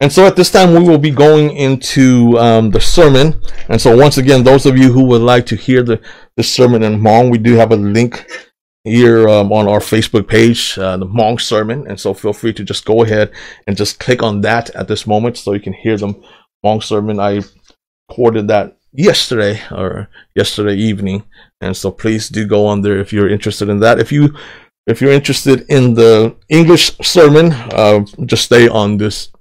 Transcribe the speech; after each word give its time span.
And 0.00 0.12
so 0.12 0.26
at 0.26 0.36
this 0.36 0.50
time, 0.50 0.74
we 0.74 0.86
will 0.86 0.98
be 0.98 1.10
going 1.10 1.56
into 1.56 2.38
um, 2.38 2.70
the 2.70 2.80
sermon. 2.80 3.40
And 3.70 3.80
so 3.80 3.96
once 3.96 4.18
again, 4.18 4.44
those 4.44 4.66
of 4.66 4.76
you 4.76 4.92
who 4.92 5.04
would 5.06 5.22
like 5.22 5.46
to 5.46 5.56
hear 5.56 5.82
the, 5.82 6.00
the 6.36 6.42
sermon 6.42 6.82
in 6.82 7.00
Hmong, 7.00 7.30
we 7.30 7.38
do 7.38 7.54
have 7.54 7.72
a 7.72 7.76
link 7.76 8.26
here 8.84 9.26
um, 9.26 9.52
on 9.52 9.66
our 9.66 9.80
Facebook 9.80 10.28
page, 10.28 10.78
uh, 10.78 10.98
the 10.98 11.06
Hmong 11.06 11.40
sermon. 11.40 11.86
And 11.88 11.98
so 11.98 12.12
feel 12.12 12.34
free 12.34 12.52
to 12.52 12.62
just 12.62 12.84
go 12.84 13.04
ahead 13.04 13.32
and 13.66 13.76
just 13.76 13.98
click 13.98 14.22
on 14.22 14.42
that 14.42 14.68
at 14.70 14.86
this 14.86 15.06
moment 15.06 15.38
so 15.38 15.54
you 15.54 15.60
can 15.60 15.72
hear 15.72 15.96
the 15.96 16.14
Hmong 16.62 16.82
sermon. 16.82 17.18
I 17.18 17.40
recorded 18.10 18.48
that 18.48 18.76
yesterday 18.92 19.62
or 19.70 20.10
yesterday 20.34 20.74
evening. 20.74 21.24
And 21.62 21.74
so 21.74 21.90
please 21.90 22.28
do 22.28 22.46
go 22.46 22.66
on 22.66 22.82
there 22.82 22.98
if 22.98 23.14
you're 23.14 23.30
interested 23.30 23.70
in 23.70 23.80
that. 23.80 23.98
If 23.98 24.12
you 24.12 24.36
if 24.86 25.00
you're 25.00 25.10
interested 25.10 25.64
in 25.68 25.94
the 25.94 26.36
English 26.48 26.96
sermon, 27.02 27.52
uh, 27.52 28.04
just 28.24 28.44
stay 28.44 28.68
on 28.68 28.98
this 28.98 29.32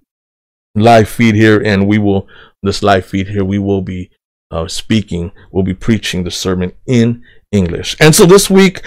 live 0.76 1.10
feed 1.10 1.36
here, 1.36 1.62
and 1.62 1.88
we 1.88 1.98
will 1.98 2.28
this 2.64 2.82
live 2.82 3.06
feed 3.06 3.28
here 3.28 3.46
we 3.46 3.60
will 3.60 3.82
be 3.82 4.10
uh, 4.52 4.68
speaking, 4.68 5.32
we'll 5.52 5.64
be 5.64 5.74
preaching 5.74 6.24
the 6.24 6.32
sermon 6.32 6.72
in 6.86 7.24
English. 7.52 7.96
And 8.00 8.16
so 8.16 8.26
this 8.26 8.50
week, 8.50 8.82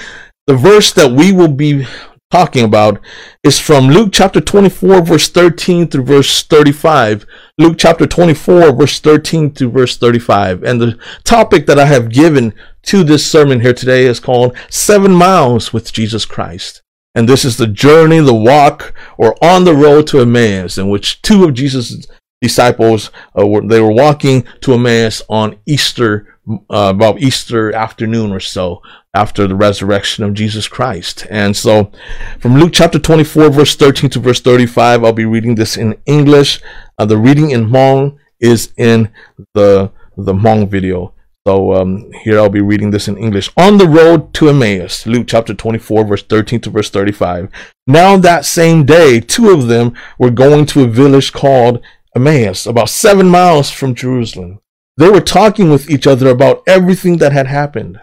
the 0.47 0.57
verse 0.57 0.93
that 0.93 1.13
we 1.13 1.33
will 1.33 1.49
be 1.49 1.87
talking 2.31 2.65
about 2.65 3.01
is 3.43 3.59
from 3.59 3.89
Luke 3.89 4.11
chapter 4.13 4.41
24, 4.41 5.03
verse 5.03 5.29
13 5.29 5.89
through 5.89 6.05
verse 6.05 6.43
35. 6.43 7.27
Luke 7.59 7.77
chapter 7.79 8.07
24, 8.07 8.73
verse 8.73 9.01
13 9.01 9.53
to 9.55 9.71
verse 9.71 9.97
35. 9.97 10.63
And 10.63 10.81
the 10.81 10.99
topic 11.25 11.67
that 11.67 11.79
I 11.79 11.87
have 11.87 12.11
given 12.11 12.55
to 12.85 13.03
this 13.03 13.31
sermon 13.31 13.61
here 13.61 13.75
today 13.75 14.07
is 14.07 14.21
called 14.21 14.57
Seven 14.71 15.13
Miles 15.13 15.73
with 15.73 15.93
Jesus 15.93 16.25
Christ. 16.25 16.83
And 17.15 17.29
this 17.29 17.45
is 17.45 17.57
the 17.57 17.67
journey, 17.67 18.21
the 18.21 18.35
walk, 18.35 18.95
or 19.17 19.35
on 19.43 19.65
the 19.65 19.75
road 19.75 20.07
to 20.09 20.21
Emmaus, 20.21 20.79
in 20.79 20.89
which 20.89 21.23
two 21.23 21.45
of 21.45 21.55
Jesus' 21.55 22.07
disciples 22.41 23.11
uh, 23.39 23.47
were 23.47 23.67
they 23.67 23.81
were 23.81 23.93
walking 23.93 24.47
to 24.61 24.75
Emmaus 24.75 25.23
on 25.29 25.57
Easter, 25.67 26.39
uh, 26.49 26.93
about 26.95 27.21
Easter 27.21 27.75
afternoon 27.75 28.31
or 28.31 28.41
so, 28.41 28.83
after 29.15 29.47
the 29.47 29.57
resurrection 29.57 30.23
of 30.23 30.35
Jesus 30.35 30.69
Christ. 30.69 31.27
And 31.31 31.57
so, 31.57 31.91
from 32.39 32.57
Luke 32.57 32.73
chapter 32.73 32.99
24, 32.99 33.51
verse 33.51 33.75
13 33.75 34.11
to 34.11 34.21
verse 34.21 34.41
35, 34.41 35.03
I'll 35.03 35.13
be 35.13 35.25
reading 35.25 35.57
this 35.57 35.77
in 35.77 35.97
English. 36.07 36.61
Uh, 36.99 37.07
the 37.07 37.19
reading 37.19 37.51
in 37.51 37.69
Hmong 37.69 38.17
is 38.39 38.73
in 38.77 39.11
the 39.55 39.91
the 40.17 40.35
Hmong 40.35 40.69
video. 40.69 41.15
So 41.49 41.73
um, 41.73 42.13
here 42.25 42.39
I'll 42.39 42.51
be 42.51 42.61
reading 42.61 42.91
this 42.91 43.09
in 43.09 43.17
English. 43.17 43.51
On 43.57 43.79
the 43.79 43.89
road 43.89 44.35
to 44.35 44.51
Emmaus, 44.51 45.07
Luke 45.07 45.27
chapter 45.27 45.55
24, 45.55 46.05
verse 46.05 46.23
13 46.23 46.61
to 46.61 46.69
verse 46.69 46.91
35. 46.91 47.49
Now 47.87 48.19
that 48.19 48.45
same 48.45 48.85
day, 48.85 49.19
two 49.19 49.49
of 49.49 49.67
them 49.67 49.95
were 50.19 50.31
going 50.31 50.67
to 50.67 50.85
a 50.85 50.87
village 50.87 51.33
called 51.33 51.81
Emmaus, 52.15 52.67
about 52.67 52.91
seven 52.91 53.31
miles 53.31 53.71
from 53.71 53.95
Jerusalem. 53.95 54.61
They 54.99 55.09
were 55.09 55.23
talking 55.23 55.71
with 55.71 55.89
each 55.89 56.07
other 56.07 56.29
about 56.29 56.65
everything 56.67 57.17
that 57.17 57.33
had 57.33 57.47
happened. 57.47 57.99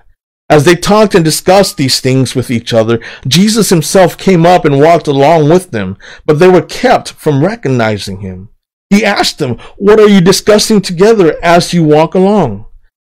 As 0.50 0.66
they 0.66 0.76
talked 0.76 1.14
and 1.14 1.24
discussed 1.24 1.78
these 1.78 2.00
things 2.00 2.34
with 2.34 2.50
each 2.50 2.74
other, 2.74 3.00
Jesus 3.28 3.70
himself 3.70 4.18
came 4.18 4.48
up 4.48 4.66
and 4.66 4.82
walked 4.82 5.06
along 5.06 5.50
with 5.50 5.70
them, 5.70 6.00
but 6.26 6.40
they 6.40 6.48
were 6.48 6.64
kept 6.64 7.12
from 7.12 7.46
recognizing 7.46 8.22
him. 8.22 8.50
He 8.90 9.06
asked 9.06 9.38
them, 9.38 9.60
What 9.78 10.00
are 10.00 10.10
you 10.10 10.20
discussing 10.20 10.82
together 10.82 11.38
as 11.44 11.76
you 11.76 11.84
walk 11.84 12.16
along? 12.16 12.65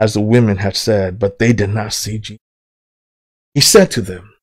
as 0.00 0.14
the 0.14 0.20
women 0.20 0.58
had 0.58 0.76
said, 0.76 1.18
but 1.18 1.38
they 1.38 1.52
did 1.52 1.70
not 1.70 1.92
see 1.92 2.18
Jesus. 2.18 2.40
He 3.54 3.60
said 3.60 3.90
to 3.92 4.00
them, 4.02 4.34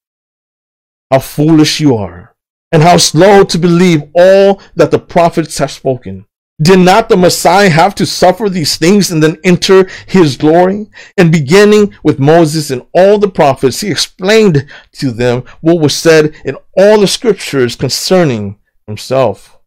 How 1.11 1.19
foolish 1.19 1.79
you 1.79 1.95
are, 1.95 2.35
and 2.71 2.83
how 2.83 2.97
slow 2.97 3.43
to 3.43 3.57
believe 3.57 4.03
all 4.13 4.61
that 4.75 4.91
the 4.91 4.99
prophets 4.99 5.57
have 5.59 5.71
spoken. 5.71 6.25
Did 6.61 6.79
not 6.79 7.09
the 7.09 7.17
Messiah 7.17 7.69
have 7.69 7.95
to 7.95 8.05
suffer 8.05 8.49
these 8.49 8.77
things 8.77 9.11
and 9.11 9.21
then 9.21 9.37
enter 9.43 9.89
his 10.07 10.37
glory? 10.37 10.87
And 11.17 11.31
beginning 11.31 11.93
with 12.01 12.17
Moses 12.17 12.71
and 12.71 12.85
all 12.93 13.17
the 13.17 13.29
prophets, 13.29 13.81
he 13.81 13.91
explained 13.91 14.65
to 14.93 15.11
them 15.11 15.43
what 15.59 15.81
was 15.81 15.95
said 15.95 16.33
in 16.45 16.57
all 16.77 16.99
the 16.99 17.07
scriptures 17.07 17.75
concerning 17.75 18.57
himself. 18.87 19.57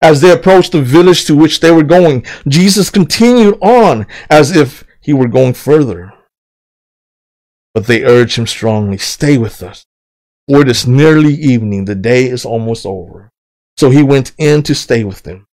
As 0.00 0.20
they 0.20 0.30
approached 0.30 0.72
the 0.72 0.82
village 0.82 1.24
to 1.26 1.36
which 1.36 1.60
they 1.60 1.70
were 1.70 1.82
going, 1.82 2.24
Jesus 2.48 2.90
continued 2.90 3.58
on 3.60 4.06
as 4.30 4.54
if 4.54 4.83
he 5.04 5.12
were 5.12 5.28
going 5.28 5.52
further. 5.52 6.12
But 7.74 7.86
they 7.86 8.04
urged 8.04 8.38
him 8.38 8.46
strongly, 8.46 8.96
Stay 8.98 9.36
with 9.36 9.62
us, 9.62 9.84
for 10.48 10.62
it 10.62 10.68
is 10.68 10.86
nearly 10.86 11.34
evening, 11.34 11.84
the 11.84 11.94
day 11.94 12.24
is 12.26 12.44
almost 12.44 12.86
over. 12.86 13.30
So 13.76 13.90
he 13.90 14.02
went 14.02 14.32
in 14.38 14.62
to 14.62 14.74
stay 14.74 15.04
with 15.04 15.22
them. 15.22 15.46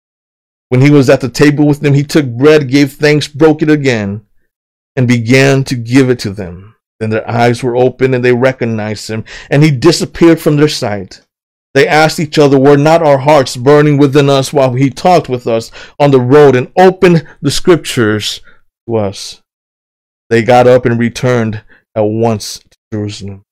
When 0.69 0.83
he 0.83 0.91
was 0.91 1.09
at 1.09 1.23
the 1.23 1.31
table 1.31 1.67
with 1.67 1.81
them, 1.81 1.95
he 1.95 2.03
took 2.03 2.27
bread, 2.27 2.69
gave 2.69 2.93
thanks, 2.93 3.27
broke 3.27 3.63
it 3.63 3.71
again, 3.71 4.27
and 4.97 5.09
began 5.09 5.65
to 5.65 5.77
give 5.77 6.11
it 6.11 6.19
to 6.21 6.31
them. 6.31 6.75
Then 7.01 7.11
their 7.11 7.29
eyes 7.29 7.63
were 7.63 7.77
opened 7.77 8.15
and 8.15 8.25
they 8.25 8.35
recognized 8.35 9.09
him, 9.09 9.25
and 9.49 9.63
he 9.63 9.71
disappeared 9.71 10.41
from 10.41 10.57
their 10.57 10.69
sight. 10.69 11.23
They 11.73 11.87
asked 11.87 12.21
each 12.21 12.39
other, 12.39 12.59
Were 12.59 12.77
not 12.77 13.03
our 13.03 13.19
hearts 13.19 13.57
burning 13.57 13.97
within 13.97 14.29
us 14.29 14.53
while 14.53 14.75
he 14.75 14.91
talked 14.91 15.29
with 15.29 15.47
us 15.47 15.71
on 15.99 16.11
the 16.11 16.21
road 16.21 16.57
and 16.57 16.73
opened 16.77 17.27
the 17.41 17.51
scriptures 17.51 18.41
to 18.89 18.97
us. 18.97 19.43
They 20.31 20.43
got 20.43 20.67
up 20.67 20.85
and 20.85 20.99
returned 20.99 21.63
at 21.95 22.03
once 22.03 22.59
to 22.59 22.77
Jerusalem. 22.93 23.45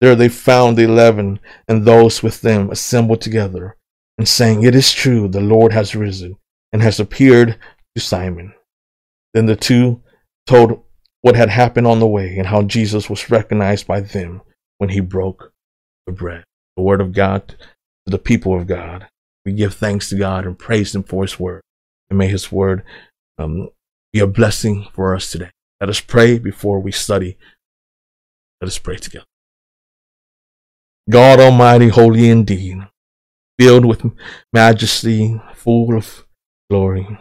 There 0.00 0.14
they 0.14 0.28
found 0.28 0.76
the 0.76 0.84
eleven 0.84 1.40
and 1.68 1.84
those 1.84 2.22
with 2.22 2.40
them 2.40 2.70
assembled 2.70 3.20
together 3.20 3.76
and 4.18 4.26
saying, 4.26 4.62
It 4.62 4.74
is 4.74 4.92
true, 4.92 5.28
the 5.28 5.40
Lord 5.40 5.72
has 5.72 5.94
risen 5.94 6.36
and 6.72 6.82
has 6.82 6.98
appeared 6.98 7.58
to 7.94 8.00
Simon. 8.02 8.54
Then 9.34 9.46
the 9.46 9.56
two 9.56 10.02
told 10.46 10.82
what 11.22 11.36
had 11.36 11.50
happened 11.50 11.86
on 11.86 12.00
the 12.00 12.06
way 12.06 12.36
and 12.38 12.46
how 12.46 12.62
Jesus 12.62 13.10
was 13.10 13.30
recognized 13.30 13.86
by 13.86 14.00
them 14.00 14.40
when 14.78 14.90
he 14.90 15.00
broke 15.00 15.52
the 16.06 16.12
bread. 16.12 16.44
The 16.76 16.82
word 16.82 17.02
of 17.02 17.12
God 17.12 17.48
to 17.48 17.56
the 18.06 18.18
people 18.18 18.58
of 18.58 18.66
God. 18.66 19.06
We 19.44 19.52
give 19.52 19.74
thanks 19.74 20.08
to 20.08 20.16
God 20.16 20.46
and 20.46 20.58
praise 20.58 20.94
Him 20.94 21.02
for 21.02 21.22
His 21.24 21.38
word. 21.38 21.62
And 22.08 22.18
may 22.18 22.28
His 22.28 22.50
word 22.50 22.84
um, 23.38 23.68
be 24.12 24.20
a 24.20 24.26
blessing 24.26 24.86
for 24.92 25.14
us 25.14 25.30
today. 25.30 25.50
Let 25.80 25.90
us 25.90 26.00
pray 26.00 26.38
before 26.38 26.80
we 26.80 26.92
study. 26.92 27.38
Let 28.60 28.68
us 28.68 28.78
pray 28.78 28.96
together. 28.96 29.24
God 31.08 31.40
Almighty, 31.40 31.88
holy 31.88 32.28
indeed, 32.28 32.78
filled 33.58 33.84
with 33.84 34.04
majesty, 34.52 35.40
full 35.54 35.96
of 35.96 36.26
glory. 36.68 37.18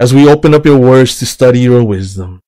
As 0.00 0.14
we 0.14 0.28
open 0.28 0.54
up 0.54 0.64
your 0.64 0.78
words 0.78 1.18
to 1.18 1.26
study 1.26 1.60
your 1.60 1.84
wisdom, 1.84 2.40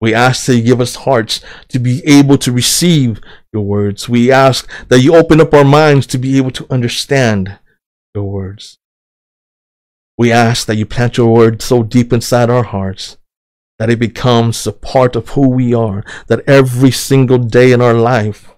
we 0.00 0.12
ask 0.12 0.46
that 0.46 0.56
you 0.56 0.62
give 0.62 0.80
us 0.80 0.96
hearts 0.96 1.40
to 1.68 1.78
be 1.78 2.02
able 2.04 2.36
to 2.38 2.52
receive 2.52 3.20
your 3.52 3.62
words. 3.62 4.08
We 4.08 4.30
ask 4.30 4.68
that 4.88 5.00
you 5.00 5.14
open 5.14 5.40
up 5.40 5.54
our 5.54 5.64
minds 5.64 6.06
to 6.08 6.18
be 6.18 6.36
able 6.36 6.50
to 6.52 6.66
understand 6.70 7.58
your 8.14 8.24
words. 8.24 8.78
We 10.16 10.30
ask 10.30 10.66
that 10.66 10.76
you 10.76 10.86
plant 10.86 11.16
your 11.16 11.32
word 11.32 11.60
so 11.62 11.82
deep 11.82 12.12
inside 12.12 12.50
our 12.50 12.62
hearts 12.62 13.18
that 13.78 13.90
it 13.90 13.98
becomes 13.98 14.66
a 14.66 14.72
part 14.72 15.16
of 15.16 15.30
who 15.30 15.48
we 15.48 15.74
are, 15.74 16.04
that 16.28 16.48
every 16.48 16.90
single 16.90 17.38
day 17.38 17.72
in 17.72 17.80
our 17.80 17.94
life, 17.94 18.54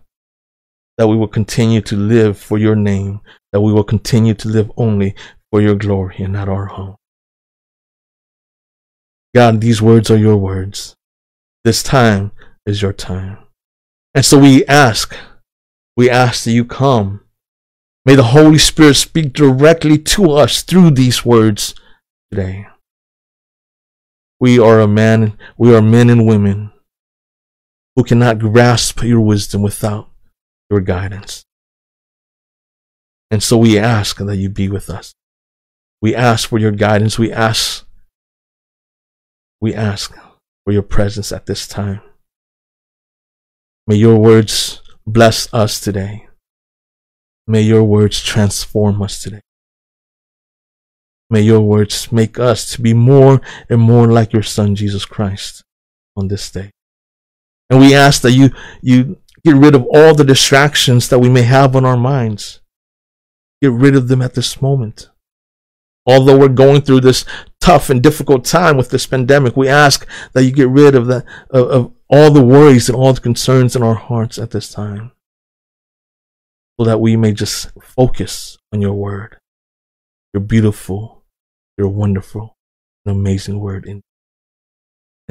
that 0.98 1.08
we 1.08 1.16
will 1.16 1.28
continue 1.28 1.80
to 1.82 1.96
live 1.96 2.38
for 2.38 2.58
your 2.58 2.76
name, 2.76 3.20
that 3.52 3.60
we 3.60 3.72
will 3.72 3.84
continue 3.84 4.34
to 4.34 4.48
live 4.48 4.70
only 4.76 5.14
for 5.50 5.60
your 5.60 5.74
glory 5.74 6.16
and 6.18 6.32
not 6.32 6.48
our 6.48 6.70
own. 6.72 6.96
God, 9.34 9.60
these 9.60 9.82
words 9.82 10.10
are 10.10 10.16
your 10.16 10.36
words. 10.36 10.94
This 11.64 11.82
time 11.82 12.32
is 12.64 12.80
your 12.82 12.92
time. 12.92 13.38
And 14.14 14.24
so 14.24 14.38
we 14.38 14.64
ask, 14.66 15.14
we 15.96 16.08
ask 16.08 16.44
that 16.44 16.52
you 16.52 16.64
come. 16.64 17.22
May 18.06 18.14
the 18.14 18.22
Holy 18.22 18.58
Spirit 18.58 18.94
speak 18.94 19.32
directly 19.32 19.98
to 19.98 20.30
us 20.30 20.62
through 20.62 20.92
these 20.92 21.24
words 21.24 21.74
today. 22.30 22.68
We 24.38 24.60
are 24.60 24.78
a 24.78 24.86
man, 24.86 25.36
we 25.58 25.74
are 25.74 25.82
men 25.82 26.08
and 26.08 26.24
women 26.24 26.70
who 27.96 28.04
cannot 28.04 28.38
grasp 28.38 29.02
your 29.02 29.20
wisdom 29.20 29.62
without 29.62 30.08
your 30.70 30.80
guidance. 30.80 31.44
And 33.28 33.42
so 33.42 33.58
we 33.58 33.76
ask 33.76 34.18
that 34.18 34.36
you 34.36 34.50
be 34.50 34.68
with 34.68 34.88
us. 34.88 35.12
We 36.00 36.14
ask 36.14 36.48
for 36.48 36.60
your 36.60 36.70
guidance. 36.70 37.18
We 37.18 37.32
ask, 37.32 37.88
we 39.60 39.74
ask 39.74 40.16
for 40.64 40.72
your 40.72 40.84
presence 40.84 41.32
at 41.32 41.46
this 41.46 41.66
time. 41.66 42.02
May 43.88 43.96
your 43.96 44.16
words 44.16 44.80
bless 45.04 45.52
us 45.52 45.80
today. 45.80 46.25
May 47.46 47.62
your 47.62 47.84
words 47.84 48.22
transform 48.22 49.02
us 49.02 49.22
today. 49.22 49.40
May 51.28 51.42
your 51.42 51.60
words 51.60 52.10
make 52.12 52.38
us 52.38 52.72
to 52.72 52.80
be 52.80 52.94
more 52.94 53.40
and 53.68 53.80
more 53.80 54.06
like 54.06 54.32
your 54.32 54.42
son, 54.42 54.74
Jesus 54.74 55.04
Christ, 55.04 55.64
on 56.16 56.28
this 56.28 56.50
day. 56.50 56.70
And 57.68 57.80
we 57.80 57.94
ask 57.94 58.22
that 58.22 58.32
you, 58.32 58.50
you 58.80 59.18
get 59.44 59.56
rid 59.56 59.74
of 59.74 59.86
all 59.92 60.14
the 60.14 60.24
distractions 60.24 61.08
that 61.08 61.18
we 61.18 61.28
may 61.28 61.42
have 61.42 61.74
on 61.74 61.84
our 61.84 61.96
minds. 61.96 62.60
Get 63.60 63.72
rid 63.72 63.96
of 63.96 64.08
them 64.08 64.22
at 64.22 64.34
this 64.34 64.62
moment. 64.62 65.10
Although 66.06 66.38
we're 66.38 66.48
going 66.48 66.82
through 66.82 67.00
this 67.00 67.24
tough 67.60 67.90
and 67.90 68.00
difficult 68.00 68.44
time 68.44 68.76
with 68.76 68.90
this 68.90 69.06
pandemic, 69.06 69.56
we 69.56 69.68
ask 69.68 70.06
that 70.32 70.44
you 70.44 70.52
get 70.52 70.68
rid 70.68 70.94
of 70.94 71.06
the, 71.06 71.24
of, 71.50 71.68
of 71.68 71.92
all 72.08 72.30
the 72.30 72.44
worries 72.44 72.88
and 72.88 72.96
all 72.96 73.12
the 73.12 73.20
concerns 73.20 73.74
in 73.74 73.82
our 73.82 73.96
hearts 73.96 74.38
at 74.38 74.52
this 74.52 74.70
time. 74.70 75.10
So 76.78 76.84
that 76.84 77.00
we 77.00 77.16
may 77.16 77.32
just 77.32 77.70
focus 77.80 78.58
on 78.72 78.80
your 78.82 78.94
word. 78.94 79.38
Your 80.34 80.42
beautiful, 80.42 81.24
your 81.78 81.88
wonderful, 81.88 82.56
and 83.04 83.16
amazing 83.16 83.60
word. 83.60 83.86
And 83.86 84.02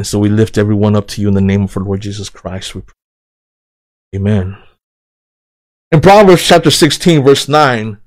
so 0.07 0.19
we 0.19 0.29
lift 0.29 0.57
everyone 0.57 0.95
up 0.95 1.07
to 1.09 1.21
you 1.21 1.27
in 1.27 1.35
the 1.35 1.41
name 1.41 1.63
of 1.63 1.77
our 1.77 1.83
Lord 1.83 2.01
Jesus 2.01 2.29
Christ. 2.29 2.75
We 2.75 2.81
pray. 2.81 2.95
Amen. 4.15 4.57
In 5.91 6.01
Proverbs 6.01 6.45
chapter 6.45 6.71
16, 6.71 7.23
verse 7.23 7.47
9, 7.47 7.99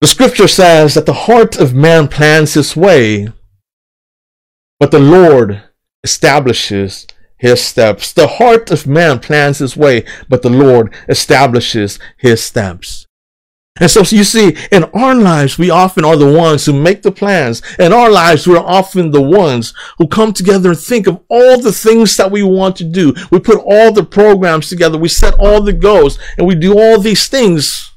the 0.00 0.06
scripture 0.08 0.48
says 0.48 0.94
that 0.94 1.06
the 1.06 1.12
heart 1.12 1.56
of 1.58 1.74
man 1.74 2.08
plans 2.08 2.54
his 2.54 2.74
way, 2.74 3.28
but 4.80 4.90
the 4.90 4.98
Lord 4.98 5.62
establishes 6.02 7.06
his 7.42 7.62
steps. 7.62 8.12
The 8.12 8.26
heart 8.26 8.70
of 8.70 8.86
man 8.86 9.20
plans 9.20 9.58
his 9.58 9.76
way, 9.76 10.06
but 10.28 10.40
the 10.40 10.48
Lord 10.48 10.94
establishes 11.08 11.98
his 12.16 12.42
steps. 12.42 13.06
And 13.80 13.90
so, 13.90 14.00
you 14.00 14.24
see, 14.24 14.56
in 14.70 14.84
our 14.84 15.14
lives, 15.14 15.58
we 15.58 15.70
often 15.70 16.04
are 16.04 16.16
the 16.16 16.32
ones 16.32 16.64
who 16.64 16.72
make 16.72 17.02
the 17.02 17.12
plans. 17.12 17.62
In 17.78 17.92
our 17.92 18.10
lives, 18.10 18.46
we're 18.46 18.58
often 18.58 19.10
the 19.10 19.22
ones 19.22 19.74
who 19.98 20.06
come 20.06 20.32
together 20.32 20.70
and 20.70 20.78
think 20.78 21.06
of 21.06 21.20
all 21.28 21.58
the 21.58 21.72
things 21.72 22.16
that 22.16 22.30
we 22.30 22.42
want 22.42 22.76
to 22.76 22.84
do. 22.84 23.14
We 23.30 23.40
put 23.40 23.58
all 23.64 23.92
the 23.92 24.04
programs 24.04 24.68
together. 24.68 24.96
We 24.96 25.08
set 25.08 25.34
all 25.38 25.62
the 25.62 25.72
goals 25.72 26.18
and 26.38 26.46
we 26.46 26.54
do 26.54 26.78
all 26.78 26.98
these 26.98 27.28
things 27.28 27.92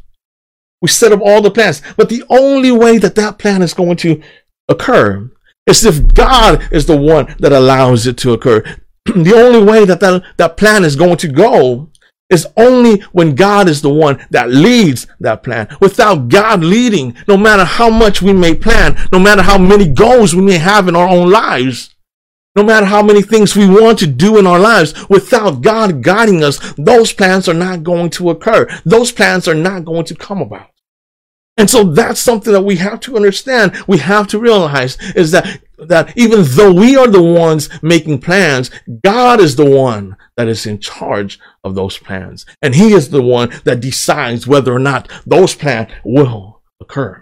we 0.85 0.89
set 0.89 1.11
up 1.11 1.21
all 1.23 1.41
the 1.41 1.49
plans. 1.49 1.81
But 1.97 2.09
the 2.09 2.23
only 2.29 2.71
way 2.71 2.99
that 2.99 3.15
that 3.15 3.39
plan 3.39 3.63
is 3.63 3.73
going 3.73 3.97
to 3.97 4.21
occur 4.69 5.31
is 5.65 5.83
if 5.83 6.13
God 6.13 6.71
is 6.71 6.85
the 6.85 6.95
one 6.95 7.35
that 7.39 7.51
allows 7.51 8.05
it 8.05 8.17
to 8.17 8.33
occur. 8.33 8.63
the 9.15 9.35
only 9.35 9.63
way 9.63 9.85
that, 9.85 9.99
that 9.99 10.23
that 10.37 10.57
plan 10.57 10.83
is 10.83 10.95
going 10.95 11.17
to 11.17 11.27
go 11.27 11.89
is 12.29 12.47
only 12.57 13.01
when 13.11 13.35
God 13.35 13.69
is 13.69 13.81
the 13.81 13.93
one 13.93 14.25
that 14.31 14.49
leads 14.49 15.05
that 15.19 15.43
plan. 15.43 15.67
Without 15.79 16.27
God 16.27 16.63
leading, 16.63 17.15
no 17.27 17.37
matter 17.37 17.63
how 17.63 17.89
much 17.89 18.21
we 18.21 18.33
may 18.33 18.55
plan, 18.55 18.97
no 19.11 19.19
matter 19.19 19.43
how 19.43 19.59
many 19.59 19.87
goals 19.87 20.35
we 20.35 20.41
may 20.41 20.57
have 20.57 20.87
in 20.87 20.95
our 20.95 21.07
own 21.07 21.29
lives, 21.29 21.93
no 22.55 22.63
matter 22.63 22.85
how 22.85 23.03
many 23.03 23.21
things 23.21 23.55
we 23.55 23.67
want 23.67 23.99
to 23.99 24.07
do 24.07 24.39
in 24.39 24.47
our 24.47 24.59
lives, 24.59 25.07
without 25.09 25.61
God 25.61 26.01
guiding 26.01 26.43
us, 26.43 26.73
those 26.77 27.13
plans 27.13 27.47
are 27.47 27.53
not 27.53 27.83
going 27.83 28.09
to 28.11 28.29
occur. 28.29 28.67
Those 28.85 29.11
plans 29.11 29.47
are 29.47 29.53
not 29.53 29.85
going 29.85 30.05
to 30.05 30.15
come 30.15 30.41
about. 30.41 30.69
And 31.57 31.69
so 31.69 31.83
that's 31.85 32.19
something 32.19 32.51
that 32.51 32.63
we 32.63 32.75
have 32.77 32.99
to 33.01 33.15
understand. 33.15 33.75
We 33.87 33.99
have 33.99 34.27
to 34.27 34.39
realize 34.39 34.97
is 35.15 35.31
that, 35.31 35.61
that 35.77 36.17
even 36.17 36.43
though 36.43 36.73
we 36.73 36.97
are 36.97 37.07
the 37.07 37.23
ones 37.23 37.69
making 37.81 38.19
plans, 38.19 38.69
God 39.03 39.39
is 39.39 39.55
the 39.55 39.69
one 39.69 40.17
that 40.35 40.49
is 40.49 40.65
in 40.65 40.79
charge 40.79 41.39
of 41.63 41.75
those 41.75 41.97
plans. 41.97 42.45
And 42.61 42.75
He 42.75 42.91
is 42.91 43.09
the 43.09 43.21
one 43.21 43.51
that 43.63 43.79
decides 43.79 44.45
whether 44.45 44.73
or 44.73 44.79
not 44.79 45.09
those 45.25 45.55
plans 45.55 45.91
will 46.03 46.61
occur. 46.81 47.21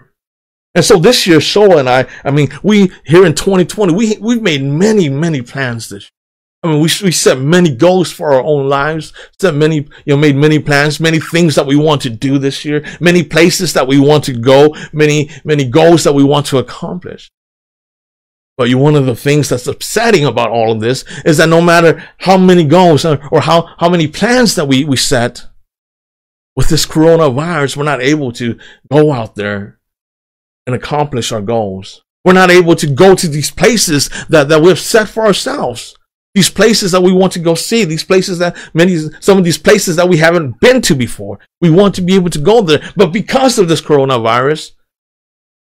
And 0.74 0.84
so 0.84 0.98
this 0.98 1.26
year, 1.26 1.38
Shola 1.38 1.78
and 1.78 1.88
I, 1.88 2.06
I 2.24 2.32
mean, 2.32 2.48
we 2.64 2.90
here 3.04 3.24
in 3.24 3.34
2020, 3.34 3.94
we, 3.94 4.16
we've 4.20 4.42
made 4.42 4.62
many, 4.62 5.08
many 5.08 5.42
plans 5.42 5.88
this 5.88 6.04
year. 6.04 6.13
I 6.64 6.68
mean, 6.68 6.76
we, 6.80 6.88
we 7.02 7.12
set 7.12 7.38
many 7.38 7.74
goals 7.74 8.10
for 8.10 8.32
our 8.32 8.42
own 8.42 8.70
lives, 8.70 9.12
set 9.38 9.54
many, 9.54 9.76
you 9.76 10.14
know, 10.14 10.16
made 10.16 10.34
many 10.34 10.58
plans, 10.58 10.98
many 10.98 11.20
things 11.20 11.56
that 11.56 11.66
we 11.66 11.76
want 11.76 12.00
to 12.02 12.10
do 12.10 12.38
this 12.38 12.64
year, 12.64 12.82
many 13.00 13.22
places 13.22 13.74
that 13.74 13.86
we 13.86 13.98
want 14.00 14.24
to 14.24 14.32
go, 14.32 14.74
many, 14.90 15.30
many 15.44 15.64
goals 15.66 16.04
that 16.04 16.14
we 16.14 16.24
want 16.24 16.46
to 16.46 16.56
accomplish. 16.56 17.30
But 18.56 18.70
you, 18.70 18.78
one 18.78 18.94
of 18.94 19.04
the 19.04 19.14
things 19.14 19.50
that's 19.50 19.66
upsetting 19.66 20.24
about 20.24 20.48
all 20.48 20.72
of 20.72 20.80
this 20.80 21.04
is 21.26 21.36
that 21.36 21.50
no 21.50 21.60
matter 21.60 22.02
how 22.18 22.38
many 22.38 22.64
goals 22.64 23.04
or, 23.04 23.18
how, 23.42 23.74
how 23.78 23.90
many 23.90 24.06
plans 24.06 24.54
that 24.54 24.66
we, 24.66 24.86
we 24.86 24.96
set 24.96 25.44
with 26.56 26.68
this 26.68 26.86
coronavirus, 26.86 27.76
we're 27.76 27.84
not 27.84 28.00
able 28.00 28.32
to 28.32 28.58
go 28.90 29.12
out 29.12 29.34
there 29.34 29.80
and 30.66 30.74
accomplish 30.74 31.30
our 31.30 31.42
goals. 31.42 32.02
We're 32.24 32.32
not 32.32 32.50
able 32.50 32.74
to 32.76 32.86
go 32.86 33.14
to 33.16 33.28
these 33.28 33.50
places 33.50 34.08
that, 34.30 34.48
that 34.48 34.62
we've 34.62 34.78
set 34.78 35.10
for 35.10 35.26
ourselves 35.26 35.94
these 36.34 36.50
places 36.50 36.90
that 36.92 37.02
we 37.02 37.12
want 37.12 37.32
to 37.34 37.38
go 37.38 37.54
see, 37.54 37.84
these 37.84 38.02
places 38.02 38.38
that 38.38 38.56
many, 38.74 38.96
some 39.20 39.38
of 39.38 39.44
these 39.44 39.58
places 39.58 39.96
that 39.96 40.08
we 40.08 40.16
haven't 40.16 40.58
been 40.60 40.82
to 40.82 40.94
before. 40.94 41.38
We 41.60 41.70
want 41.70 41.94
to 41.94 42.02
be 42.02 42.16
able 42.16 42.30
to 42.30 42.40
go 42.40 42.60
there. 42.60 42.82
But 42.96 43.12
because 43.12 43.58
of 43.58 43.68
this 43.68 43.80
coronavirus, 43.80 44.72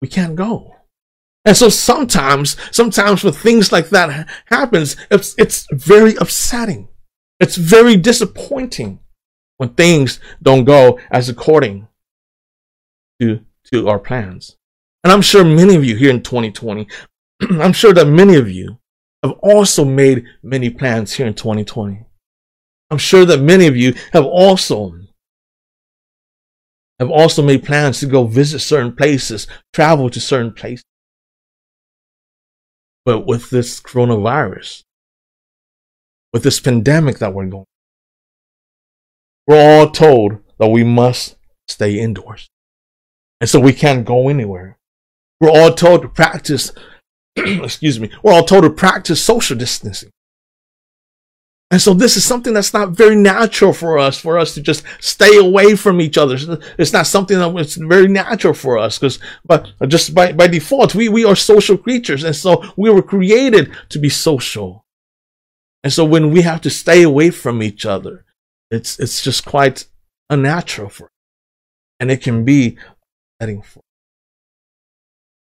we 0.01 0.09
can't 0.09 0.37
go. 0.37 0.77
And 1.45 1.57
so 1.57 1.69
sometimes, 1.69 2.57
sometimes 2.71 3.25
when 3.25 3.33
things 3.33 3.73
like 3.73 3.89
that 3.89 4.29
happens, 4.47 4.97
it's, 5.11 5.35
it's 5.37 5.67
very 5.73 6.15
upsetting. 6.17 6.89
It's 7.41 7.57
very 7.57 7.97
disappointing 7.97 9.01
when 9.57 9.71
things 9.71 10.21
don't 10.41 10.65
go 10.65 11.01
as 11.11 11.29
according 11.29 11.89
to, 13.21 13.41
to 13.73 13.89
our 13.89 13.99
plans. 13.99 14.57
And 15.03 15.13
I'm 15.13 15.23
sure 15.23 15.45
many 15.45 15.75
of 15.75 15.85
you 15.85 15.97
here 15.97 16.11
in 16.11 16.23
2020, 16.23 16.87
I'm 17.51 17.73
sure 17.73 17.93
that 17.93 18.07
many 18.07 18.37
of 18.37 18.49
you 18.49 18.79
have 19.23 19.33
also 19.43 19.85
made 19.85 20.25
many 20.43 20.71
plans 20.71 21.12
here 21.12 21.26
in 21.26 21.35
2020. 21.35 22.05
I'm 22.91 22.99
sure 22.99 23.25
that 23.25 23.41
many 23.41 23.67
of 23.67 23.76
you 23.76 23.95
have 24.12 24.25
also 24.25 24.99
have 26.99 27.11
also 27.11 27.43
made 27.43 27.64
plans 27.64 28.00
to 28.00 28.07
go 28.07 28.25
visit 28.25 28.61
certain 28.61 28.95
places, 28.95 29.49
travel 29.73 30.09
to 30.11 30.21
certain 30.21 30.52
places. 30.52 30.85
But 33.05 33.26
with 33.26 33.50
this 33.50 33.81
coronavirus, 33.81 34.83
with 36.33 36.45
this 36.45 36.61
pandemic 36.61 37.19
that 37.19 37.35
we're 37.35 37.47
going, 37.47 37.64
we're 39.47 39.61
all 39.61 39.91
told 39.91 40.38
that 40.59 40.69
we 40.69 40.85
must 40.85 41.37
stay 41.67 41.99
indoors. 41.99 42.49
And 43.41 43.50
so 43.50 43.59
we 43.59 43.73
can't 43.73 44.05
go 44.05 44.29
anywhere. 44.29 44.79
We're 45.41 45.50
all 45.50 45.75
told 45.75 46.02
to 46.02 46.09
practice 46.09 46.71
excuse 47.37 47.99
me, 47.99 48.11
we're 48.23 48.33
all 48.33 48.45
told 48.45 48.65
to 48.65 48.71
practice 48.71 49.23
social 49.23 49.57
distancing. 49.57 50.11
And 51.73 51.81
so 51.81 51.95
this 51.95 52.19
is 52.19 52.25
something 52.25 52.53
that's 52.53 52.75
not 52.75 52.91
very 52.91 53.17
natural 53.17 53.73
for 53.73 53.99
us, 53.99 54.21
for 54.21 54.39
us 54.39 54.53
to 54.55 54.61
just 54.61 54.85
stay 55.01 55.39
away 55.39 55.75
from 55.75 56.03
each 56.03 56.19
other. 56.19 56.37
It's 56.79 56.93
not 56.93 57.07
something 57.07 57.39
that's 57.39 57.77
very 57.77 58.09
natural 58.09 58.53
for 58.53 58.77
us 58.77 58.99
because, 58.99 59.19
but 59.47 59.73
just 59.89 60.15
by, 60.15 60.33
by 60.33 60.49
default, 60.49 60.95
we, 60.95 61.09
we 61.09 61.25
are 61.25 61.35
social 61.35 61.79
creatures. 61.79 62.25
And 62.25 62.37
so 62.37 62.62
we 62.77 62.91
were 62.91 63.01
created 63.01 63.75
to 63.89 63.99
be 63.99 64.11
social. 64.11 64.85
And 65.83 65.91
so 65.91 66.05
when 66.05 66.31
we 66.31 66.43
have 66.43 66.61
to 66.61 66.71
stay 66.71 67.03
away 67.03 67.31
from 67.31 67.62
each 67.62 67.87
other, 67.87 68.27
it's, 68.71 68.99
it's 68.99 69.23
just 69.23 69.47
quite 69.47 69.87
unnatural 70.29 70.91
for 70.91 71.05
us. 71.05 71.11
And 71.99 72.11
it 72.11 72.21
can 72.21 72.45
be 72.45 72.77
setting 73.41 73.62
for 73.62 73.81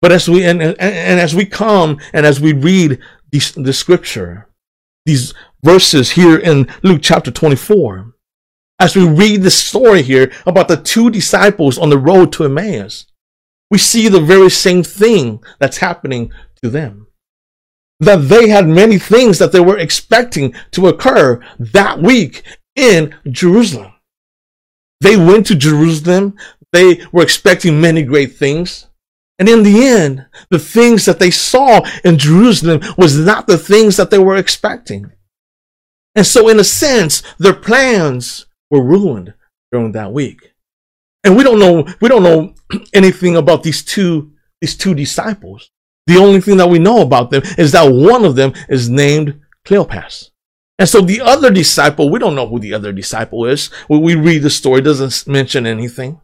but 0.02 0.12
as 0.12 0.30
we 0.30 0.44
and, 0.46 0.62
and, 0.62 0.80
and 0.80 1.20
as 1.20 1.36
we 1.36 1.46
come 1.46 2.00
and 2.14 2.26
as 2.26 2.40
we 2.40 2.54
read 2.54 3.00
the, 3.32 3.40
the 3.58 3.74
scripture, 3.74 4.48
these 5.06 5.34
verses 5.64 6.12
here 6.12 6.38
in 6.38 6.68
Luke 6.84 7.02
chapter 7.02 7.32
24, 7.32 8.14
as 8.80 8.96
we 8.96 9.08
read 9.08 9.44
the 9.44 9.52
story 9.52 10.02
here 10.02 10.32
about 10.46 10.68
the 10.70 10.78
two 10.78 11.10
disciples 11.10 11.78
on 11.78 11.90
the 11.90 11.98
road 11.98 12.32
to 12.34 12.46
Emmaus, 12.46 13.06
we 13.70 13.78
see 13.78 14.08
the 14.08 14.22
very 14.22 14.50
same 14.50 14.84
thing 14.84 15.44
that's 15.60 15.78
happening 15.78 16.32
to 16.64 16.70
them. 16.70 17.08
That 18.00 18.30
they 18.30 18.48
had 18.48 18.68
many 18.68 18.98
things 18.98 19.40
that 19.40 19.52
they 19.52 19.60
were 19.60 19.78
expecting 19.78 20.54
to 20.72 20.88
occur 20.88 21.44
that 21.60 22.02
week 22.02 22.44
in 22.76 23.14
Jerusalem. 23.30 23.94
They 25.02 25.18
went 25.18 25.46
to 25.48 25.56
Jerusalem. 25.56 26.38
They 26.72 27.02
were 27.12 27.24
expecting 27.24 27.82
many 27.82 28.04
great 28.04 28.38
things. 28.38 28.88
And 29.40 29.48
in 29.48 29.64
the 29.64 29.88
end, 29.88 30.26
the 30.50 30.60
things 30.60 31.06
that 31.06 31.20
they 31.20 31.32
saw 31.32 31.82
in 32.04 32.18
Jerusalem 32.18 32.82
was 32.98 33.18
not 33.18 33.48
the 33.48 33.58
things 33.58 33.96
that 33.96 34.12
they 34.12 34.20
were 34.20 34.36
expecting. 34.36 35.12
And 36.14 36.28
so, 36.28 36.50
in 36.50 36.60
a 36.60 36.64
sense, 36.66 37.24
their 37.38 37.54
plans 37.54 38.46
were 38.70 38.84
ruined 38.84 39.34
during 39.72 39.94
that 39.94 40.12
week. 40.12 40.54
And 41.24 41.38
we 41.38 41.44
don't 41.44 41.60
know, 41.60 41.88
we 42.02 42.10
don't 42.10 42.24
know 42.24 42.54
anything 42.94 43.38
about 43.38 43.64
these 43.64 43.84
two, 43.84 44.34
these 44.60 44.76
two 44.76 44.94
disciples. 44.94 45.72
The 46.08 46.18
only 46.18 46.42
thing 46.42 46.58
that 46.58 46.70
we 46.70 46.80
know 46.80 47.02
about 47.02 47.30
them 47.30 47.44
is 47.58 47.72
that 47.72 47.92
one 47.92 48.26
of 48.26 48.36
them 48.36 48.54
is 48.68 48.90
named 48.90 49.40
Cleopas. 49.66 50.32
And 50.80 50.88
so 50.88 51.02
the 51.02 51.22
other 51.22 51.52
disciple, 51.52 52.10
we 52.10 52.20
don't 52.20 52.36
know 52.36 52.48
who 52.48 52.60
the 52.60 52.74
other 52.74 52.92
disciple 52.92 53.46
is. 53.46 53.70
We 53.90 54.16
read 54.16 54.42
the 54.42 54.50
story, 54.50 54.82
doesn't 54.82 55.28
mention 55.32 55.68
anything. 55.68 56.20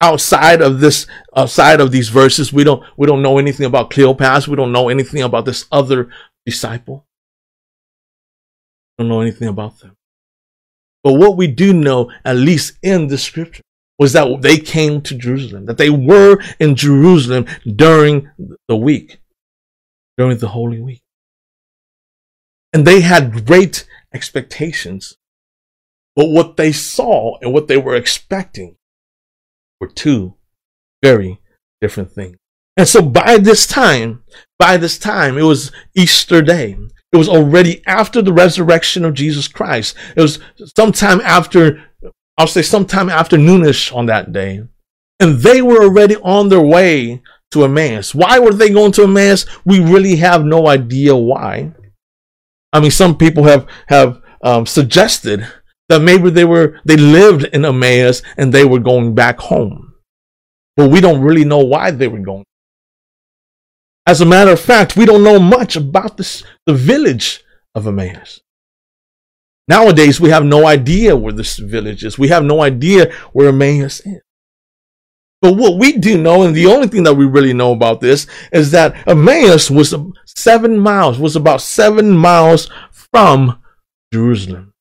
Outside 0.00 0.62
of 0.62 0.80
this, 0.80 1.06
outside 1.36 1.80
of 1.80 1.90
these 1.90 2.08
verses, 2.08 2.52
we 2.52 2.62
don't, 2.62 2.82
we 2.96 3.06
don't 3.06 3.22
know 3.22 3.38
anything 3.38 3.66
about 3.66 3.90
Cleopas. 3.90 4.46
We 4.46 4.56
don't 4.56 4.72
know 4.72 4.88
anything 4.88 5.22
about 5.22 5.44
this 5.44 5.66
other 5.72 6.10
disciple. 6.46 7.04
We 8.96 9.02
don't 9.02 9.08
know 9.08 9.20
anything 9.20 9.48
about 9.48 9.80
them. 9.80 9.96
But 11.02 11.14
what 11.14 11.36
we 11.36 11.46
do 11.46 11.72
know, 11.72 12.10
at 12.24 12.36
least 12.36 12.78
in 12.82 13.08
the 13.08 13.18
scripture, 13.18 13.62
was 13.98 14.12
that 14.12 14.42
they 14.42 14.58
came 14.58 15.00
to 15.02 15.16
Jerusalem, 15.16 15.66
that 15.66 15.78
they 15.78 15.90
were 15.90 16.38
in 16.60 16.76
Jerusalem 16.76 17.46
during 17.66 18.30
the 18.68 18.76
week, 18.76 19.18
during 20.16 20.38
the 20.38 20.48
Holy 20.48 20.80
Week. 20.80 21.02
And 22.72 22.86
they 22.86 23.00
had 23.00 23.46
great 23.46 23.86
expectations. 24.14 25.16
But 26.14 26.28
what 26.28 26.56
they 26.56 26.72
saw 26.72 27.38
and 27.40 27.52
what 27.52 27.68
they 27.68 27.76
were 27.76 27.96
expecting 27.96 28.76
were 29.80 29.88
two 29.88 30.34
very 31.02 31.40
different 31.80 32.10
things. 32.12 32.36
And 32.76 32.88
so 32.88 33.02
by 33.02 33.38
this 33.38 33.66
time, 33.66 34.22
by 34.58 34.76
this 34.76 34.98
time, 34.98 35.36
it 35.36 35.42
was 35.42 35.72
Easter 35.94 36.42
Day. 36.42 36.76
It 37.12 37.16
was 37.16 37.28
already 37.28 37.82
after 37.86 38.20
the 38.20 38.32
resurrection 38.32 39.04
of 39.04 39.14
Jesus 39.14 39.48
Christ. 39.48 39.96
It 40.16 40.20
was 40.20 40.38
sometime 40.76 41.20
after, 41.22 41.82
I'll 42.36 42.46
say 42.46 42.62
sometime 42.62 43.08
after 43.08 43.36
noonish 43.36 43.94
on 43.94 44.06
that 44.06 44.32
day. 44.32 44.62
And 45.20 45.38
they 45.38 45.62
were 45.62 45.82
already 45.82 46.16
on 46.16 46.48
their 46.48 46.60
way 46.60 47.22
to 47.50 47.64
Emmaus. 47.64 48.14
Why 48.14 48.38
were 48.38 48.52
they 48.52 48.70
going 48.70 48.92
to 48.92 49.04
Emmaus? 49.04 49.46
We 49.64 49.80
really 49.80 50.16
have 50.16 50.44
no 50.44 50.68
idea 50.68 51.16
why. 51.16 51.72
I 52.72 52.80
mean, 52.80 52.90
some 52.90 53.16
people 53.16 53.44
have 53.44 53.66
have 53.88 54.20
um, 54.42 54.66
suggested 54.66 55.46
that 55.88 56.02
maybe 56.02 56.30
they 56.30 56.44
were 56.44 56.80
they 56.84 56.96
lived 56.96 57.44
in 57.44 57.64
Emmaus 57.64 58.22
and 58.36 58.52
they 58.52 58.64
were 58.64 58.80
going 58.80 59.14
back 59.14 59.38
home, 59.38 59.94
but 60.76 60.90
we 60.90 61.00
don't 61.00 61.22
really 61.22 61.44
know 61.44 61.64
why 61.64 61.90
they 61.90 62.08
were 62.08 62.20
going. 62.20 62.44
As 64.06 64.20
a 64.20 64.26
matter 64.26 64.52
of 64.52 64.60
fact, 64.60 64.96
we 64.96 65.04
don't 65.04 65.22
know 65.22 65.38
much 65.38 65.76
about 65.76 66.16
this, 66.16 66.42
the 66.66 66.74
village 66.74 67.44
of 67.74 67.86
Emmaus. 67.86 68.40
Nowadays, 69.68 70.18
we 70.18 70.30
have 70.30 70.44
no 70.44 70.66
idea 70.66 71.14
where 71.14 71.32
this 71.32 71.58
village 71.58 72.02
is. 72.02 72.18
We 72.18 72.28
have 72.28 72.42
no 72.42 72.62
idea 72.62 73.12
where 73.32 73.48
Emmaus 73.48 74.00
is. 74.00 74.22
But 75.42 75.56
what 75.56 75.78
we 75.78 75.92
do 75.92 76.18
know, 76.18 76.42
and 76.42 76.54
the 76.54 76.66
only 76.66 76.88
thing 76.88 77.04
that 77.04 77.14
we 77.14 77.26
really 77.26 77.52
know 77.52 77.72
about 77.72 78.00
this, 78.00 78.26
is 78.50 78.70
that 78.70 79.06
Emmaus 79.06 79.70
was 79.70 79.94
seven 80.26 80.80
miles, 80.80 81.18
was 81.18 81.36
about 81.36 81.60
seven 81.60 82.16
miles 82.16 82.68
from 82.90 83.62
Jerusalem. 84.12 84.72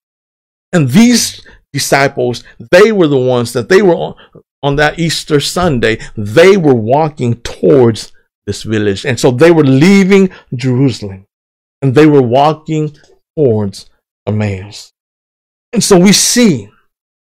And 0.74 0.90
these 0.90 1.46
disciples, 1.74 2.44
they 2.72 2.92
were 2.92 3.08
the 3.08 3.18
ones 3.18 3.54
that 3.54 3.70
they 3.70 3.82
were 3.82 3.96
on, 3.96 4.16
on 4.64 4.76
that 4.78 5.00
Easter 5.00 5.40
Sunday, 5.40 6.00
they 6.16 6.58
were 6.58 6.74
walking 6.74 7.36
towards 7.42 8.12
this 8.46 8.64
village. 8.64 9.06
And 9.06 9.20
so 9.20 9.32
they 9.32 9.52
were 9.52 9.64
leaving 9.64 10.30
Jerusalem 10.56 11.26
and 11.82 11.94
they 11.94 12.06
were 12.06 12.22
walking 12.22 12.96
towards 13.38 13.90
Emmaus. 14.26 14.92
And 15.74 15.84
so 15.84 16.00
we 16.00 16.12
see, 16.12 16.70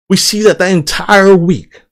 we 0.10 0.18
see 0.18 0.42
that 0.44 0.60
that 0.60 0.72
entire 0.72 1.36
week, 1.36 1.84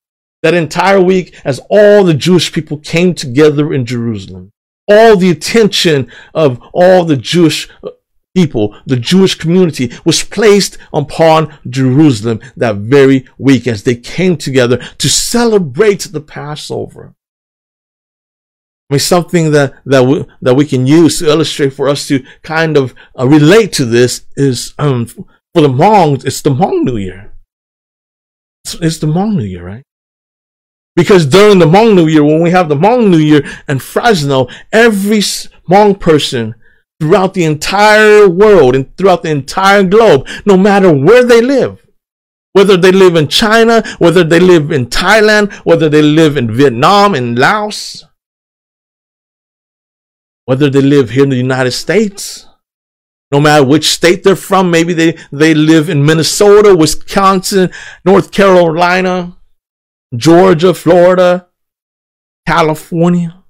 that 0.44 0.54
entire 0.54 1.02
week 1.02 1.40
as 1.46 1.60
all 1.70 2.04
the 2.04 2.14
Jewish 2.14 2.52
people 2.52 2.78
came 2.78 3.14
together 3.14 3.74
in 3.74 3.86
Jerusalem. 3.86 4.52
All 4.88 5.16
the 5.16 5.30
attention 5.30 6.12
of 6.34 6.60
all 6.74 7.06
the 7.06 7.18
Jewish 7.18 7.70
people, 8.36 8.76
the 8.86 8.98
Jewish 8.98 9.36
community 9.36 9.92
was 10.06 10.24
placed 10.24 10.78
upon 10.94 11.58
Jerusalem 11.68 12.40
that 12.56 12.78
very 12.78 13.28
week 13.38 13.68
as 13.68 13.84
they 13.84 13.96
came 13.96 14.38
together 14.38 14.78
to 14.78 15.10
celebrate 15.10 16.02
the 16.12 16.22
Passover. 16.22 17.16
I 18.90 18.96
mean, 18.96 19.00
something 19.00 19.52
that, 19.52 19.76
that 19.86 20.04
we, 20.04 20.26
that 20.42 20.56
we 20.56 20.66
can 20.66 20.88
use 20.88 21.20
to 21.20 21.28
illustrate 21.28 21.74
for 21.74 21.88
us 21.90 22.08
to 22.08 22.24
kind 22.42 22.76
of 22.76 22.96
uh, 23.18 23.28
relate 23.28 23.72
to 23.74 23.86
this 23.86 24.26
is, 24.36 24.74
um, 24.80 25.06
for 25.06 25.62
the 25.62 25.68
Hmong, 25.68 26.26
it's 26.26 26.42
the 26.42 26.50
Hmong 26.50 26.84
New 26.84 26.98
Year. 26.98 27.34
It's, 28.66 28.74
it's 28.76 28.98
the 28.98 29.08
Hmong 29.08 29.36
New 29.36 29.44
Year, 29.44 29.66
right? 29.66 29.84
Because 30.96 31.28
during 31.28 31.60
the 31.60 31.66
Hmong 31.66 31.96
New 31.96 32.08
Year, 32.08 32.24
when 32.24 32.42
we 32.42 32.50
have 32.50 32.68
the 32.68 32.76
Hmong 32.76 33.10
New 33.10 33.20
Year 33.20 33.48
in 33.68 33.78
Fresno, 33.78 34.48
every 34.72 35.20
Hmong 35.20 36.00
person 36.00 36.56
throughout 37.00 37.34
the 37.34 37.44
entire 37.44 38.28
world 38.28 38.76
and 38.76 38.96
throughout 38.98 39.24
the 39.24 39.30
entire 39.30 39.84
globe, 39.84 40.28
no 40.46 40.58
matter 40.58 40.92
where 40.92 41.24
they 41.24 41.42
live, 41.42 41.86
whether 42.54 42.76
they 42.76 42.92
live 42.92 43.16
in 43.16 43.28
China, 43.28 43.84
whether 44.00 44.24
they 44.24 44.40
live 44.40 44.72
in 44.72 44.88
Thailand, 44.88 45.54
whether 45.66 45.88
they 45.88 46.02
live 46.02 46.36
in 46.36 46.54
Vietnam 46.54 47.16
and 47.16 47.38
Laos, 47.38 48.04
whether 50.46 50.70
they 50.70 50.82
live 50.82 51.12
here 51.12 51.24
in 51.24 51.30
the 51.30 51.36
United 51.36 51.72
States, 51.72 52.48
no 53.32 53.40
matter 53.40 53.64
which 53.64 53.90
state 53.90 54.24
they're 54.24 54.36
from, 54.36 54.72
maybe 54.72 54.94
they, 54.94 55.18
they 55.32 55.54
live 55.54 55.90
in 55.90 56.04
Minnesota, 56.06 56.76
Wisconsin, 56.76 57.70
North 58.04 58.32
Carolina, 58.32 59.38
Georgia, 60.16 60.74
Florida, 60.74 61.48
California. 62.48 63.44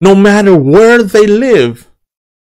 No 0.00 0.14
matter 0.16 0.56
where 0.56 1.02
they 1.02 1.26
live, 1.26 1.87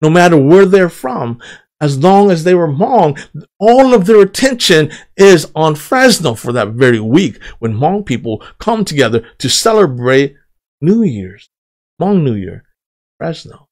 no 0.01 0.09
matter 0.09 0.37
where 0.37 0.65
they're 0.65 0.89
from, 0.89 1.39
as 1.79 1.97
long 1.99 2.31
as 2.31 2.43
they 2.43 2.55
were 2.55 2.67
Hmong, 2.67 3.19
all 3.59 3.93
of 3.93 4.05
their 4.05 4.21
attention 4.21 4.91
is 5.15 5.51
on 5.55 5.75
Fresno 5.75 6.33
for 6.33 6.51
that 6.53 6.69
very 6.69 6.99
week 6.99 7.41
when 7.59 7.75
Hmong 7.75 8.05
people 8.05 8.43
come 8.57 8.83
together 8.83 9.27
to 9.37 9.49
celebrate 9.49 10.35
New 10.81 11.03
Year's, 11.03 11.49
Hmong 12.01 12.23
New 12.23 12.33
Year, 12.33 12.63
Fresno. 13.19 13.67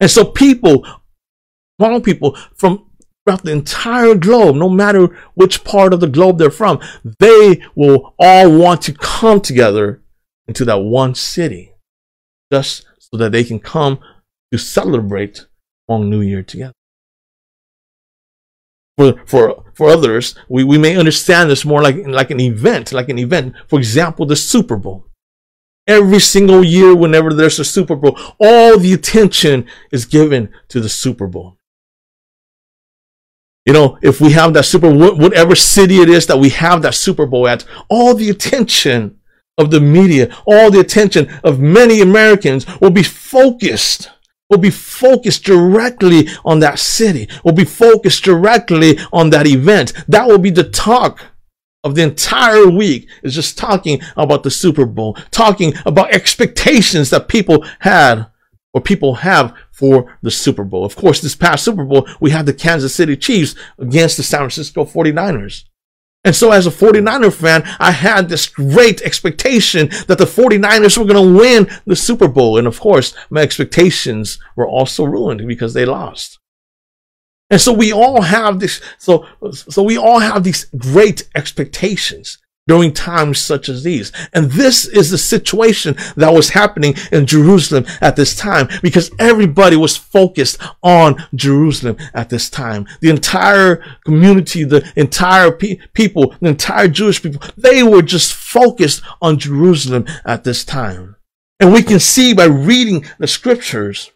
And 0.00 0.10
so 0.10 0.24
people, 0.24 0.86
Hmong 1.80 2.02
people 2.02 2.36
from 2.56 2.86
throughout 3.24 3.44
the 3.44 3.52
entire 3.52 4.14
globe, 4.14 4.56
no 4.56 4.68
matter 4.68 5.06
which 5.34 5.62
part 5.62 5.92
of 5.92 6.00
the 6.00 6.08
globe 6.08 6.38
they're 6.38 6.50
from, 6.50 6.80
they 7.18 7.62
will 7.74 8.14
all 8.18 8.58
want 8.58 8.82
to 8.82 8.94
come 8.94 9.40
together 9.40 10.02
into 10.48 10.64
that 10.64 10.78
one 10.78 11.14
city 11.14 11.74
just 12.52 12.86
so 12.98 13.16
that 13.18 13.32
they 13.32 13.44
can 13.44 13.58
come 13.58 13.98
to 14.50 14.58
celebrate 14.58 15.46
New 15.98 16.20
Year 16.20 16.42
together. 16.42 16.74
For, 18.96 19.14
for, 19.26 19.64
for 19.74 19.88
others, 19.88 20.34
we, 20.48 20.62
we 20.62 20.78
may 20.78 20.96
understand 20.96 21.50
this 21.50 21.64
more 21.64 21.82
like, 21.82 22.06
like 22.06 22.30
an 22.30 22.40
event, 22.40 22.92
like 22.92 23.08
an 23.08 23.18
event. 23.18 23.54
For 23.66 23.78
example, 23.78 24.26
the 24.26 24.36
Super 24.36 24.76
Bowl. 24.76 25.06
Every 25.86 26.20
single 26.20 26.62
year, 26.62 26.94
whenever 26.94 27.32
there's 27.32 27.58
a 27.58 27.64
Super 27.64 27.96
Bowl, 27.96 28.18
all 28.38 28.78
the 28.78 28.92
attention 28.92 29.66
is 29.90 30.04
given 30.04 30.52
to 30.68 30.80
the 30.80 30.88
Super 30.88 31.26
Bowl. 31.26 31.56
You 33.66 33.72
know, 33.72 33.98
if 34.02 34.20
we 34.20 34.32
have 34.32 34.54
that 34.54 34.64
Super, 34.64 34.92
whatever 34.92 35.54
city 35.54 36.00
it 36.00 36.08
is 36.08 36.26
that 36.26 36.38
we 36.38 36.50
have 36.50 36.82
that 36.82 36.94
Super 36.94 37.26
Bowl 37.26 37.48
at, 37.48 37.64
all 37.88 38.14
the 38.14 38.30
attention 38.30 39.18
of 39.58 39.70
the 39.70 39.80
media, 39.80 40.34
all 40.46 40.70
the 40.70 40.80
attention 40.80 41.30
of 41.44 41.60
many 41.60 42.00
Americans 42.00 42.66
will 42.80 42.90
be 42.90 43.02
focused, 43.02 44.10
will 44.50 44.58
be 44.58 44.70
focused 44.70 45.44
directly 45.44 46.28
on 46.44 46.58
that 46.60 46.78
city, 46.78 47.28
will 47.44 47.52
be 47.52 47.64
focused 47.64 48.24
directly 48.24 48.98
on 49.12 49.30
that 49.30 49.46
event. 49.46 49.92
That 50.08 50.26
will 50.26 50.38
be 50.38 50.50
the 50.50 50.64
talk 50.64 51.20
of 51.82 51.94
the 51.94 52.02
entire 52.02 52.68
week 52.68 53.08
is 53.22 53.34
just 53.34 53.56
talking 53.56 54.00
about 54.16 54.42
the 54.42 54.50
Super 54.50 54.84
Bowl, 54.84 55.16
talking 55.30 55.72
about 55.86 56.12
expectations 56.12 57.10
that 57.10 57.28
people 57.28 57.64
had 57.78 58.26
or 58.72 58.80
people 58.80 59.14
have 59.16 59.54
for 59.72 60.16
the 60.22 60.30
Super 60.30 60.64
Bowl. 60.64 60.84
Of 60.84 60.94
course, 60.94 61.20
this 61.20 61.34
past 61.34 61.64
Super 61.64 61.84
Bowl, 61.84 62.06
we 62.20 62.30
had 62.30 62.46
the 62.46 62.52
Kansas 62.52 62.94
City 62.94 63.16
Chiefs 63.16 63.54
against 63.78 64.16
the 64.16 64.22
San 64.22 64.40
Francisco 64.40 64.84
49ers. 64.84 65.64
And 66.24 66.36
so 66.36 66.52
as 66.52 66.66
a 66.66 66.70
49er 66.70 67.32
fan, 67.32 67.62
I 67.78 67.92
had 67.92 68.28
this 68.28 68.46
great 68.46 69.00
expectation 69.02 69.88
that 70.06 70.18
the 70.18 70.26
49ers 70.26 70.98
were 70.98 71.06
going 71.06 71.34
to 71.34 71.38
win 71.38 71.70
the 71.86 71.96
Super 71.96 72.28
Bowl. 72.28 72.58
And 72.58 72.66
of 72.66 72.78
course, 72.78 73.14
my 73.30 73.40
expectations 73.40 74.38
were 74.54 74.68
also 74.68 75.04
ruined 75.04 75.46
because 75.48 75.72
they 75.72 75.86
lost. 75.86 76.38
And 77.48 77.60
so 77.60 77.72
we 77.72 77.92
all 77.92 78.22
have 78.22 78.60
this, 78.60 78.80
so, 78.98 79.26
so 79.50 79.82
we 79.82 79.96
all 79.96 80.20
have 80.20 80.44
these 80.44 80.66
great 80.76 81.28
expectations 81.34 82.38
during 82.70 82.92
times 82.92 83.40
such 83.40 83.68
as 83.68 83.82
these. 83.82 84.12
And 84.32 84.52
this 84.52 84.86
is 84.86 85.10
the 85.10 85.18
situation 85.18 85.96
that 86.14 86.32
was 86.32 86.50
happening 86.50 86.94
in 87.10 87.26
Jerusalem 87.26 87.84
at 88.00 88.14
this 88.14 88.36
time 88.36 88.68
because 88.80 89.10
everybody 89.18 89.74
was 89.74 89.96
focused 89.96 90.62
on 90.80 91.16
Jerusalem 91.34 91.96
at 92.14 92.30
this 92.30 92.48
time. 92.48 92.86
The 93.00 93.10
entire 93.10 93.82
community, 94.04 94.62
the 94.62 94.88
entire 94.94 95.50
pe- 95.50 95.78
people, 95.94 96.32
the 96.40 96.50
entire 96.50 96.86
Jewish 96.86 97.20
people, 97.20 97.42
they 97.56 97.82
were 97.82 98.02
just 98.02 98.34
focused 98.34 99.02
on 99.20 99.40
Jerusalem 99.40 100.06
at 100.24 100.44
this 100.44 100.64
time. 100.64 101.16
And 101.58 101.72
we 101.72 101.82
can 101.82 101.98
see 101.98 102.34
by 102.34 102.44
reading 102.44 103.04
the 103.18 103.26
scriptures 103.26 104.12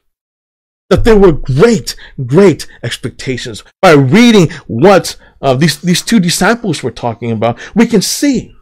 that 0.90 1.02
there 1.02 1.18
were 1.18 1.32
great, 1.32 1.96
great 2.25 2.68
expectations. 2.84 3.64
By 3.82 3.94
reading 3.94 4.50
what 4.68 5.16
uh, 5.45 5.55
these, 5.55 5.81
these 5.81 6.03
two 6.03 6.19
disciples 6.19 6.83
were 6.83 6.91
talking 6.91 7.31
about, 7.31 7.59
we 7.75 7.87
can 7.87 8.03
see, 8.03 8.53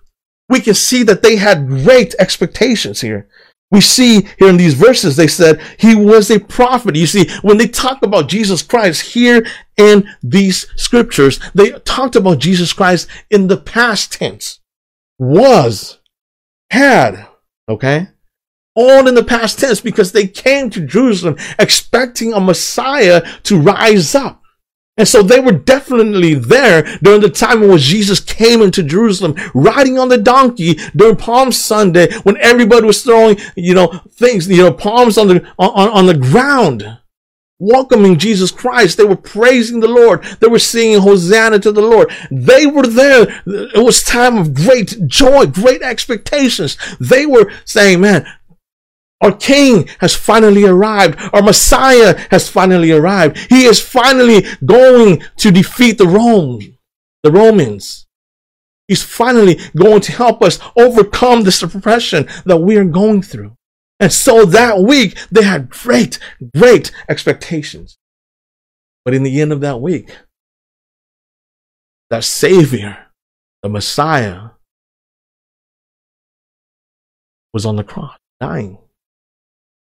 we 0.48 0.60
can 0.60 0.74
see 0.74 1.02
that 1.04 1.22
they 1.22 1.36
had 1.36 1.68
great 1.68 2.14
expectations 2.18 3.00
here. 3.00 3.28
We 3.70 3.80
see 3.80 4.28
here 4.38 4.50
in 4.50 4.58
these 4.58 4.74
verses, 4.74 5.16
they 5.16 5.28
said 5.28 5.62
he 5.78 5.94
was 5.94 6.30
a 6.30 6.38
prophet. 6.38 6.94
You 6.94 7.06
see, 7.06 7.30
when 7.40 7.56
they 7.56 7.68
talk 7.68 8.02
about 8.02 8.28
Jesus 8.28 8.62
Christ 8.62 9.12
here 9.12 9.46
in 9.78 10.06
these 10.22 10.66
scriptures, 10.76 11.40
they 11.54 11.70
talked 11.70 12.16
about 12.16 12.38
Jesus 12.38 12.74
Christ 12.74 13.08
in 13.30 13.46
the 13.46 13.56
past 13.56 14.12
tense. 14.12 14.60
Was, 15.18 16.00
had, 16.70 17.26
okay? 17.66 18.08
all 18.74 19.06
in 19.06 19.14
the 19.14 19.24
past 19.24 19.58
tense 19.58 19.80
because 19.80 20.12
they 20.12 20.26
came 20.26 20.70
to 20.70 20.86
Jerusalem 20.86 21.36
expecting 21.58 22.32
a 22.32 22.40
Messiah 22.40 23.22
to 23.44 23.60
rise 23.60 24.14
up. 24.14 24.41
And 24.98 25.08
so 25.08 25.22
they 25.22 25.40
were 25.40 25.52
definitely 25.52 26.34
there 26.34 26.82
during 27.02 27.22
the 27.22 27.30
time 27.30 27.66
when 27.66 27.78
Jesus 27.78 28.20
came 28.20 28.60
into 28.60 28.82
Jerusalem, 28.82 29.34
riding 29.54 29.98
on 29.98 30.10
the 30.10 30.18
donkey 30.18 30.74
during 30.94 31.16
Palm 31.16 31.50
Sunday, 31.50 32.12
when 32.24 32.36
everybody 32.38 32.86
was 32.86 33.02
throwing, 33.02 33.38
you 33.56 33.74
know, 33.74 33.88
things, 34.10 34.48
you 34.48 34.58
know, 34.58 34.72
palms 34.72 35.16
on 35.16 35.28
the, 35.28 35.46
on, 35.58 35.88
on 35.88 36.06
the 36.06 36.16
ground, 36.16 36.98
welcoming 37.58 38.18
Jesus 38.18 38.50
Christ. 38.50 38.98
They 38.98 39.04
were 39.04 39.16
praising 39.16 39.80
the 39.80 39.88
Lord. 39.88 40.24
They 40.40 40.48
were 40.48 40.58
singing 40.58 41.00
Hosanna 41.00 41.60
to 41.60 41.72
the 41.72 41.80
Lord. 41.80 42.12
They 42.30 42.66
were 42.66 42.86
there. 42.86 43.42
It 43.46 43.82
was 43.82 44.02
time 44.02 44.36
of 44.36 44.52
great 44.52 45.06
joy, 45.06 45.46
great 45.46 45.80
expectations. 45.80 46.76
They 47.00 47.24
were 47.24 47.50
saying, 47.64 48.00
man, 48.00 48.26
our 49.22 49.32
King 49.32 49.88
has 50.00 50.14
finally 50.14 50.64
arrived. 50.64 51.18
Our 51.32 51.42
Messiah 51.42 52.18
has 52.30 52.48
finally 52.48 52.90
arrived. 52.90 53.38
He 53.48 53.64
is 53.64 53.80
finally 53.80 54.44
going 54.66 55.22
to 55.36 55.50
defeat 55.52 55.96
the 55.98 56.08
Rome, 56.08 56.76
the 57.22 57.30
Romans. 57.30 58.06
He's 58.88 59.02
finally 59.02 59.60
going 59.76 60.00
to 60.02 60.12
help 60.12 60.42
us 60.42 60.58
overcome 60.76 61.44
this 61.44 61.62
oppression 61.62 62.28
that 62.44 62.58
we 62.58 62.76
are 62.76 62.84
going 62.84 63.22
through. 63.22 63.56
And 64.00 64.12
so 64.12 64.44
that 64.44 64.80
week, 64.80 65.16
they 65.30 65.44
had 65.44 65.70
great, 65.70 66.18
great 66.56 66.90
expectations. 67.08 67.96
But 69.04 69.14
in 69.14 69.22
the 69.22 69.40
end 69.40 69.52
of 69.52 69.60
that 69.60 69.80
week, 69.80 70.16
that 72.10 72.24
Savior, 72.24 73.06
the 73.62 73.68
Messiah, 73.68 74.50
was 77.54 77.64
on 77.64 77.76
the 77.76 77.84
cross, 77.84 78.16
dying 78.40 78.78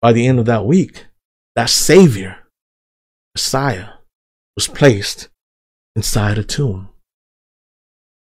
by 0.02 0.12
the 0.12 0.26
end 0.26 0.40
of 0.40 0.46
that 0.46 0.66
week, 0.66 1.06
that 1.54 1.70
Savior, 1.70 2.38
Messiah, 3.34 3.90
was 4.56 4.66
placed 4.66 5.28
inside 5.96 6.36
a 6.36 6.44
tomb. 6.44 6.88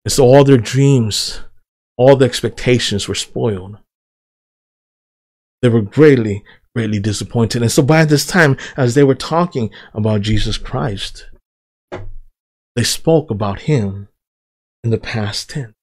And 0.06 0.12
so 0.12 0.24
all 0.24 0.44
their 0.44 0.58
dreams, 0.58 1.42
all 1.98 2.16
the 2.16 2.26
expectations 2.26 3.08
were 3.08 3.16
spoiled. 3.16 3.78
They 5.62 5.70
were 5.70 5.82
greatly, 5.82 6.44
greatly 6.76 7.00
disappointed. 7.00 7.62
And 7.62 7.72
so 7.72 7.84
by 7.84 8.06
this 8.06 8.26
time, 8.26 8.56
as 8.78 8.96
they 8.96 9.04
were 9.04 9.16
talking 9.16 9.72
about 9.94 10.22
Jesus 10.22 10.58
Christ, 10.58 11.30
they 12.76 12.84
spoke 12.84 13.32
about 13.32 13.62
him 13.62 14.08
in 14.84 14.92
the 14.92 14.98
past 14.98 15.50
tense. 15.50 15.74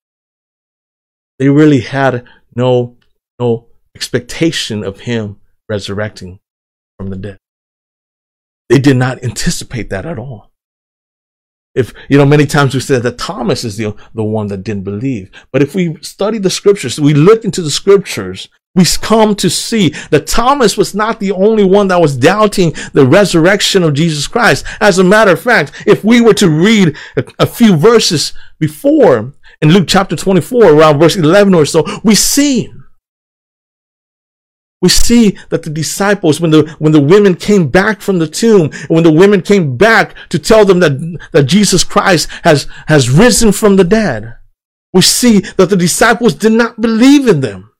They 1.38 1.48
really 1.48 1.80
had 1.80 2.24
no, 2.54 2.96
no 3.40 3.66
expectation 3.94 4.84
of 4.84 5.00
him 5.00 5.40
resurrecting 5.72 6.38
from 6.98 7.08
the 7.08 7.16
dead. 7.16 7.38
They 8.68 8.78
did 8.78 8.98
not 8.98 9.24
anticipate 9.24 9.88
that 9.88 10.04
at 10.04 10.18
all. 10.18 10.50
If, 11.74 11.94
you 12.10 12.18
know, 12.18 12.26
many 12.26 12.44
times 12.44 12.74
we 12.74 12.80
said 12.80 13.02
that 13.04 13.16
Thomas 13.16 13.64
is 13.64 13.78
the, 13.78 13.96
the 14.12 14.22
one 14.22 14.48
that 14.48 14.64
didn't 14.64 14.84
believe. 14.84 15.30
But 15.50 15.62
if 15.62 15.74
we 15.74 15.96
study 16.02 16.36
the 16.36 16.50
scriptures, 16.50 17.00
we 17.00 17.14
look 17.14 17.46
into 17.46 17.62
the 17.62 17.70
scriptures, 17.70 18.50
we 18.74 18.84
come 19.00 19.34
to 19.36 19.48
see 19.48 19.94
that 20.10 20.26
Thomas 20.26 20.76
was 20.76 20.94
not 20.94 21.18
the 21.18 21.32
only 21.32 21.64
one 21.64 21.88
that 21.88 22.00
was 22.00 22.18
doubting 22.18 22.74
the 22.92 23.06
resurrection 23.06 23.82
of 23.82 23.94
Jesus 23.94 24.26
Christ. 24.26 24.66
As 24.80 24.98
a 24.98 25.04
matter 25.04 25.32
of 25.32 25.40
fact, 25.40 25.72
if 25.86 26.04
we 26.04 26.20
were 26.20 26.34
to 26.34 26.50
read 26.50 26.96
a, 27.16 27.24
a 27.38 27.46
few 27.46 27.76
verses 27.76 28.34
before 28.58 29.32
in 29.62 29.70
Luke 29.70 29.88
chapter 29.88 30.16
24, 30.16 30.72
around 30.72 30.98
verse 30.98 31.16
11 31.16 31.54
or 31.54 31.64
so, 31.64 31.84
we 32.04 32.14
see 32.14 32.70
we 34.82 34.88
see 34.88 35.38
that 35.48 35.62
the 35.62 35.70
disciples, 35.70 36.40
when 36.40 36.50
the, 36.50 36.74
when 36.80 36.92
the 36.92 37.00
women 37.00 37.36
came 37.36 37.68
back 37.68 38.02
from 38.02 38.18
the 38.18 38.26
tomb, 38.26 38.70
when 38.88 39.04
the 39.04 39.12
women 39.12 39.40
came 39.40 39.76
back 39.76 40.14
to 40.30 40.38
tell 40.38 40.64
them 40.64 40.80
that, 40.80 41.18
that 41.30 41.44
Jesus 41.44 41.84
Christ 41.84 42.28
has, 42.42 42.66
has 42.88 43.08
risen 43.08 43.52
from 43.52 43.76
the 43.76 43.84
dead, 43.84 44.36
we 44.92 45.00
see 45.00 45.38
that 45.56 45.70
the 45.70 45.76
disciples 45.76 46.34
did 46.34 46.52
not 46.52 46.80
believe 46.80 47.28
in 47.28 47.40
them. 47.40 47.70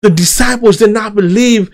The 0.00 0.10
disciples 0.10 0.78
did 0.78 0.90
not 0.90 1.14
believe 1.14 1.70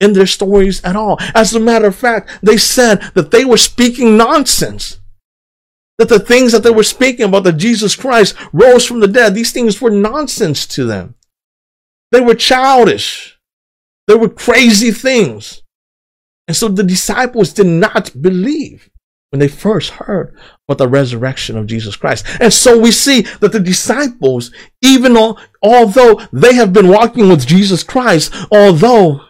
in 0.00 0.14
their 0.14 0.26
stories 0.26 0.82
at 0.82 0.96
all. 0.96 1.18
As 1.34 1.54
a 1.54 1.60
matter 1.60 1.86
of 1.86 1.96
fact, 1.96 2.38
they 2.42 2.56
said 2.56 3.02
that 3.14 3.30
they 3.30 3.44
were 3.44 3.56
speaking 3.56 4.16
nonsense. 4.16 4.98
That 5.98 6.08
the 6.08 6.18
things 6.18 6.52
that 6.52 6.62
they 6.62 6.70
were 6.70 6.82
speaking 6.82 7.26
about, 7.26 7.44
that 7.44 7.54
Jesus 7.54 7.96
Christ 7.96 8.34
rose 8.52 8.86
from 8.86 9.00
the 9.00 9.08
dead, 9.08 9.34
these 9.34 9.52
things 9.52 9.80
were 9.80 9.90
nonsense 9.90 10.66
to 10.68 10.84
them. 10.84 11.14
They 12.12 12.20
were 12.20 12.34
childish. 12.34 13.35
There 14.06 14.18
were 14.18 14.28
crazy 14.28 14.90
things. 14.90 15.62
And 16.48 16.56
so 16.56 16.68
the 16.68 16.84
disciples 16.84 17.52
did 17.52 17.66
not 17.66 18.12
believe 18.20 18.88
when 19.30 19.40
they 19.40 19.48
first 19.48 19.90
heard 19.90 20.36
about 20.68 20.78
the 20.78 20.88
resurrection 20.88 21.58
of 21.58 21.66
Jesus 21.66 21.96
Christ. 21.96 22.24
And 22.40 22.52
so 22.52 22.78
we 22.78 22.92
see 22.92 23.22
that 23.40 23.50
the 23.50 23.60
disciples, 23.60 24.52
even 24.80 25.16
although 25.62 26.20
they 26.32 26.54
have 26.54 26.72
been 26.72 26.88
walking 26.88 27.28
with 27.28 27.46
Jesus 27.46 27.82
Christ, 27.82 28.32
although 28.52 29.25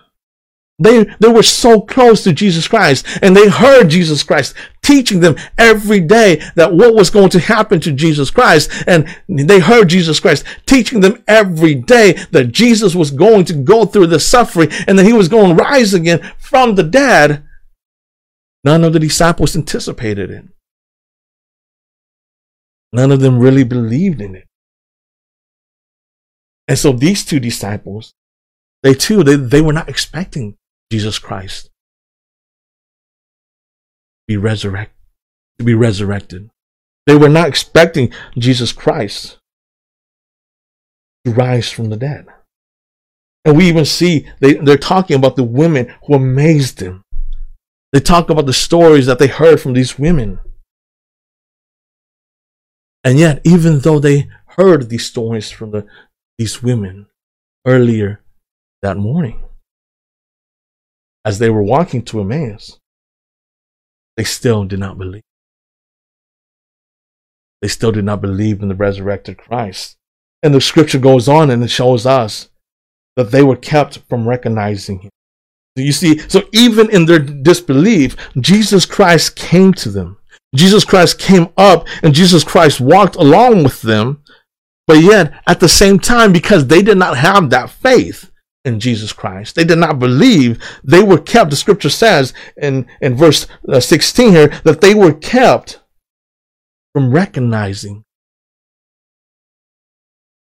they, 0.78 1.04
they 1.20 1.28
were 1.28 1.42
so 1.42 1.80
close 1.80 2.22
to 2.24 2.34
Jesus 2.34 2.68
Christ 2.68 3.06
and 3.22 3.34
they 3.34 3.48
heard 3.48 3.88
Jesus 3.88 4.22
Christ 4.22 4.54
teaching 4.82 5.20
them 5.20 5.36
every 5.56 6.00
day 6.00 6.42
that 6.54 6.74
what 6.74 6.94
was 6.94 7.08
going 7.08 7.30
to 7.30 7.40
happen 7.40 7.80
to 7.80 7.92
Jesus 7.92 8.30
Christ. 8.30 8.70
And 8.86 9.08
they 9.26 9.58
heard 9.58 9.88
Jesus 9.88 10.20
Christ 10.20 10.44
teaching 10.66 11.00
them 11.00 11.22
every 11.26 11.74
day 11.74 12.12
that 12.30 12.52
Jesus 12.52 12.94
was 12.94 13.10
going 13.10 13.46
to 13.46 13.54
go 13.54 13.86
through 13.86 14.08
the 14.08 14.20
suffering 14.20 14.68
and 14.86 14.98
that 14.98 15.06
he 15.06 15.14
was 15.14 15.28
going 15.28 15.56
to 15.56 15.62
rise 15.62 15.94
again 15.94 16.20
from 16.38 16.74
the 16.74 16.84
dead. 16.84 17.42
None 18.62 18.84
of 18.84 18.92
the 18.92 19.00
disciples 19.00 19.56
anticipated 19.56 20.30
it. 20.30 20.44
None 22.92 23.12
of 23.12 23.20
them 23.20 23.38
really 23.38 23.64
believed 23.64 24.20
in 24.20 24.34
it. 24.34 24.44
And 26.68 26.78
so 26.78 26.92
these 26.92 27.24
two 27.24 27.40
disciples, 27.40 28.12
they 28.82 28.92
too, 28.92 29.24
they, 29.24 29.36
they 29.36 29.62
were 29.62 29.72
not 29.72 29.88
expecting 29.88 30.56
Jesus 30.90 31.18
Christ 31.18 31.70
be 34.28 34.36
resurrected 34.36 34.96
to 35.58 35.64
be 35.64 35.74
resurrected. 35.74 36.50
They 37.06 37.16
were 37.16 37.28
not 37.28 37.48
expecting 37.48 38.12
Jesus 38.36 38.72
Christ 38.72 39.38
to 41.24 41.32
rise 41.32 41.70
from 41.70 41.90
the 41.90 41.96
dead. 41.96 42.26
And 43.44 43.56
we 43.56 43.68
even 43.68 43.84
see 43.84 44.26
they, 44.40 44.54
they're 44.54 44.76
talking 44.76 45.16
about 45.16 45.36
the 45.36 45.44
women 45.44 45.94
who 46.04 46.14
amazed 46.14 46.78
them. 46.78 47.02
They 47.92 48.00
talk 48.00 48.28
about 48.28 48.46
the 48.46 48.52
stories 48.52 49.06
that 49.06 49.18
they 49.18 49.28
heard 49.28 49.60
from 49.60 49.72
these 49.72 49.98
women. 49.98 50.40
And 53.04 53.18
yet, 53.18 53.40
even 53.44 53.80
though 53.80 54.00
they 54.00 54.28
heard 54.56 54.88
these 54.88 55.06
stories 55.06 55.50
from 55.50 55.70
the, 55.70 55.86
these 56.38 56.60
women 56.60 57.06
earlier 57.64 58.20
that 58.82 58.96
morning, 58.96 59.44
as 61.26 61.40
they 61.40 61.50
were 61.50 61.62
walking 61.62 62.02
to 62.02 62.20
Emmaus, 62.20 62.78
they 64.16 64.22
still 64.22 64.64
did 64.64 64.78
not 64.78 64.96
believe. 64.96 65.24
They 67.60 67.68
still 67.68 67.90
did 67.90 68.04
not 68.04 68.20
believe 68.20 68.62
in 68.62 68.68
the 68.68 68.76
resurrected 68.76 69.36
Christ. 69.36 69.96
And 70.42 70.54
the 70.54 70.60
scripture 70.60 71.00
goes 71.00 71.28
on 71.28 71.50
and 71.50 71.64
it 71.64 71.70
shows 71.70 72.06
us 72.06 72.48
that 73.16 73.32
they 73.32 73.42
were 73.42 73.56
kept 73.56 73.98
from 74.08 74.28
recognizing 74.28 75.00
him. 75.00 75.10
You 75.74 75.92
see, 75.92 76.18
so 76.28 76.44
even 76.52 76.88
in 76.90 77.06
their 77.06 77.18
disbelief, 77.18 78.16
Jesus 78.40 78.86
Christ 78.86 79.34
came 79.34 79.74
to 79.74 79.90
them. 79.90 80.18
Jesus 80.54 80.84
Christ 80.84 81.18
came 81.18 81.48
up 81.56 81.88
and 82.04 82.14
Jesus 82.14 82.44
Christ 82.44 82.80
walked 82.80 83.16
along 83.16 83.64
with 83.64 83.82
them. 83.82 84.22
But 84.86 84.98
yet, 84.98 85.34
at 85.48 85.58
the 85.58 85.68
same 85.68 85.98
time, 85.98 86.32
because 86.32 86.68
they 86.68 86.82
did 86.82 86.96
not 86.96 87.16
have 87.16 87.50
that 87.50 87.70
faith 87.70 88.30
in 88.66 88.80
Jesus 88.80 89.12
Christ, 89.12 89.54
they 89.54 89.64
did 89.64 89.78
not 89.78 89.98
believe, 89.98 90.62
they 90.84 91.02
were 91.02 91.18
kept. 91.18 91.50
The 91.50 91.56
scripture 91.56 91.88
says 91.88 92.34
in, 92.56 92.86
in 93.00 93.16
verse 93.16 93.46
uh, 93.68 93.80
16 93.80 94.30
here 94.32 94.48
that 94.64 94.80
they 94.80 94.94
were 94.94 95.14
kept 95.14 95.80
from 96.92 97.12
recognizing. 97.12 98.04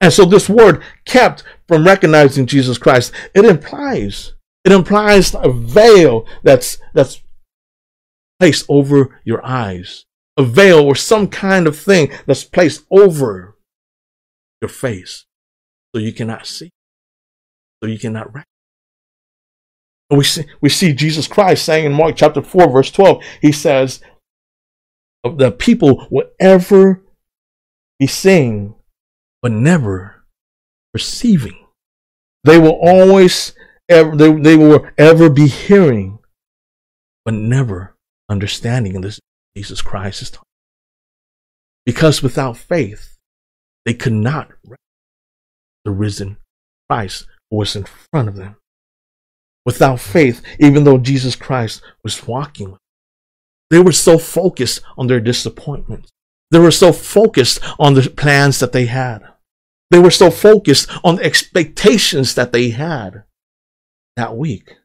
And 0.02 0.14
so, 0.14 0.26
this 0.26 0.48
word 0.48 0.84
kept 1.06 1.44
from 1.68 1.86
recognizing 1.86 2.46
Jesus 2.46 2.78
Christ, 2.78 3.12
it 3.34 3.46
implies 3.46 4.34
it 4.66 4.72
implies 4.72 5.34
a 5.34 5.52
veil 5.52 6.28
that's 6.44 6.78
that's 6.94 7.22
placed 8.40 8.66
over 8.70 9.20
your 9.24 9.46
eyes. 9.46 10.06
A 10.38 10.44
veil 10.44 10.80
or 10.80 10.96
some 10.96 11.28
kind 11.28 11.68
of 11.68 11.78
thing 11.78 12.12
that's 12.26 12.44
placed 12.44 12.86
over 12.90 13.58
your 14.62 14.70
face. 14.70 15.26
So 15.94 16.00
you 16.00 16.14
cannot 16.14 16.46
see. 16.46 16.72
So 17.82 17.90
you 17.90 18.00
cannot 18.00 18.28
recognize. 18.28 18.46
And 20.10 20.18
we 20.18 20.24
see, 20.24 20.46
we 20.62 20.70
see 20.70 20.94
Jesus 20.94 21.28
Christ 21.28 21.66
saying 21.66 21.86
in 21.86 21.94
Mark 21.94 22.16
chapter 22.16 22.42
4, 22.42 22.70
verse 22.70 22.92
12, 22.92 23.24
he 23.42 23.52
says, 23.52 24.02
the 25.24 25.52
people 25.52 26.08
will 26.10 26.30
ever 26.40 27.04
be 28.00 28.08
seeing, 28.08 28.76
but 29.42 29.52
never 29.52 30.24
perceiving. 30.94 31.66
They 32.44 32.58
will 32.58 32.80
always 32.82 33.54
ever, 33.88 34.16
they, 34.16 34.32
they 34.32 34.56
will 34.56 34.88
ever 34.98 35.30
be 35.30 35.48
hearing, 35.48 36.20
but 37.26 37.34
never 37.34 37.96
understanding. 38.30 38.96
And 38.96 39.04
this 39.04 39.20
Jesus 39.56 39.82
Christ 39.82 40.22
is 40.22 40.32
talking. 40.32 40.46
Because 41.86 42.24
without 42.24 42.58
faith, 42.58 43.18
they 43.86 43.94
could 43.94 44.14
not 44.14 44.52
the 45.84 45.92
risen 45.92 46.38
Christ 46.90 47.26
was 47.52 47.76
in 47.76 47.84
front 47.84 48.30
of 48.30 48.36
them. 48.36 48.56
Without 49.66 50.00
faith, 50.00 50.42
even 50.60 50.84
though 50.84 50.98
Jesus 50.98 51.36
Christ 51.36 51.82
was 52.04 52.28
walking 52.28 52.72
with 52.72 52.80
them, 52.80 52.80
they 53.70 53.80
were 53.80 53.92
so 53.92 54.18
focused 54.18 54.82
on 54.98 55.08
their 55.08 55.20
disappointment. 55.20 56.10
They 56.52 56.60
were 56.60 56.72
so 56.72 56.92
focused 56.92 57.60
on 57.78 57.94
the 57.94 58.10
plans 58.10 58.60
that 58.60 58.72
they 58.72 58.86
had. 58.86 59.22
They 59.92 60.00
were 60.00 60.12
so 60.12 60.32
focused 60.32 60.90
on 61.04 61.18
the 61.18 61.24
expectations 61.24 62.36
that 62.36 62.52
they 62.52 62.70
had 62.70 63.24
that 64.16 64.36
week. 64.36 64.78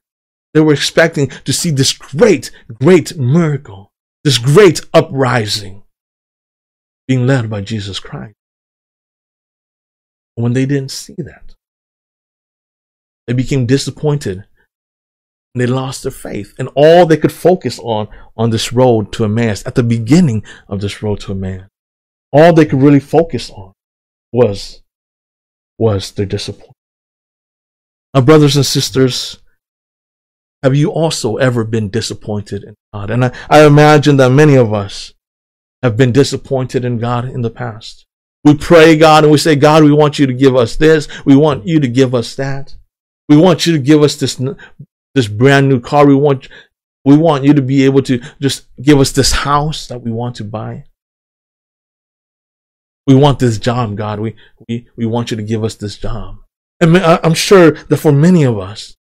They 0.52 0.60
were 0.60 0.72
expecting 0.72 1.28
to 1.28 1.52
see 1.52 1.70
this 1.70 1.92
great, 1.92 2.50
great 2.80 3.16
miracle, 3.16 3.90
this 4.22 4.38
great 4.38 4.82
uprising 4.92 5.82
being 7.08 7.26
led 7.26 7.50
by 7.50 7.60
Jesus 7.60 7.98
Christ. 8.00 8.34
When 10.36 10.52
they 10.52 10.66
didn't 10.66 10.90
see 10.90 11.14
that, 11.18 11.54
they 13.26 13.32
became 13.32 13.66
disappointed 13.66 14.44
they 15.54 15.66
lost 15.66 16.02
their 16.02 16.12
faith. 16.12 16.54
And 16.58 16.68
all 16.74 17.06
they 17.06 17.16
could 17.16 17.32
focus 17.32 17.78
on 17.78 18.08
on 18.36 18.50
this 18.50 18.72
road 18.72 19.12
to 19.12 19.24
Emmaus, 19.24 19.64
at 19.66 19.74
the 19.74 19.82
beginning 19.82 20.44
of 20.68 20.80
this 20.80 21.02
road 21.02 21.20
to 21.20 21.32
Emmaus, 21.32 21.68
all 22.32 22.52
they 22.52 22.66
could 22.66 22.82
really 22.82 23.00
focus 23.00 23.50
on 23.50 23.72
was 24.32 24.82
was 25.78 26.12
their 26.12 26.26
disappointment. 26.26 26.72
Now, 28.12 28.20
brothers 28.20 28.56
and 28.56 28.66
sisters, 28.66 29.40
have 30.62 30.74
you 30.74 30.90
also 30.90 31.36
ever 31.36 31.64
been 31.64 31.88
disappointed 31.88 32.64
in 32.64 32.74
God? 32.92 33.10
And 33.10 33.24
I, 33.24 33.32
I 33.50 33.66
imagine 33.66 34.16
that 34.18 34.30
many 34.30 34.54
of 34.56 34.72
us 34.72 35.12
have 35.82 35.96
been 35.96 36.12
disappointed 36.12 36.84
in 36.84 36.98
God 36.98 37.26
in 37.26 37.42
the 37.42 37.50
past. 37.50 38.06
We 38.44 38.54
pray 38.56 38.96
God 38.96 39.24
and 39.24 39.32
we 39.32 39.38
say, 39.38 39.56
God, 39.56 39.84
we 39.84 39.92
want 39.92 40.18
you 40.18 40.26
to 40.26 40.32
give 40.32 40.54
us 40.54 40.76
this. 40.76 41.08
We 41.24 41.34
want 41.36 41.66
you 41.66 41.80
to 41.80 41.88
give 41.88 42.14
us 42.14 42.34
that. 42.36 42.76
We 43.28 43.36
want 43.36 43.66
you 43.66 43.72
to 43.72 43.78
give 43.78 44.02
us 44.02 44.16
this, 44.16 44.40
this 45.14 45.28
brand 45.28 45.68
new 45.68 45.80
car. 45.80 46.06
We 46.06 46.14
want, 46.14 46.48
we 47.04 47.16
want 47.16 47.44
you 47.44 47.54
to 47.54 47.62
be 47.62 47.84
able 47.84 48.02
to 48.02 48.20
just 48.40 48.66
give 48.80 49.00
us 49.00 49.12
this 49.12 49.32
house 49.32 49.86
that 49.88 50.02
we 50.02 50.10
want 50.10 50.36
to 50.36 50.44
buy. 50.44 50.84
We 53.06 53.14
want 53.14 53.38
this 53.38 53.58
job, 53.58 53.96
God. 53.96 54.20
We, 54.20 54.36
we, 54.68 54.88
we 54.96 55.06
want 55.06 55.30
you 55.30 55.36
to 55.36 55.42
give 55.42 55.64
us 55.64 55.74
this 55.74 55.98
job. 55.98 56.38
And 56.80 56.96
I'm 56.98 57.34
sure 57.34 57.72
that 57.72 57.96
for 57.98 58.12
many 58.12 58.44
of 58.44 58.58
us, 58.58 58.96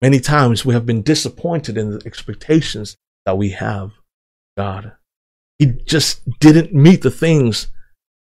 many 0.00 0.20
times 0.20 0.64
we 0.64 0.74
have 0.74 0.86
been 0.86 1.02
disappointed 1.02 1.76
in 1.76 1.90
the 1.90 2.02
expectations 2.06 2.96
that 3.26 3.38
we 3.38 3.50
have, 3.50 3.92
God. 4.56 4.92
He 5.58 5.66
just 5.66 6.22
didn't 6.40 6.74
meet 6.74 7.02
the 7.02 7.10
things 7.10 7.68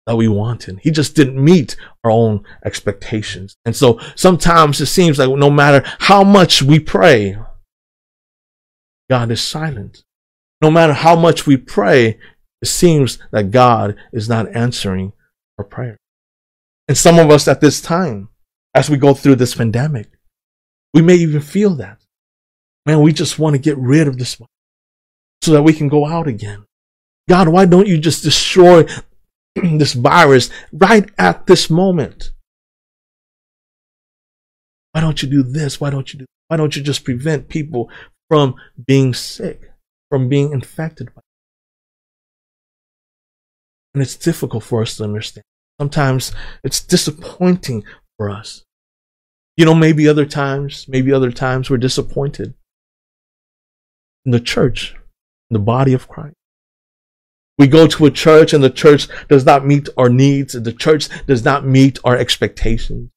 that 0.07 0.16
we 0.16 0.29
wanted. 0.29 0.79
He 0.83 0.90
just 0.90 1.16
didn't 1.16 1.42
meet 1.42 1.77
our 2.05 2.11
own 2.11 2.45
expectations. 2.64 3.57
And 3.64 3.75
so 3.75 4.01
sometimes 4.14 4.81
it 4.81 4.87
seems 4.87 5.19
like 5.19 5.29
no 5.31 5.51
matter 5.51 5.83
how 5.99 6.23
much 6.23 6.62
we 6.62 6.79
pray, 6.79 7.37
God 9.11 9.31
is 9.31 9.40
silent. 9.40 10.05
No 10.62 10.71
matter 10.71 10.92
how 10.92 11.16
much 11.16 11.47
we 11.47 11.57
pray, 11.57 12.19
it 12.62 12.69
seems 12.69 13.19
that 13.33 13.51
God 13.51 13.97
is 14.12 14.29
not 14.29 14.55
answering 14.55 15.12
our 15.59 15.64
prayer. 15.64 15.99
And 16.88 16.97
some 16.97 17.19
of 17.19 17.31
us 17.31 17.49
at 17.49 17.61
this 17.61 17.81
time, 17.81 18.29
as 18.75 18.88
we 18.88 18.97
go 18.97 19.12
through 19.12 19.37
this 19.37 19.55
pandemic, 19.55 20.09
we 20.95 21.03
may 21.03 21.16
even 21.16 21.40
feel 21.40 21.75
that. 21.77 22.01
Man, 22.87 23.01
we 23.01 23.12
just 23.12 23.38
want 23.38 23.55
to 23.55 23.59
get 23.61 23.77
rid 23.77 24.07
of 24.07 24.19
this 24.19 24.40
so 25.42 25.53
that 25.53 25.62
we 25.62 25.73
can 25.73 25.88
go 25.88 26.07
out 26.07 26.29
again. 26.29 26.64
God, 27.29 27.49
why 27.49 27.66
don't 27.66 27.88
you 27.88 27.99
just 27.99 28.23
destroy 28.23 28.87
this 29.79 29.95
virus 29.95 30.51
right 30.73 31.11
at 31.19 31.47
this 31.47 31.71
moment? 31.71 32.33
Why 34.92 35.01
don't 35.01 35.23
you 35.23 35.29
do 35.29 35.42
this? 35.42 35.81
Why 35.81 35.90
don't 35.90 36.12
you 36.12 36.21
do 36.21 36.27
why 36.49 36.57
don't 36.57 36.77
you 36.77 36.83
just 36.83 37.05
prevent 37.05 37.49
people 37.49 37.90
from 38.29 38.55
being 38.87 39.14
sick, 39.14 39.73
from 40.11 40.29
being 40.29 40.53
infected 40.53 41.09
by 41.14 41.19
it? 41.19 41.25
And 43.95 44.03
it's 44.03 44.16
difficult 44.16 44.62
for 44.62 44.83
us 44.83 44.97
to 44.97 45.05
understand. 45.05 45.45
Sometimes 45.81 46.33
it's 46.62 46.81
disappointing 46.81 47.85
for 48.16 48.31
us. 48.31 48.62
You 49.57 49.64
know, 49.64 49.75
maybe 49.75 50.07
other 50.07 50.27
times, 50.27 50.87
maybe 50.88 51.12
other 51.12 51.33
times 51.33 51.69
we're 51.69 51.79
disappointed 51.79 52.55
in 54.25 54.33
the 54.33 54.40
church, 54.40 54.95
in 55.51 55.55
the 55.55 55.59
body 55.59 55.95
of 55.95 56.09
Christ. 56.09 56.36
We 57.59 57.66
go 57.66 57.87
to 57.87 58.07
a 58.07 58.11
church 58.11 58.53
and 58.53 58.62
the 58.62 58.71
church 58.71 59.09
does 59.29 59.47
not 59.47 59.66
meet 59.66 59.88
our 59.97 60.11
needs 60.11 60.53
the 60.53 60.73
church 60.73 61.09
does 61.27 61.45
not 61.45 61.64
meet 61.66 61.99
our 62.05 62.16
expectations. 62.16 63.11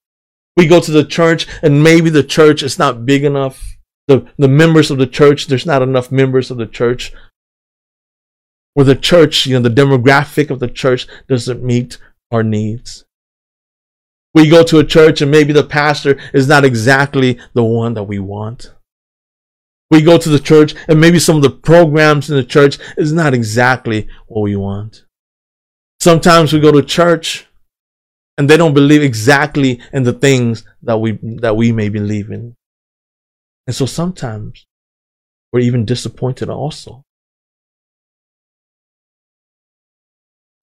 We 0.56 0.68
go 0.68 0.80
to 0.80 0.92
the 0.92 1.04
church 1.04 1.48
and 1.62 1.84
maybe 1.84 2.10
the 2.10 2.24
church 2.24 2.64
is 2.64 2.80
not 2.80 3.06
big 3.06 3.24
enough. 3.24 3.78
The, 4.08 4.28
the 4.38 4.48
members 4.48 4.92
of 4.92 4.98
the 4.98 5.08
church, 5.08 5.48
there's 5.48 5.66
not 5.66 5.82
enough 5.82 6.12
members 6.12 6.52
of 6.52 6.58
the 6.58 6.66
church. 6.66 7.14
Or 8.76 8.84
the 8.84 8.96
church, 8.96 9.46
you 9.46 9.56
know, 9.56 9.68
the 9.68 9.82
demographic 9.82 10.50
of 10.50 10.60
the 10.60 10.68
church 10.68 11.08
doesn't 11.28 11.64
meet 11.64 11.98
our 12.32 12.44
needs. 12.44 13.06
We 14.34 14.50
go 14.50 14.64
to 14.64 14.80
a 14.80 14.86
church 14.86 15.22
and 15.22 15.32
maybe 15.32 15.54
the 15.54 15.64
pastor 15.64 16.20
is 16.34 16.48
not 16.48 16.64
exactly 16.64 17.40
the 17.54 17.64
one 17.64 17.94
that 17.96 18.04
we 18.04 18.20
want. 18.20 18.74
We 19.92 20.02
go 20.02 20.18
to 20.18 20.30
the 20.30 20.40
church 20.40 20.76
and 20.88 21.02
maybe 21.02 21.20
some 21.20 21.36
of 21.36 21.42
the 21.42 21.50
programs 21.50 22.30
in 22.30 22.36
the 22.36 22.44
church 22.44 22.78
is 22.98 23.12
not 23.12 23.34
exactly 23.34 24.08
what 24.28 24.42
we 24.42 24.56
want. 24.56 25.06
Sometimes 26.00 26.54
we 26.54 26.60
go 26.60 26.72
to 26.72 26.84
church 26.84 27.48
and 28.38 28.50
they 28.50 28.56
don't 28.56 28.74
believe 28.74 29.02
exactly 29.02 29.82
in 29.92 30.04
the 30.04 30.14
things 30.14 30.64
that 30.84 30.98
we 31.00 31.20
that 31.42 31.58
we 31.58 31.72
may 31.72 31.90
believe 31.90 32.30
in. 32.32 32.56
And 33.68 33.76
so 33.76 33.86
sometimes 33.86 34.66
we're 35.52 35.60
even 35.60 35.86
disappointed 35.86 36.50
also. 36.50 37.04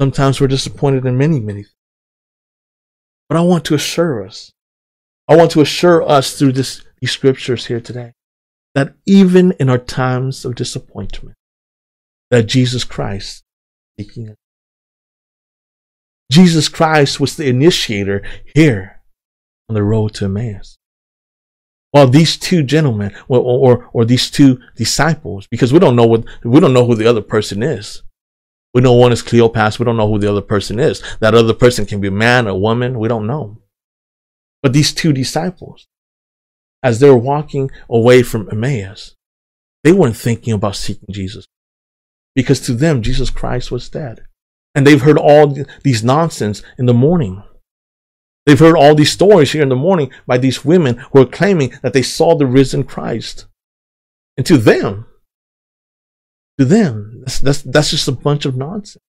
Sometimes 0.00 0.40
we're 0.40 0.46
disappointed 0.46 1.06
in 1.06 1.16
many, 1.16 1.40
many 1.40 1.62
things. 1.62 1.74
But 3.28 3.38
I 3.38 3.42
want 3.42 3.64
to 3.66 3.74
assure 3.74 4.24
us, 4.24 4.52
I 5.28 5.36
want 5.36 5.50
to 5.52 5.60
assure 5.60 6.08
us 6.08 6.38
through 6.38 6.52
this, 6.52 6.84
these 7.00 7.10
scriptures 7.10 7.66
here 7.66 7.80
today, 7.80 8.12
that 8.76 8.94
even 9.06 9.52
in 9.58 9.68
our 9.68 9.78
times 9.78 10.44
of 10.44 10.54
disappointment, 10.54 11.34
that 12.30 12.44
Jesus 12.44 12.84
Christ 12.84 13.42
seeking 13.98 14.28
us. 14.28 14.36
Jesus 16.30 16.68
Christ 16.68 17.18
was 17.18 17.36
the 17.36 17.48
initiator 17.48 18.22
here 18.54 19.02
on 19.68 19.74
the 19.74 19.82
road 19.82 20.14
to 20.14 20.26
Emmaus. 20.26 20.76
While 21.92 22.08
these 22.08 22.36
two 22.36 22.62
gentlemen, 22.62 23.12
or, 23.26 23.38
or, 23.40 23.90
or 23.92 24.04
these 24.04 24.30
two 24.30 24.60
disciples, 24.76 25.48
because 25.50 25.72
we 25.72 25.78
don't 25.78 25.96
know 25.96 26.06
what 26.06 26.24
we 26.44 26.60
don't 26.60 26.74
know 26.74 26.84
who 26.84 26.94
the 26.94 27.08
other 27.08 27.22
person 27.22 27.62
is, 27.62 28.02
We 28.76 28.82
know 28.82 28.92
one 28.92 29.10
is 29.10 29.22
Cleopas. 29.22 29.78
We 29.78 29.86
don't 29.86 29.96
know 29.96 30.06
who 30.06 30.18
the 30.18 30.30
other 30.30 30.42
person 30.42 30.78
is. 30.78 31.02
That 31.20 31.34
other 31.34 31.54
person 31.54 31.86
can 31.86 31.98
be 31.98 32.08
a 32.08 32.10
man, 32.10 32.46
a 32.46 32.54
woman. 32.54 32.98
We 32.98 33.08
don't 33.08 33.26
know. 33.26 33.62
But 34.62 34.74
these 34.74 34.92
two 34.92 35.14
disciples, 35.14 35.86
as 36.82 37.00
they're 37.00 37.16
walking 37.16 37.70
away 37.88 38.22
from 38.22 38.48
Emmaus, 38.50 39.14
they 39.84 39.92
weren't 39.92 40.16
thinking 40.16 40.52
about 40.52 40.76
seeking 40.76 41.12
Jesus 41.12 41.46
because 42.34 42.60
to 42.60 42.74
them, 42.74 43.02
Jesus 43.02 43.30
Christ 43.30 43.72
was 43.72 43.88
dead. 43.88 44.26
And 44.74 44.86
they've 44.86 45.00
heard 45.00 45.16
all 45.16 45.56
these 45.82 46.04
nonsense 46.04 46.62
in 46.78 46.84
the 46.84 46.94
morning. 46.94 47.42
They've 48.44 48.58
heard 48.58 48.76
all 48.76 48.94
these 48.94 49.10
stories 49.10 49.52
here 49.52 49.62
in 49.62 49.70
the 49.70 49.74
morning 49.74 50.12
by 50.26 50.36
these 50.38 50.64
women 50.64 50.98
who 51.12 51.22
are 51.22 51.26
claiming 51.26 51.72
that 51.82 51.94
they 51.94 52.02
saw 52.02 52.36
the 52.36 52.46
risen 52.46 52.84
Christ. 52.84 53.46
And 54.36 54.44
to 54.46 54.58
them, 54.58 55.06
to 56.58 56.66
them, 56.66 57.22
that's, 57.24 57.38
that's, 57.40 57.62
that's 57.62 57.90
just 57.90 58.06
a 58.06 58.12
bunch 58.12 58.44
of 58.44 58.56
nonsense. 58.56 59.02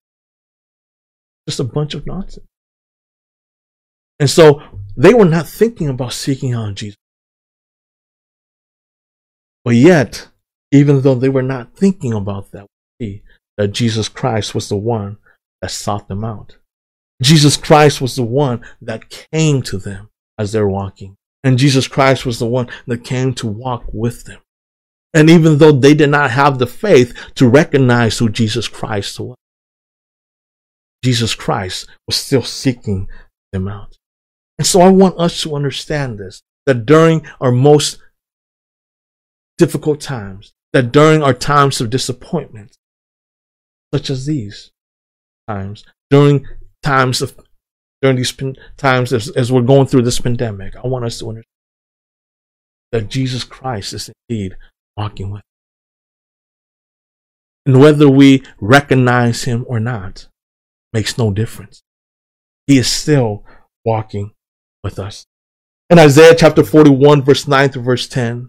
Just 1.48 1.60
a 1.60 1.66
bunch 1.66 1.94
of 1.94 2.08
nonsense. 2.08 2.46
And 4.20 4.30
so 4.30 4.64
they 4.96 5.14
were 5.14 5.26
not 5.26 5.48
thinking 5.48 5.90
about 5.90 6.14
seeking 6.14 6.54
out 6.54 6.76
Jesus. 6.76 6.98
But 9.68 9.76
yet, 9.76 10.30
even 10.72 11.02
though 11.02 11.16
they 11.16 11.28
were 11.28 11.42
not 11.42 11.76
thinking 11.76 12.14
about 12.14 12.54
that, 12.54 12.68
that 13.58 13.68
Jesus 13.74 14.08
Christ 14.08 14.56
was 14.56 14.70
the 14.70 14.78
one 14.78 15.18
that 15.62 15.72
sought 15.72 16.08
them 16.08 16.24
out. 16.24 16.56
Jesus 17.22 17.58
Christ 17.58 18.00
was 18.00 18.16
the 18.16 18.24
one 18.24 18.66
that 18.82 19.10
came 19.10 19.62
to 19.64 19.78
them 19.78 20.10
as 20.38 20.54
they're 20.54 20.70
walking. 20.70 21.18
And 21.44 21.58
Jesus 21.58 21.86
Christ 21.86 22.26
was 22.26 22.40
the 22.40 22.48
one 22.48 22.70
that 22.86 23.04
came 23.04 23.34
to 23.34 23.48
walk 23.48 23.84
with 23.92 24.24
them. 24.24 24.40
And 25.14 25.30
even 25.30 25.58
though 25.58 25.74
they 25.74 25.94
did 25.94 26.12
not 26.12 26.32
have 26.32 26.60
the 26.60 26.68
faith 26.68 27.14
to 27.36 27.50
recognize 27.50 28.18
who 28.20 28.30
Jesus 28.30 28.70
Christ 28.70 29.20
was, 29.20 29.36
Jesus 31.04 31.36
Christ 31.36 31.90
was 32.08 32.16
still 32.16 32.42
seeking 32.42 33.10
them 33.52 33.68
out. 33.68 33.98
And 34.58 34.66
so 34.66 34.80
I 34.80 34.88
want 34.88 35.20
us 35.20 35.42
to 35.42 35.58
understand 35.58 36.20
this 36.20 36.42
that 36.66 36.86
during 36.86 37.28
our 37.42 37.52
most 37.52 38.00
difficult 39.58 40.02
times, 40.02 40.54
that 40.74 40.92
during 40.92 41.24
our 41.24 41.34
times 41.34 41.82
of 41.82 41.90
disappointment, 41.90 42.78
such 43.94 44.10
as 44.10 44.26
these 44.26 44.72
times, 45.48 45.84
during 46.10 46.46
times 46.84 47.22
of 47.22 47.36
during 48.02 48.18
these 48.18 48.36
times 48.78 49.12
as, 49.12 49.30
as 49.30 49.52
we're 49.52 49.62
going 49.62 49.88
through 49.88 50.04
this 50.04 50.20
pandemic, 50.20 50.76
I 50.76 50.88
want 50.88 51.06
us 51.06 51.20
to 51.20 51.30
understand 51.30 51.46
that 52.92 53.10
Jesus 53.10 53.44
Christ 53.44 53.94
is 53.94 54.12
indeed 54.30 54.56
walking 54.96 55.32
with 55.32 55.40
us. 55.40 55.44
And 57.66 57.80
whether 57.82 58.08
we 58.08 58.44
recognize 58.62 59.44
him 59.44 59.66
or 59.68 59.80
not 59.80 60.28
makes 60.94 61.18
no 61.18 61.32
difference. 61.32 61.82
He 62.66 62.78
is 62.78 62.90
still 62.90 63.44
walking 63.84 64.32
with 64.84 65.00
us. 65.00 65.26
In 65.90 66.00
Isaiah 66.00 66.36
chapter 66.36 66.64
41, 66.64 67.24
verse 67.24 67.48
9 67.48 67.70
to 67.72 67.80
verse 67.80 68.08
10, 68.08 68.48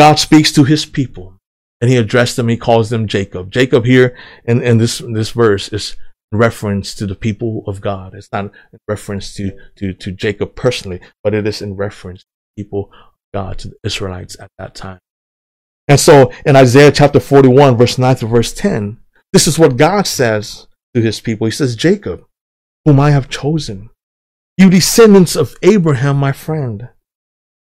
God 0.00 0.18
speaks 0.18 0.50
to 0.52 0.64
his 0.64 0.86
people 0.86 1.34
and 1.82 1.90
he 1.90 1.98
addressed 1.98 2.36
them. 2.36 2.48
He 2.48 2.56
calls 2.56 2.88
them 2.88 3.06
Jacob. 3.06 3.50
Jacob 3.50 3.84
here 3.84 4.16
in, 4.46 4.62
in 4.62 4.78
this, 4.78 5.02
this 5.12 5.28
verse 5.32 5.68
is 5.74 5.94
reference 6.32 6.94
to 6.94 7.06
the 7.06 7.14
people 7.14 7.64
of 7.66 7.82
God. 7.82 8.14
It's 8.14 8.32
not 8.32 8.46
in 8.46 8.78
reference 8.88 9.34
to, 9.34 9.52
to, 9.76 9.92
to 9.92 10.10
Jacob 10.10 10.54
personally, 10.54 11.02
but 11.22 11.34
it 11.34 11.46
is 11.46 11.60
in 11.60 11.76
reference 11.76 12.22
to 12.22 12.26
people 12.56 12.88
of 12.94 13.18
God, 13.34 13.58
to 13.58 13.68
the 13.68 13.76
Israelites 13.84 14.38
at 14.40 14.48
that 14.56 14.74
time. 14.74 15.00
And 15.86 16.00
so 16.00 16.32
in 16.46 16.56
Isaiah 16.56 16.92
chapter 16.92 17.20
41, 17.20 17.76
verse 17.76 17.98
9 17.98 18.16
to 18.16 18.26
verse 18.26 18.54
10, 18.54 18.96
this 19.34 19.46
is 19.46 19.58
what 19.58 19.76
God 19.76 20.06
says 20.06 20.66
to 20.94 21.02
his 21.02 21.20
people. 21.20 21.44
He 21.44 21.50
says, 21.50 21.76
Jacob, 21.76 22.24
whom 22.86 22.98
I 22.98 23.10
have 23.10 23.28
chosen, 23.28 23.90
you 24.56 24.70
descendants 24.70 25.36
of 25.36 25.56
Abraham, 25.62 26.16
my 26.16 26.32
friend. 26.32 26.88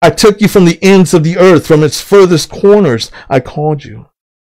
I 0.03 0.11
took 0.11 0.41
you 0.41 0.49
from 0.49 0.65
the 0.65 0.83
ends 0.83 1.15
of 1.15 1.23
the 1.23 1.39
earth, 1.39 1.67
from 1.67 1.85
its 1.85 2.01
furthest 2.01 2.51
corners 2.51 3.13
I 3.31 3.39
called 3.39 3.85
you. 3.85 4.07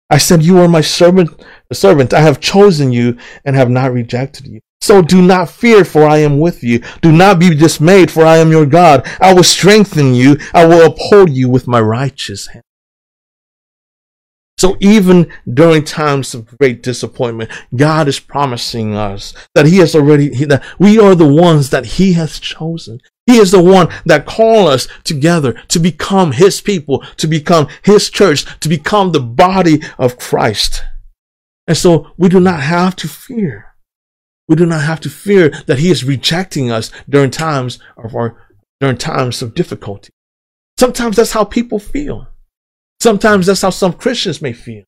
I 0.10 0.18
said, 0.18 0.44
You 0.44 0.58
are 0.60 0.68
my 0.68 0.82
servant, 0.82 1.30
servant. 1.74 2.14
I 2.14 2.22
have 2.22 2.40
chosen 2.40 2.94
you 2.94 3.18
and 3.44 3.56
have 3.56 3.70
not 3.70 3.92
rejected 3.92 4.48
you. 4.48 4.62
So 4.80 5.02
do 5.02 5.22
not 5.22 5.50
fear, 5.50 5.86
for 5.86 6.04
I 6.04 6.18
am 6.18 6.40
with 6.40 6.64
you. 6.64 6.80
Do 7.02 7.12
not 7.12 7.38
be 7.38 7.54
dismayed, 7.54 8.10
for 8.10 8.26
I 8.26 8.38
am 8.38 8.52
your 8.52 8.66
God. 8.66 9.08
I 9.22 9.34
will 9.34 9.44
strengthen 9.44 10.16
you. 10.16 10.38
I 10.54 10.66
will 10.66 10.86
uphold 10.86 11.30
you 11.30 11.50
with 11.50 11.68
my 11.68 11.80
righteous 11.80 12.48
hand. 12.48 12.64
So 14.58 14.78
even 14.80 15.32
during 15.52 15.84
times 15.84 16.34
of 16.34 16.58
great 16.58 16.84
disappointment, 16.84 17.50
God 17.76 18.08
is 18.08 18.20
promising 18.20 18.96
us 18.96 19.34
that 19.56 19.66
He 19.66 19.78
has 19.78 19.96
already, 19.96 20.46
that 20.46 20.64
we 20.78 21.00
are 21.00 21.16
the 21.16 21.28
ones 21.28 21.70
that 21.72 21.86
He 21.86 22.14
has 22.14 22.40
chosen. 22.40 23.00
He 23.28 23.38
is 23.38 23.52
the 23.52 23.64
one 23.64 23.90
that 24.06 24.26
called 24.26 24.70
us 24.70 24.88
together 25.04 25.54
to 25.70 25.80
become 25.80 26.34
His 26.34 26.60
people, 26.60 27.04
to 27.18 27.28
become 27.28 27.68
His 27.84 28.10
church, 28.10 28.46
to 28.60 28.70
become 28.70 29.12
the 29.12 29.20
body 29.20 29.82
of 29.98 30.18
Christ. 30.18 30.84
And 31.68 31.78
so 31.78 32.12
we 32.18 32.30
do 32.30 32.40
not 32.40 32.62
have 32.62 32.96
to 32.98 33.08
fear. 33.08 33.76
We 34.48 34.56
do 34.56 34.66
not 34.66 34.82
have 34.82 35.00
to 35.02 35.10
fear 35.10 35.50
that 35.68 35.80
He 35.80 35.92
is 35.92 36.04
rejecting 36.04 36.72
us 36.72 36.92
during 37.08 37.32
times 37.32 37.80
of 37.96 38.16
our, 38.16 38.36
during 38.80 38.98
times 38.98 39.42
of 39.42 39.54
difficulty. 39.54 40.10
Sometimes 40.78 41.16
that's 41.16 41.34
how 41.34 41.44
people 41.44 41.80
feel. 41.80 42.28
Sometimes 43.00 43.46
that's 43.46 43.62
how 43.62 43.70
some 43.70 43.94
Christians 43.94 44.42
may 44.42 44.54
feel. 44.54 44.84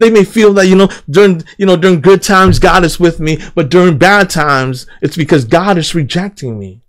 They 0.00 0.10
may 0.10 0.24
feel 0.24 0.52
that, 0.54 0.66
you 0.66 0.74
know, 0.74 0.90
during, 1.08 1.44
you 1.56 1.64
know, 1.64 1.76
during 1.76 2.00
good 2.00 2.22
times, 2.22 2.58
God 2.58 2.84
is 2.84 3.00
with 3.00 3.18
me, 3.18 3.38
but 3.54 3.70
during 3.70 3.96
bad 3.96 4.28
times, 4.28 4.86
it's 5.00 5.16
because 5.16 5.44
God 5.44 5.78
is 5.78 5.94
rejecting 5.94 6.58
me. 6.58 6.82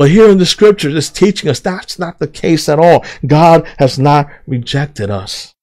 But 0.00 0.10
here 0.10 0.30
in 0.30 0.38
the 0.38 0.46
scripture, 0.46 0.88
it's 0.88 1.10
teaching 1.10 1.50
us 1.50 1.60
that's 1.60 1.98
not 1.98 2.18
the 2.18 2.26
case 2.26 2.70
at 2.70 2.78
all. 2.78 3.04
God 3.26 3.68
has 3.78 3.98
not 3.98 4.30
rejected 4.46 5.10
us. 5.10 5.54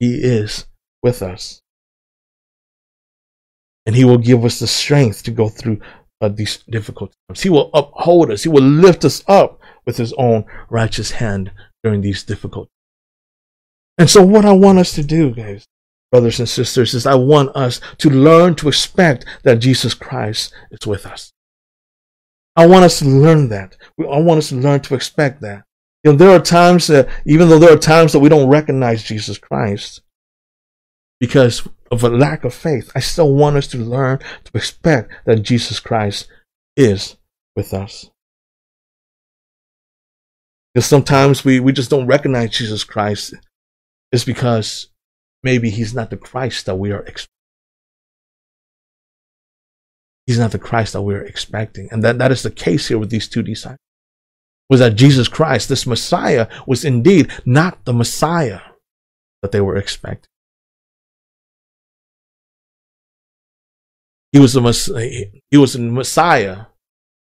He 0.00 0.14
is 0.16 0.66
with 1.04 1.22
us. 1.22 1.60
And 3.86 3.94
He 3.94 4.04
will 4.04 4.18
give 4.18 4.44
us 4.44 4.58
the 4.58 4.66
strength 4.66 5.22
to 5.22 5.30
go 5.30 5.48
through 5.48 5.80
uh, 6.20 6.30
these 6.30 6.64
difficult 6.68 7.12
times. 7.28 7.42
He 7.42 7.48
will 7.48 7.70
uphold 7.72 8.32
us. 8.32 8.42
He 8.42 8.48
will 8.48 8.60
lift 8.60 9.04
us 9.04 9.22
up 9.28 9.60
with 9.86 9.98
His 9.98 10.12
own 10.14 10.44
righteous 10.68 11.12
hand 11.12 11.52
during 11.84 12.00
these 12.00 12.24
difficult. 12.24 12.64
times. 12.64 13.98
And 13.98 14.10
so 14.10 14.26
what 14.26 14.44
I 14.44 14.52
want 14.52 14.80
us 14.80 14.94
to 14.94 15.04
do, 15.04 15.32
guys, 15.32 15.64
brothers 16.10 16.40
and 16.40 16.48
sisters, 16.48 16.92
is 16.92 17.06
I 17.06 17.14
want 17.14 17.54
us 17.54 17.80
to 17.98 18.10
learn 18.10 18.56
to 18.56 18.66
expect 18.66 19.26
that 19.44 19.60
Jesus 19.60 19.94
Christ 19.94 20.52
is 20.72 20.84
with 20.88 21.06
us. 21.06 21.31
I 22.54 22.66
want 22.66 22.84
us 22.84 22.98
to 22.98 23.06
learn 23.06 23.48
that. 23.48 23.76
I 23.98 24.20
want 24.20 24.38
us 24.38 24.50
to 24.50 24.56
learn 24.56 24.80
to 24.80 24.94
expect 24.94 25.40
that. 25.40 25.64
You 26.04 26.12
know, 26.12 26.18
there 26.18 26.30
are 26.30 26.40
times 26.40 26.88
that, 26.88 27.08
even 27.24 27.48
though 27.48 27.58
there 27.58 27.72
are 27.72 27.78
times 27.78 28.12
that 28.12 28.20
we 28.20 28.28
don't 28.28 28.50
recognize 28.50 29.04
Jesus 29.04 29.38
Christ 29.38 30.02
because 31.20 31.66
of 31.90 32.02
a 32.02 32.08
lack 32.08 32.44
of 32.44 32.52
faith, 32.52 32.90
I 32.94 33.00
still 33.00 33.32
want 33.32 33.56
us 33.56 33.68
to 33.68 33.78
learn 33.78 34.18
to 34.18 34.50
expect 34.54 35.12
that 35.24 35.42
Jesus 35.42 35.78
Christ 35.78 36.28
is 36.76 37.16
with 37.54 37.72
us. 37.72 38.10
Because 40.74 40.86
sometimes 40.86 41.44
we, 41.44 41.60
we 41.60 41.72
just 41.72 41.90
don't 41.90 42.06
recognize 42.06 42.50
Jesus 42.50 42.82
Christ. 42.82 43.34
It's 44.10 44.24
because 44.24 44.88
maybe 45.42 45.70
he's 45.70 45.94
not 45.94 46.10
the 46.10 46.16
Christ 46.16 46.66
that 46.66 46.76
we 46.76 46.92
are 46.92 47.02
expecting. 47.02 47.28
He's 50.26 50.38
not 50.38 50.52
the 50.52 50.58
Christ 50.58 50.92
that 50.92 51.02
we 51.02 51.14
are 51.14 51.24
expecting. 51.24 51.88
And 51.90 52.02
that, 52.04 52.18
that 52.18 52.30
is 52.30 52.42
the 52.42 52.50
case 52.50 52.88
here 52.88 52.98
with 52.98 53.10
these 53.10 53.28
two 53.28 53.42
disciples. 53.42 53.78
Was 54.70 54.80
that 54.80 54.94
Jesus 54.94 55.28
Christ, 55.28 55.68
this 55.68 55.86
Messiah, 55.86 56.48
was 56.66 56.84
indeed 56.84 57.30
not 57.44 57.84
the 57.84 57.92
Messiah 57.92 58.60
that 59.42 59.52
they 59.52 59.60
were 59.60 59.76
expecting. 59.76 60.28
He 64.30 64.38
was 64.38 64.54
the 64.54 65.42
he 65.50 65.58
was 65.58 65.74
the 65.74 65.80
Messiah 65.80 66.66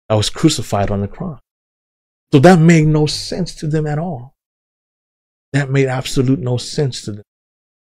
that 0.09 0.17
was 0.17 0.31
crucified 0.31 0.91
on 0.91 1.01
the 1.01 1.09
cross. 1.09 1.39
So 2.33 2.41
that 2.41 2.59
made 2.59 2.87
no 2.87 3.07
sense 3.07 3.55
to 3.57 3.69
them 3.69 3.87
at 3.87 3.99
all. 3.99 4.35
That 5.53 5.71
made 5.71 5.87
absolute 5.87 6.41
no 6.41 6.57
sense 6.57 7.03
to 7.03 7.13
them. 7.13 7.23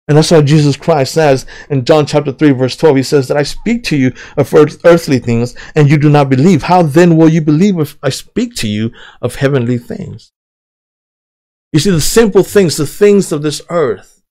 And 0.07 0.19
that's 0.19 0.31
why 0.31 0.43
Jesus 0.43 0.77
Christ 0.77 1.15
says 1.15 1.47
in 1.71 1.85
John 1.85 2.05
chapter 2.05 2.31
3 2.31 2.53
verse 2.53 2.77
12, 2.77 2.97
he 2.97 3.03
says 3.03 3.29
that 3.29 3.37
I 3.37 3.43
speak 3.43 3.85
to 3.85 3.97
you 3.97 4.13
of 4.37 4.53
earthly 4.53 5.19
things 5.19 5.57
and 5.75 5.89
you 5.89 5.97
do 5.97 6.11
not 6.11 6.29
believe. 6.29 6.65
How 6.65 6.83
then 6.83 7.17
will 7.17 7.29
you 7.29 7.41
believe 7.41 7.79
if 7.79 7.97
I 8.03 8.11
speak 8.11 8.55
to 8.57 8.69
you 8.69 8.93
of 9.23 9.37
heavenly 9.37 9.79
things? 9.79 10.33
You 11.73 11.81
see, 11.81 11.91
the 11.91 12.01
simple 12.01 12.43
things, 12.43 12.77
the 12.77 12.87
things 12.87 13.33
of 13.33 13.43
this 13.43 13.63
earth, 13.71 14.23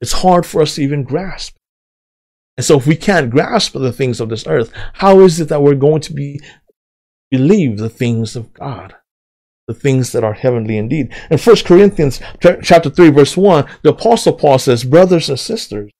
it's 0.00 0.12
hard 0.12 0.44
for 0.44 0.62
us 0.62 0.74
to 0.74 0.82
even 0.82 1.04
grasp. 1.04 1.56
And 2.56 2.66
so 2.66 2.76
if 2.76 2.86
we 2.86 2.96
can't 2.96 3.30
grasp 3.30 3.72
the 3.72 3.92
things 3.92 4.20
of 4.20 4.28
this 4.28 4.46
earth, 4.46 4.72
how 4.94 5.20
is 5.20 5.40
it 5.40 5.48
that 5.48 5.62
we're 5.62 5.74
going 5.74 6.02
to 6.02 6.12
be 6.12 6.40
believe 7.32 7.78
the 7.78 7.88
things 7.88 8.36
of 8.36 8.52
God. 8.52 8.94
The 9.68 9.74
things 9.74 10.12
that 10.12 10.24
are 10.24 10.32
heavenly 10.32 10.76
indeed. 10.76 11.14
In 11.30 11.38
1 11.38 11.56
Corinthians 11.64 12.20
chapter 12.40 12.90
3 12.90 13.10
verse 13.10 13.36
1, 13.36 13.66
the 13.82 13.90
apostle 13.90 14.32
Paul 14.32 14.58
says, 14.58 14.84
brothers 14.84 15.28
and 15.28 15.38
sisters, 15.38 15.90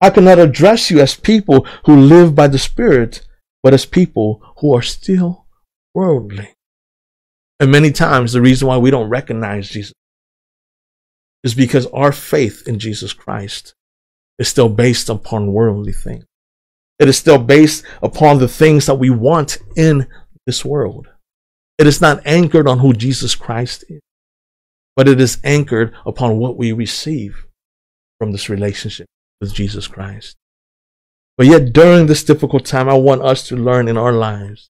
I 0.00 0.10
cannot 0.10 0.38
address 0.38 0.90
you 0.90 1.00
as 1.00 1.14
people 1.14 1.66
who 1.84 1.96
live 1.96 2.34
by 2.34 2.48
the 2.48 2.58
Spirit, 2.58 3.26
but 3.62 3.74
as 3.74 3.84
people 3.84 4.42
who 4.58 4.74
are 4.74 4.82
still 4.82 5.46
worldly. 5.94 6.54
And 7.58 7.70
many 7.70 7.90
times 7.90 8.32
the 8.32 8.40
reason 8.40 8.68
why 8.68 8.78
we 8.78 8.90
don't 8.90 9.10
recognize 9.10 9.68
Jesus 9.68 9.92
is 11.44 11.54
because 11.54 11.86
our 11.88 12.12
faith 12.12 12.66
in 12.66 12.78
Jesus 12.78 13.12
Christ 13.12 13.74
is 14.38 14.48
still 14.48 14.70
based 14.70 15.10
upon 15.10 15.52
worldly 15.52 15.92
things. 15.92 16.24
It 16.98 17.08
is 17.08 17.18
still 17.18 17.38
based 17.38 17.84
upon 18.02 18.38
the 18.38 18.48
things 18.48 18.86
that 18.86 18.94
we 18.96 19.10
want 19.10 19.58
in 19.76 20.06
this 20.46 20.64
world. 20.64 21.08
It 21.80 21.86
is 21.86 22.02
not 22.02 22.20
anchored 22.26 22.68
on 22.68 22.80
who 22.80 22.92
Jesus 22.92 23.34
Christ 23.34 23.86
is, 23.88 24.02
but 24.96 25.08
it 25.08 25.18
is 25.18 25.38
anchored 25.42 25.94
upon 26.04 26.36
what 26.36 26.58
we 26.58 26.72
receive 26.72 27.46
from 28.18 28.32
this 28.32 28.50
relationship 28.50 29.06
with 29.40 29.54
Jesus 29.54 29.86
Christ. 29.86 30.36
But 31.38 31.46
yet, 31.46 31.72
during 31.72 32.06
this 32.06 32.22
difficult 32.22 32.66
time, 32.66 32.90
I 32.90 32.98
want 32.98 33.22
us 33.22 33.48
to 33.48 33.56
learn 33.56 33.88
in 33.88 33.96
our 33.96 34.12
lives. 34.12 34.68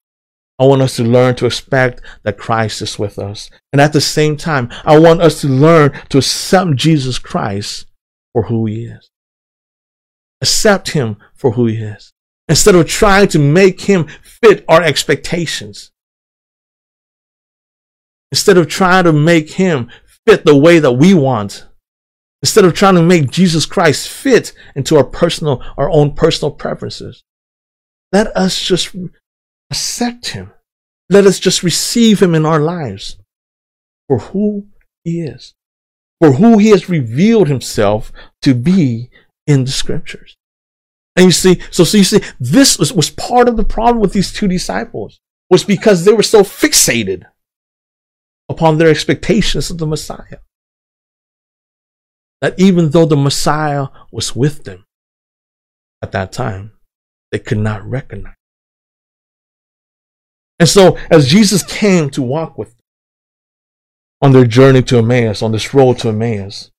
I 0.57 0.67
want 0.67 0.83
us 0.83 0.95
to 0.97 1.03
learn 1.03 1.35
to 1.37 1.47
expect 1.47 2.01
that 2.23 2.39
Christ 2.39 2.81
is 2.81 2.97
with 2.97 3.19
us. 3.19 3.51
And 3.73 3.81
at 3.81 3.93
the 3.93 4.01
same 4.01 4.37
time, 4.37 4.69
I 4.85 4.97
want 4.97 5.21
us 5.21 5.41
to 5.41 5.49
learn 5.49 5.91
to 6.11 6.19
accept 6.19 6.77
Jesus 6.77 7.19
Christ 7.19 7.87
for 8.33 8.45
who 8.45 8.67
he 8.67 8.85
is. 8.85 9.11
Accept 10.43 10.91
him 10.91 11.17
for 11.35 11.51
who 11.53 11.67
he 11.67 11.79
is. 11.79 12.13
Instead 12.49 12.77
of 12.77 12.87
trying 12.87 13.27
to 13.29 13.41
make 13.41 13.81
him 13.81 14.07
fit 14.23 14.65
our 14.69 14.81
expectations 14.81 15.91
instead 18.33 18.57
of 18.57 18.69
trying 18.69 19.05
to 19.05 19.13
make 19.13 19.53
him 19.53 19.91
fit 20.27 20.45
the 20.45 20.57
way 20.57 20.79
that 20.79 20.93
we 20.93 21.15
want, 21.15 21.67
instead 22.43 22.65
of 22.65 22.75
trying 22.75 22.95
to 22.95 23.03
make 23.03 23.31
Jesus 23.31 23.67
Christ 23.67 24.09
fit 24.09 24.53
into 24.75 24.97
our 24.97 25.05
personal, 25.05 25.63
our 25.77 25.91
own 25.91 26.15
personal 26.15 26.53
preferences, 26.53 27.23
let 28.13 28.29
us 28.37 28.61
just 28.61 28.95
accept 29.71 30.29
him. 30.29 30.53
Let 31.09 31.27
us 31.27 31.41
just 31.41 31.63
receive 31.63 32.21
him 32.21 32.35
in 32.35 32.47
our 32.47 32.61
lives 32.61 33.19
for 34.09 34.19
who 34.19 34.69
he 35.05 35.21
is, 35.21 35.55
for 36.21 36.33
who 36.33 36.59
he 36.59 36.71
has 36.71 36.89
revealed 36.89 37.49
himself 37.49 38.13
to 38.43 38.55
be 38.55 39.11
in 39.47 39.65
the 39.65 39.71
scriptures. 39.71 40.37
And 41.17 41.27
you 41.27 41.33
see, 41.33 41.61
so, 41.71 41.85
so 41.85 41.99
you 41.99 42.05
see, 42.05 42.21
this 42.39 42.79
was, 42.79 42.93
was 42.93 43.11
part 43.11 43.49
of 43.49 43.57
the 43.57 43.65
problem 43.65 44.01
with 44.01 44.13
these 44.13 44.33
two 44.33 44.47
disciples, 44.47 45.21
was 45.51 45.65
because 45.65 46.05
they 46.05 46.13
were 46.13 46.23
so 46.23 46.43
fixated 46.43 47.25
upon 48.51 48.77
their 48.77 48.89
expectations 48.89 49.71
of 49.71 49.79
the 49.79 49.87
Messiah. 49.87 50.39
That 52.41 52.59
even 52.59 52.91
though 52.91 53.07
the 53.07 53.17
Messiah 53.17 53.87
was 54.11 54.35
with 54.35 54.65
them 54.65 54.85
at 56.03 56.13
that 56.13 56.33
time, 56.33 56.73
they 57.31 57.39
could 57.39 57.59
not 57.59 57.89
recognize. 57.89 58.35
And 60.59 60.69
so, 60.69 60.99
as 61.11 61.29
Jesus 61.29 61.63
came 61.63 62.11
to 62.11 62.23
walk 62.23 62.59
with 62.59 62.71
them 62.71 62.85
on 64.21 64.33
their 64.33 64.45
journey 64.45 64.83
to 64.83 64.99
Emmaus, 64.99 65.43
on 65.43 65.53
this 65.53 65.73
road 65.73 65.99
to 66.01 66.09
Emmaus, 66.09 66.71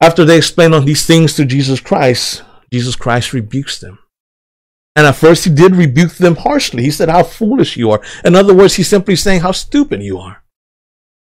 after 0.00 0.24
they 0.24 0.36
explain 0.36 0.74
all 0.74 0.80
these 0.80 1.06
things 1.06 1.34
to 1.34 1.44
Jesus 1.44 1.80
Christ, 1.80 2.42
Jesus 2.72 2.96
Christ 2.96 3.32
rebukes 3.32 3.78
them. 3.78 3.98
And 4.98 5.06
at 5.06 5.14
first, 5.14 5.44
he 5.44 5.50
did 5.50 5.76
rebuke 5.76 6.14
them 6.14 6.34
harshly. 6.34 6.82
He 6.82 6.90
said, 6.90 7.08
How 7.08 7.22
foolish 7.22 7.76
you 7.76 7.92
are. 7.92 8.02
In 8.24 8.34
other 8.34 8.52
words, 8.52 8.74
he's 8.74 8.88
simply 8.88 9.14
saying 9.14 9.42
how 9.42 9.52
stupid 9.52 10.02
you 10.02 10.18
are. 10.18 10.42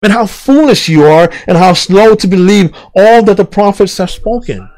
And 0.04 0.14
how 0.14 0.28
foolish 0.28 0.88
you 0.88 1.04
are, 1.04 1.32
and 1.48 1.58
how 1.58 1.74
slow 1.74 2.14
to 2.14 2.28
believe 2.28 2.76
all 2.96 3.24
that 3.24 3.38
the 3.38 3.44
prophets 3.44 3.98
have 3.98 4.12
spoken. 4.12 4.70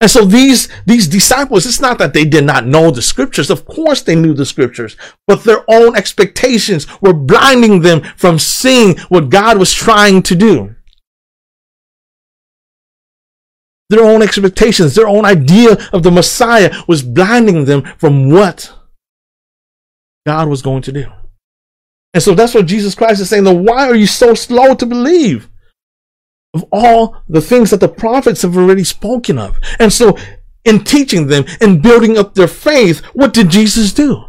And 0.00 0.10
so 0.10 0.24
these, 0.24 0.70
these 0.86 1.06
disciples, 1.06 1.66
it's 1.66 1.82
not 1.82 1.98
that 1.98 2.14
they 2.14 2.24
did 2.24 2.44
not 2.44 2.64
know 2.64 2.90
the 2.90 3.02
scriptures. 3.02 3.50
Of 3.50 3.66
course 3.66 4.00
they 4.00 4.14
knew 4.14 4.32
the 4.32 4.46
scriptures, 4.46 4.96
but 5.26 5.44
their 5.44 5.62
own 5.68 5.94
expectations 5.94 6.86
were 7.02 7.12
blinding 7.12 7.82
them 7.82 8.00
from 8.16 8.38
seeing 8.38 8.96
what 9.10 9.28
God 9.28 9.58
was 9.58 9.74
trying 9.74 10.22
to 10.22 10.34
do. 10.34 10.74
Their 13.90 14.04
own 14.04 14.22
expectations, 14.22 14.94
their 14.94 15.08
own 15.08 15.24
idea 15.24 15.76
of 15.92 16.02
the 16.02 16.10
Messiah 16.10 16.72
was 16.86 17.02
blinding 17.02 17.64
them 17.64 17.82
from 17.98 18.30
what 18.30 18.72
God 20.26 20.48
was 20.48 20.60
going 20.60 20.82
to 20.82 20.92
do. 20.92 21.06
And 22.12 22.22
so 22.22 22.34
that's 22.34 22.54
what 22.54 22.66
Jesus 22.66 22.94
Christ 22.94 23.20
is 23.20 23.28
saying. 23.28 23.44
Then 23.44 23.64
why 23.64 23.88
are 23.88 23.94
you 23.94 24.06
so 24.06 24.34
slow 24.34 24.74
to 24.74 24.86
believe? 24.86 25.48
Of 26.54 26.64
all 26.72 27.22
the 27.28 27.40
things 27.40 27.70
that 27.70 27.80
the 27.80 27.88
prophets 27.88 28.42
have 28.42 28.56
already 28.56 28.84
spoken 28.84 29.38
of. 29.38 29.58
And 29.78 29.92
so 29.92 30.16
in 30.64 30.84
teaching 30.84 31.26
them 31.26 31.44
and 31.60 31.82
building 31.82 32.18
up 32.18 32.34
their 32.34 32.48
faith, 32.48 33.00
what 33.14 33.32
did 33.32 33.50
Jesus 33.50 33.92
do? 33.92 34.24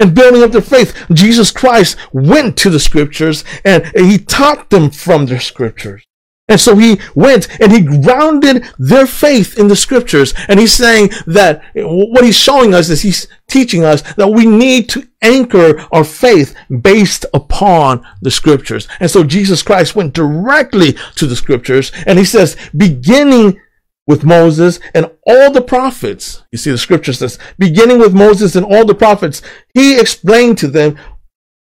In 0.00 0.14
building 0.14 0.42
up 0.42 0.52
their 0.52 0.60
faith, 0.60 1.06
Jesus 1.12 1.50
Christ 1.50 1.96
went 2.12 2.56
to 2.58 2.70
the 2.70 2.80
scriptures 2.80 3.44
and 3.64 3.86
he 3.94 4.18
taught 4.18 4.70
them 4.70 4.90
from 4.90 5.26
the 5.26 5.40
scriptures. 5.40 6.04
And 6.46 6.60
so 6.60 6.76
he 6.76 7.00
went 7.14 7.48
and 7.58 7.72
he 7.72 7.80
grounded 7.80 8.66
their 8.78 9.06
faith 9.06 9.58
in 9.58 9.68
the 9.68 9.76
scriptures. 9.76 10.34
And 10.48 10.60
he's 10.60 10.74
saying 10.74 11.10
that 11.26 11.62
what 11.74 12.24
he's 12.24 12.38
showing 12.38 12.74
us 12.74 12.90
is 12.90 13.00
he's 13.00 13.28
teaching 13.48 13.82
us 13.82 14.02
that 14.14 14.28
we 14.28 14.44
need 14.44 14.90
to 14.90 15.08
anchor 15.22 15.80
our 15.90 16.04
faith 16.04 16.54
based 16.82 17.24
upon 17.32 18.06
the 18.20 18.30
scriptures. 18.30 18.88
And 19.00 19.10
so 19.10 19.24
Jesus 19.24 19.62
Christ 19.62 19.96
went 19.96 20.12
directly 20.12 20.92
to 21.14 21.26
the 21.26 21.36
scriptures 21.36 21.90
and 22.06 22.18
he 22.18 22.26
says, 22.26 22.58
beginning 22.76 23.58
with 24.06 24.22
Moses 24.22 24.80
and 24.94 25.10
all 25.26 25.50
the 25.50 25.62
prophets. 25.62 26.44
You 26.52 26.58
see, 26.58 26.70
the 26.70 26.76
scripture 26.76 27.14
says, 27.14 27.38
beginning 27.58 27.98
with 27.98 28.12
Moses 28.12 28.54
and 28.54 28.66
all 28.66 28.84
the 28.84 28.94
prophets, 28.94 29.40
he 29.72 29.98
explained 29.98 30.58
to 30.58 30.68
them 30.68 30.98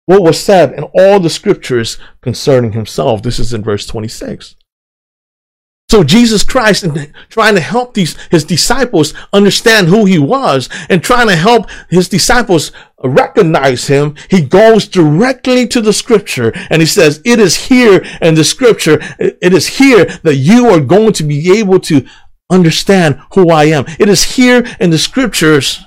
what 0.06 0.24
was 0.24 0.40
said 0.40 0.72
in 0.72 0.82
all 0.98 1.20
the 1.20 1.30
scriptures 1.30 1.98
concerning 2.20 2.72
himself. 2.72 3.22
This 3.22 3.38
is 3.38 3.54
in 3.54 3.62
verse 3.62 3.86
26. 3.86 4.56
So 5.92 6.02
Jesus 6.02 6.42
Christ, 6.42 6.84
and 6.84 7.12
trying 7.28 7.54
to 7.54 7.60
help 7.60 7.92
these 7.92 8.16
his 8.30 8.44
disciples 8.44 9.12
understand 9.30 9.88
who 9.88 10.06
he 10.06 10.18
was, 10.18 10.70
and 10.88 11.04
trying 11.04 11.28
to 11.28 11.36
help 11.36 11.68
his 11.90 12.08
disciples 12.08 12.72
recognize 13.04 13.88
him, 13.88 14.14
he 14.30 14.40
goes 14.40 14.88
directly 14.88 15.66
to 15.66 15.82
the 15.82 15.92
scripture 15.92 16.50
and 16.70 16.80
he 16.80 16.86
says, 16.86 17.20
"It 17.26 17.38
is 17.38 17.66
here 17.68 18.02
in 18.22 18.36
the 18.36 18.42
scripture. 18.42 19.00
It 19.18 19.52
is 19.52 19.66
here 19.66 20.06
that 20.22 20.36
you 20.36 20.70
are 20.70 20.80
going 20.80 21.12
to 21.12 21.24
be 21.24 21.58
able 21.58 21.78
to 21.80 22.06
understand 22.48 23.20
who 23.34 23.50
I 23.50 23.64
am. 23.64 23.84
It 23.98 24.08
is 24.08 24.36
here 24.36 24.64
in 24.80 24.88
the 24.88 24.98
scriptures." 24.98 25.78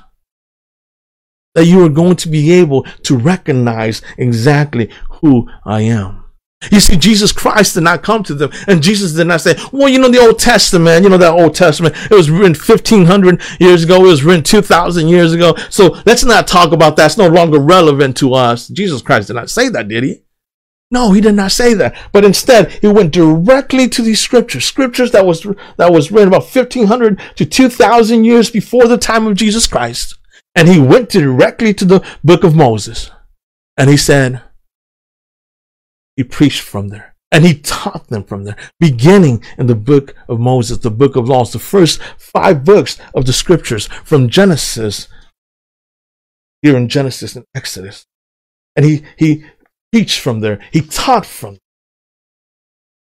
That 1.56 1.66
you 1.66 1.84
are 1.84 1.90
going 1.90 2.18
to 2.18 2.30
be 2.30 2.52
able 2.52 2.86
to 3.08 3.18
recognize 3.18 4.04
exactly 4.20 4.92
who 5.22 5.50
I 5.66 5.82
am. 5.82 6.25
You 6.72 6.80
see, 6.80 6.98
Jesus 6.98 7.32
Christ 7.32 7.76
did 7.76 7.84
not 7.84 8.04
come 8.04 8.24
to 8.24 8.34
them, 8.34 8.52
and 8.68 8.82
Jesus 8.82 9.14
did 9.14 9.28
not 9.28 9.42
say, 9.42 9.56
"Well, 9.72 9.90
you 9.90 10.00
know 10.00 10.10
the 10.10 10.20
Old 10.20 10.40
Testament. 10.40 11.04
You 11.04 11.10
know 11.10 11.18
that 11.18 11.34
Old 11.34 11.56
Testament. 11.56 11.96
It 12.10 12.16
was 12.16 12.30
written 12.30 12.56
fifteen 12.56 13.06
hundred 13.06 13.42
years 13.60 13.84
ago. 13.84 14.04
It 14.04 14.08
was 14.08 14.24
written 14.24 14.44
two 14.44 14.62
thousand 14.62 15.08
years 15.10 15.34
ago. 15.34 15.56
So 15.70 16.02
let's 16.06 16.24
not 16.24 16.48
talk 16.48 16.72
about 16.72 16.96
that. 16.96 17.06
It's 17.08 17.18
no 17.18 17.28
longer 17.28 17.60
relevant 17.60 18.18
to 18.18 18.34
us." 18.34 18.68
Jesus 18.68 19.02
Christ 19.02 19.28
did 19.28 19.36
not 19.36 19.50
say 19.50 19.70
that, 19.70 19.88
did 19.88 20.04
he? 20.04 20.22
No, 20.92 21.12
he 21.12 21.20
did 21.20 21.36
not 21.36 21.52
say 21.52 21.74
that. 21.74 21.96
But 22.12 22.24
instead, 22.24 22.72
he 22.74 22.88
went 22.88 23.12
directly 23.12 23.90
to 23.90 24.02
these 24.02 24.22
scriptures, 24.22 24.66
scriptures 24.66 25.12
that 25.12 25.26
was 25.26 25.46
that 25.78 25.92
was 25.92 26.12
written 26.12 26.28
about 26.28 26.46
fifteen 26.46 26.88
hundred 26.88 27.20
to 27.36 27.46
two 27.46 27.70
thousand 27.70 28.26
years 28.26 28.52
before 28.52 28.88
the 28.88 28.98
time 28.98 29.26
of 29.26 29.36
Jesus 29.36 29.68
Christ, 29.68 30.16
and 30.54 30.70
he 30.70 30.80
went 30.80 31.10
directly 31.10 31.74
to 31.74 31.86
the 31.86 32.06
book 32.24 32.44
of 32.44 32.56
Moses, 32.56 33.10
and 33.76 33.90
he 33.90 33.98
said 33.98 34.42
he 36.16 36.24
preached 36.24 36.62
from 36.62 36.90
there. 36.90 37.16
And 37.32 37.44
he 37.44 37.56
taught 37.56 38.08
them 38.08 38.24
from 38.24 38.46
there, 38.46 38.56
beginning 38.80 39.44
in 39.58 39.68
the 39.68 39.76
book 39.76 40.16
of 40.30 40.40
Moses, 40.40 40.78
the 40.78 40.92
book 40.92 41.16
of 41.16 41.28
laws, 41.28 41.52
the 41.52 41.60
first 41.60 42.02
five 42.18 42.64
books 42.64 42.98
of 43.14 43.26
the 43.26 43.34
scriptures 43.34 43.88
from 44.06 44.30
Genesis, 44.30 45.10
here 46.62 46.78
in 46.78 46.88
Genesis 46.88 47.36
and 47.36 47.46
Exodus. 47.54 48.06
And 48.76 48.86
he, 48.86 49.04
he 49.18 49.46
preached 49.92 50.20
from 50.20 50.40
there. 50.40 50.60
He 50.72 50.82
taught 50.82 51.26
from 51.26 51.54
there. 51.54 51.60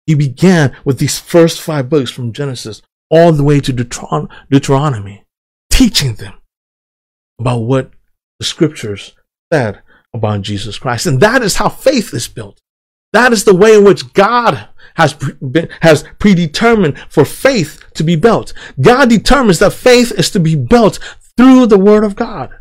He 0.05 0.15
began 0.15 0.75
with 0.83 0.99
these 0.99 1.19
first 1.19 1.59
five 1.61 1.89
books 1.89 2.11
from 2.11 2.33
Genesis 2.33 2.81
all 3.09 3.31
the 3.31 3.43
way 3.43 3.59
to 3.59 3.73
Deuteron- 3.73 4.29
Deuteronomy, 4.49 5.23
teaching 5.69 6.15
them 6.15 6.33
about 7.39 7.59
what 7.59 7.91
the 8.39 8.45
scriptures 8.45 9.15
said 9.51 9.81
about 10.13 10.41
Jesus 10.41 10.77
Christ. 10.77 11.05
And 11.05 11.19
that 11.21 11.41
is 11.41 11.55
how 11.55 11.69
faith 11.69 12.13
is 12.13 12.27
built. 12.27 12.59
That 13.13 13.33
is 13.33 13.43
the 13.43 13.55
way 13.55 13.75
in 13.75 13.83
which 13.83 14.13
God 14.13 14.69
has, 14.95 15.13
pre- 15.13 15.67
has 15.81 16.05
predetermined 16.19 16.97
for 17.09 17.25
faith 17.25 17.83
to 17.95 18.03
be 18.03 18.15
built. 18.15 18.53
God 18.79 19.09
determines 19.09 19.59
that 19.59 19.73
faith 19.73 20.11
is 20.17 20.29
to 20.31 20.39
be 20.39 20.55
built 20.55 20.99
through 21.37 21.67
the 21.67 21.79
Word 21.79 22.03
of 22.03 22.15
God, 22.15 22.51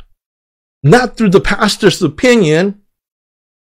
not 0.82 1.16
through 1.16 1.30
the 1.30 1.40
pastor's 1.40 2.02
opinion, 2.02 2.80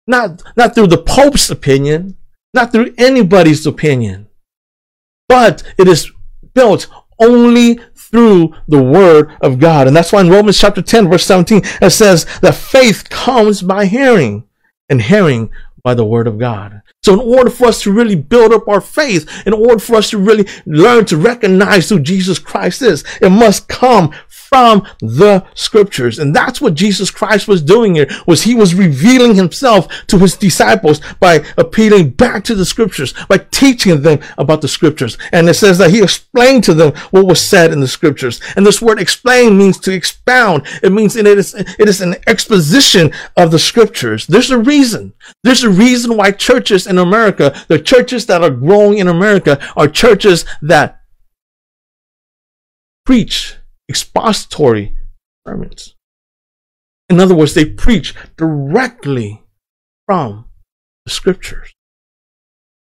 not, 0.08 0.44
not 0.56 0.76
through 0.76 0.88
the 0.88 0.98
Pope's 0.98 1.50
opinion, 1.50 2.18
not 2.54 2.72
through 2.72 2.94
anybody's 2.98 3.66
opinion, 3.66 4.28
but 5.28 5.64
it 5.78 5.88
is 5.88 6.12
built 6.54 6.88
only 7.20 7.80
through 7.96 8.56
the 8.68 8.82
word 8.82 9.32
of 9.42 9.60
God. 9.60 9.88
And 9.88 9.96
that's 9.96 10.12
why 10.12 10.22
in 10.22 10.30
Romans 10.30 10.60
chapter 10.60 10.82
10, 10.82 11.10
verse 11.10 11.26
17, 11.26 11.62
it 11.82 11.90
says 11.92 12.26
that 12.40 12.56
faith 12.56 13.10
comes 13.10 13.62
by 13.62 13.86
hearing 13.86 14.46
and 14.90 15.02
hearing 15.02 15.52
by 15.84 15.94
the 15.94 16.06
word 16.06 16.28
of 16.28 16.38
God. 16.38 16.82
So 17.04 17.14
in 17.14 17.20
order 17.20 17.50
for 17.50 17.68
us 17.68 17.82
to 17.84 17.92
really 17.92 18.16
build 18.16 18.54
up 18.54 18.68
our 18.68 18.82
faith, 18.82 19.30
in 19.46 19.54
order 19.54 19.80
for 19.80 19.96
us 19.96 20.10
to 20.12 20.18
really 20.18 20.48
learn 20.66 21.06
to 21.06 21.18
recognize 21.18 21.90
who 21.90 22.00
Jesus 22.00 22.40
Christ 22.40 22.82
is, 22.82 23.04
it 23.22 23.30
must 23.30 23.68
come 23.68 24.12
from 24.50 24.86
the 25.00 25.46
scriptures. 25.54 26.18
And 26.18 26.36
that's 26.36 26.60
what 26.60 26.74
Jesus 26.74 27.12
Christ 27.12 27.48
was 27.48 27.62
doing 27.62 27.94
here, 27.94 28.10
was 28.26 28.42
he 28.42 28.56
was 28.56 28.74
revealing 28.74 29.36
himself 29.36 29.88
to 30.08 30.18
his 30.18 30.36
disciples 30.36 31.02
by 31.20 31.46
appealing 31.58 32.10
back 32.10 32.44
to 32.46 32.56
the 32.56 32.66
scriptures, 32.66 33.14
by 33.28 33.38
teaching 33.38 34.02
them 34.02 34.20
about 34.40 34.62
the 34.62 34.68
scriptures. 34.68 35.20
And 35.32 35.48
it 35.48 35.54
says 35.54 35.78
that 35.78 35.92
he 35.92 36.02
explained 36.02 36.64
to 36.64 36.74
them 36.74 36.94
what 37.12 37.28
was 37.28 37.40
said 37.40 37.72
in 37.72 37.80
the 37.80 37.88
scriptures. 37.88 38.42
And 38.56 38.66
this 38.66 38.82
word 38.82 39.00
explain 39.00 39.56
means 39.56 39.78
to 39.82 39.94
expound. 39.94 40.64
It 40.82 40.92
means 40.92 41.16
it 41.16 41.28
is, 41.28 41.54
it 41.54 41.88
is 41.88 42.02
an 42.02 42.16
exposition 42.26 43.14
of 43.38 43.52
the 43.52 43.60
scriptures. 43.60 44.26
There's 44.26 44.50
a 44.50 44.58
reason. 44.58 45.14
There's 45.44 45.64
a 45.64 45.70
reason 45.70 46.18
why 46.18 46.32
churches 46.32 46.88
in 46.88 46.98
America, 46.98 47.54
the 47.68 47.78
churches 47.78 48.26
that 48.26 48.42
are 48.42 48.50
growing 48.50 48.98
in 48.98 49.08
America 49.08 49.60
are 49.78 49.88
churches 49.88 50.44
that 50.64 51.02
preach 53.06 53.59
expository 53.90 54.96
sermons. 55.48 55.96
In 57.10 57.20
other 57.20 57.36
words, 57.36 57.56
they 57.56 57.66
preach 57.66 58.14
directly 58.38 59.44
from 60.06 60.46
the 61.06 61.12
scriptures. 61.12 61.74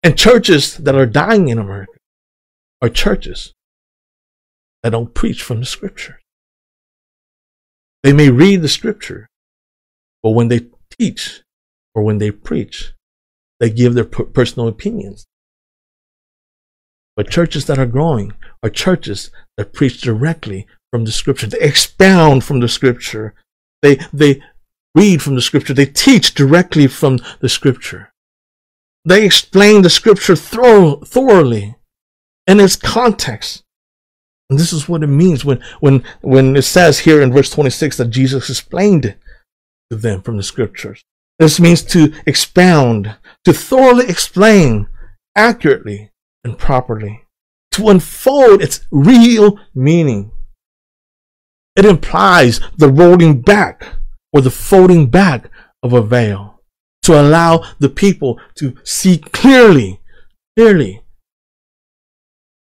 And 0.02 0.18
churches 0.18 0.78
that 0.78 0.96
are 0.96 1.06
dying 1.06 1.48
in 1.48 1.60
America 1.60 1.94
are 2.82 2.90
churches 2.90 3.54
that 4.84 4.92
don't 4.92 5.14
preach 5.14 5.42
from 5.42 5.60
the 5.60 5.66
scriptures. 5.66 6.22
They 8.04 8.14
may 8.14 8.30
read 8.30 8.62
the 8.62 8.68
scripture, 8.68 9.28
but 10.22 10.32
when 10.32 10.48
they 10.48 10.68
teach 11.00 11.42
or 11.96 12.04
when 12.04 12.20
they 12.20 12.32
preach, 12.32 12.94
they 13.60 13.70
give 13.70 13.94
their 13.94 14.06
personal 14.06 14.68
opinions. 14.68 15.26
But 17.16 17.30
churches 17.30 17.66
that 17.66 17.80
are 17.80 17.86
growing 17.86 18.34
are 18.62 18.70
churches 18.70 19.32
that 19.58 19.74
preach 19.74 20.02
directly 20.02 20.68
from 20.96 21.04
the 21.04 21.12
scripture. 21.12 21.48
They 21.48 21.60
expound 21.60 22.46
from 22.46 22.62
the 22.62 22.70
scripture. 22.70 23.34
They, 23.82 24.00
they 24.14 24.42
read 24.96 25.22
from 25.22 25.36
the 25.36 25.42
scripture. 25.42 25.74
They 25.74 25.86
teach 25.86 26.34
directly 26.34 26.88
from 26.88 27.20
the 27.42 27.50
scripture. 27.50 28.14
They 29.04 29.26
explain 29.26 29.82
the 29.82 29.90
scripture 29.90 30.38
thorough, 30.38 30.96
thoroughly 31.02 31.76
in 32.48 32.62
its 32.62 32.78
context. 32.78 33.66
And 34.50 34.58
this 34.58 34.72
is 34.72 34.88
what 34.88 35.04
it 35.04 35.08
means 35.08 35.44
when, 35.44 35.62
when, 35.82 36.02
when 36.22 36.56
it 36.56 36.62
says 36.62 37.00
here 37.00 37.22
in 37.22 37.34
verse 37.34 37.50
26 37.50 37.98
that 37.98 38.10
Jesus 38.10 38.50
explained 38.50 39.18
to 39.90 39.98
them 39.98 40.22
from 40.22 40.38
the 40.38 40.44
scriptures. 40.44 41.04
This 41.40 41.60
means 41.60 41.84
to 41.92 42.14
expound, 42.26 43.18
to 43.44 43.52
thoroughly 43.52 44.08
explain 44.08 44.88
accurately 45.36 46.12
and 46.46 46.58
properly, 46.58 47.26
to 47.72 47.90
unfold 47.90 48.62
its 48.62 48.86
real 48.92 49.60
meaning. 49.74 50.32
It 51.76 51.86
implies 51.86 52.62
the 52.78 52.90
rolling 52.90 53.42
back 53.42 53.86
or 54.32 54.42
the 54.42 54.52
folding 54.52 55.08
back 55.08 55.50
of 55.84 55.94
a 55.94 56.02
veil 56.02 56.62
to 57.04 57.20
allow 57.20 57.64
the 57.80 57.90
people 57.90 58.40
to 58.56 58.76
see 58.84 59.18
clearly, 59.18 60.02
clearly 60.58 61.04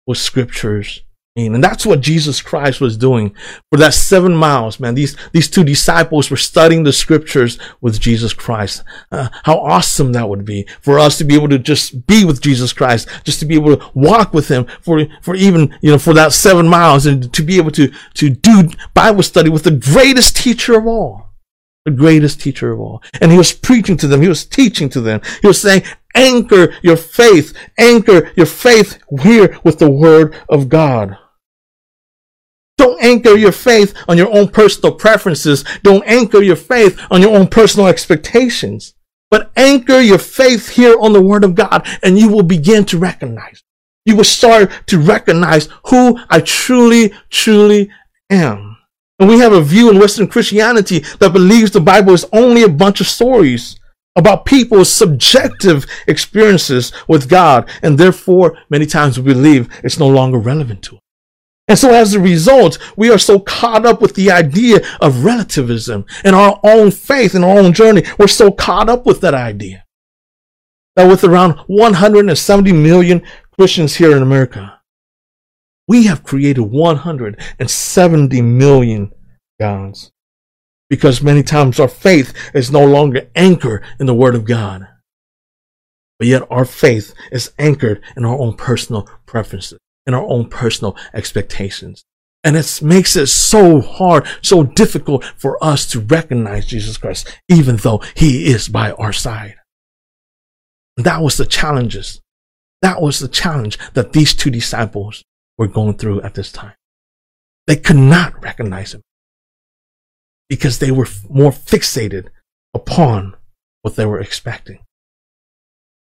what 0.05 0.17
scriptures 0.17 1.01
and 1.37 1.63
that's 1.63 1.85
what 1.85 2.01
Jesus 2.01 2.41
Christ 2.41 2.81
was 2.81 2.97
doing 2.97 3.35
for 3.69 3.77
that 3.77 3.93
seven 3.93 4.35
miles, 4.35 4.79
man. 4.79 4.95
These, 4.95 5.15
these 5.33 5.47
two 5.47 5.63
disciples 5.63 6.31
were 6.31 6.37
studying 6.37 6.83
the 6.83 6.91
scriptures 6.91 7.59
with 7.79 7.99
Jesus 7.99 8.33
Christ. 8.33 8.83
Uh, 9.11 9.29
how 9.43 9.59
awesome 9.59 10.13
that 10.13 10.27
would 10.27 10.45
be 10.45 10.67
for 10.81 10.97
us 10.97 11.17
to 11.19 11.23
be 11.23 11.35
able 11.35 11.49
to 11.49 11.59
just 11.59 12.07
be 12.07 12.25
with 12.25 12.41
Jesus 12.41 12.73
Christ, 12.73 13.07
just 13.23 13.39
to 13.39 13.45
be 13.45 13.53
able 13.53 13.77
to 13.77 13.91
walk 13.93 14.33
with 14.33 14.47
him 14.47 14.65
for, 14.81 15.05
for 15.21 15.35
even, 15.35 15.77
you 15.81 15.91
know, 15.91 15.99
for 15.99 16.13
that 16.13 16.33
seven 16.33 16.67
miles 16.67 17.05
and 17.05 17.31
to 17.33 17.43
be 17.43 17.57
able 17.57 17.71
to, 17.71 17.91
to 18.15 18.29
do 18.29 18.69
Bible 18.95 19.21
study 19.21 19.49
with 19.49 19.63
the 19.63 19.71
greatest 19.71 20.35
teacher 20.37 20.75
of 20.75 20.87
all 20.87 21.27
the 21.85 21.91
greatest 21.91 22.41
teacher 22.41 22.73
of 22.73 22.81
all. 22.81 23.01
And 23.21 23.31
he 23.31 23.37
was 23.37 23.53
preaching 23.53 23.95
to 23.97 24.07
them. 24.07 24.21
He 24.21 24.27
was 24.27 24.43
teaching 24.43 24.89
to 24.89 24.99
them. 24.99 25.21
He 25.41 25.47
was 25.47 25.61
saying, 25.61 25.83
anchor 26.13 26.73
your 26.81 26.97
faith, 26.97 27.55
anchor 27.77 28.29
your 28.35 28.45
faith 28.45 28.99
here 29.21 29.57
with 29.63 29.79
the 29.79 29.89
word 29.89 30.35
of 30.49 30.67
God. 30.67 31.17
Don't 32.77 33.01
anchor 33.01 33.35
your 33.35 33.51
faith 33.51 33.93
on 34.07 34.17
your 34.17 34.31
own 34.31 34.47
personal 34.47 34.93
preferences. 34.93 35.63
Don't 35.83 36.03
anchor 36.05 36.41
your 36.41 36.55
faith 36.55 36.99
on 37.09 37.21
your 37.21 37.35
own 37.35 37.47
personal 37.47 37.87
expectations. 37.87 38.93
But 39.29 39.51
anchor 39.55 39.99
your 39.99 40.19
faith 40.19 40.69
here 40.69 40.95
on 40.99 41.13
the 41.13 41.21
Word 41.21 41.43
of 41.43 41.55
God 41.55 41.85
and 42.03 42.17
you 42.17 42.29
will 42.29 42.43
begin 42.43 42.85
to 42.85 42.97
recognize. 42.97 43.63
You 44.05 44.15
will 44.15 44.23
start 44.23 44.71
to 44.87 44.99
recognize 44.99 45.67
who 45.87 46.17
I 46.29 46.39
truly, 46.39 47.13
truly 47.29 47.89
am. 48.29 48.77
And 49.19 49.27
we 49.27 49.39
have 49.39 49.51
a 49.51 49.61
view 49.61 49.89
in 49.89 49.99
Western 49.99 50.27
Christianity 50.27 50.99
that 51.19 51.33
believes 51.33 51.71
the 51.71 51.81
Bible 51.81 52.13
is 52.13 52.25
only 52.31 52.63
a 52.63 52.69
bunch 52.69 53.01
of 53.01 53.07
stories 53.07 53.79
about 54.15 54.45
people's 54.45 54.91
subjective 54.91 55.85
experiences 56.07 56.93
with 57.07 57.27
God. 57.27 57.69
And 57.81 57.97
therefore, 57.97 58.57
many 58.69 58.85
times 58.85 59.19
we 59.19 59.33
believe 59.33 59.69
it's 59.83 59.99
no 59.99 60.07
longer 60.07 60.37
relevant 60.37 60.83
to 60.83 60.95
us. 60.95 61.01
And 61.67 61.77
so 61.77 61.93
as 61.93 62.13
a 62.13 62.19
result, 62.19 62.77
we 62.95 63.09
are 63.09 63.17
so 63.17 63.39
caught 63.39 63.85
up 63.85 64.01
with 64.01 64.15
the 64.15 64.31
idea 64.31 64.79
of 65.01 65.25
relativism 65.25 66.05
and 66.23 66.35
our 66.35 66.59
own 66.63 66.91
faith 66.91 67.35
and 67.35 67.43
our 67.43 67.59
own 67.59 67.73
journey. 67.73 68.03
We're 68.17 68.27
so 68.27 68.51
caught 68.51 68.89
up 68.89 69.05
with 69.05 69.19
that 69.21 69.33
idea 69.33 69.83
that 70.95 71.09
with 71.09 71.25
around 71.25 71.59
170 71.67 72.71
million 72.71 73.21
Christians 73.51 73.95
here 73.97 74.15
in 74.15 74.23
America, 74.23 74.79
we 75.89 76.05
have 76.05 76.23
created 76.23 76.61
170 76.61 78.41
million 78.41 79.11
gods 79.59 80.11
because 80.89 81.21
many 81.21 81.43
times 81.43 81.81
our 81.81 81.87
faith 81.89 82.33
is 82.53 82.71
no 82.71 82.85
longer 82.85 83.29
anchored 83.35 83.83
in 83.99 84.05
the 84.05 84.15
Word 84.15 84.35
of 84.35 84.45
God. 84.45 84.87
But 86.17 86.27
yet 86.27 86.43
our 86.49 86.65
faith 86.65 87.13
is 87.29 87.51
anchored 87.59 88.01
in 88.15 88.23
our 88.23 88.37
own 88.37 88.55
personal 88.55 89.07
preferences 89.25 89.79
in 90.07 90.13
our 90.13 90.25
own 90.25 90.49
personal 90.49 90.95
expectations. 91.13 92.05
And 92.43 92.55
it 92.55 92.79
makes 92.81 93.15
it 93.15 93.27
so 93.27 93.81
hard, 93.81 94.25
so 94.41 94.63
difficult 94.63 95.25
for 95.35 95.61
us 95.61 95.85
to 95.87 95.99
recognize 95.99 96.65
Jesus 96.65 96.97
Christ, 96.97 97.27
even 97.49 97.75
though 97.75 98.01
he 98.15 98.47
is 98.47 98.69
by 98.69 98.91
our 98.93 99.11
side. 99.11 99.55
That 100.95 101.21
was 101.21 101.35
the 101.35 101.45
challenges. 101.45 102.21
That 102.81 103.01
was 103.01 103.19
the 103.19 103.27
challenge 103.27 103.77
that 103.93 104.13
these 104.13 104.33
two 104.33 104.49
disciples 104.49 105.25
were 105.57 105.67
going 105.67 105.97
through 105.97 106.21
at 106.21 106.35
this 106.35 106.51
time. 106.51 106.73
They 107.65 107.75
could 107.75 107.97
not 107.97 108.41
recognize 108.41 108.93
him 108.93 109.01
because 110.47 110.79
they 110.79 110.91
were 110.91 111.07
more 111.29 111.51
fixated 111.51 112.29
upon 112.73 113.35
what 113.81 113.95
they 113.97 114.05
were 114.05 114.21
expecting 114.21 114.79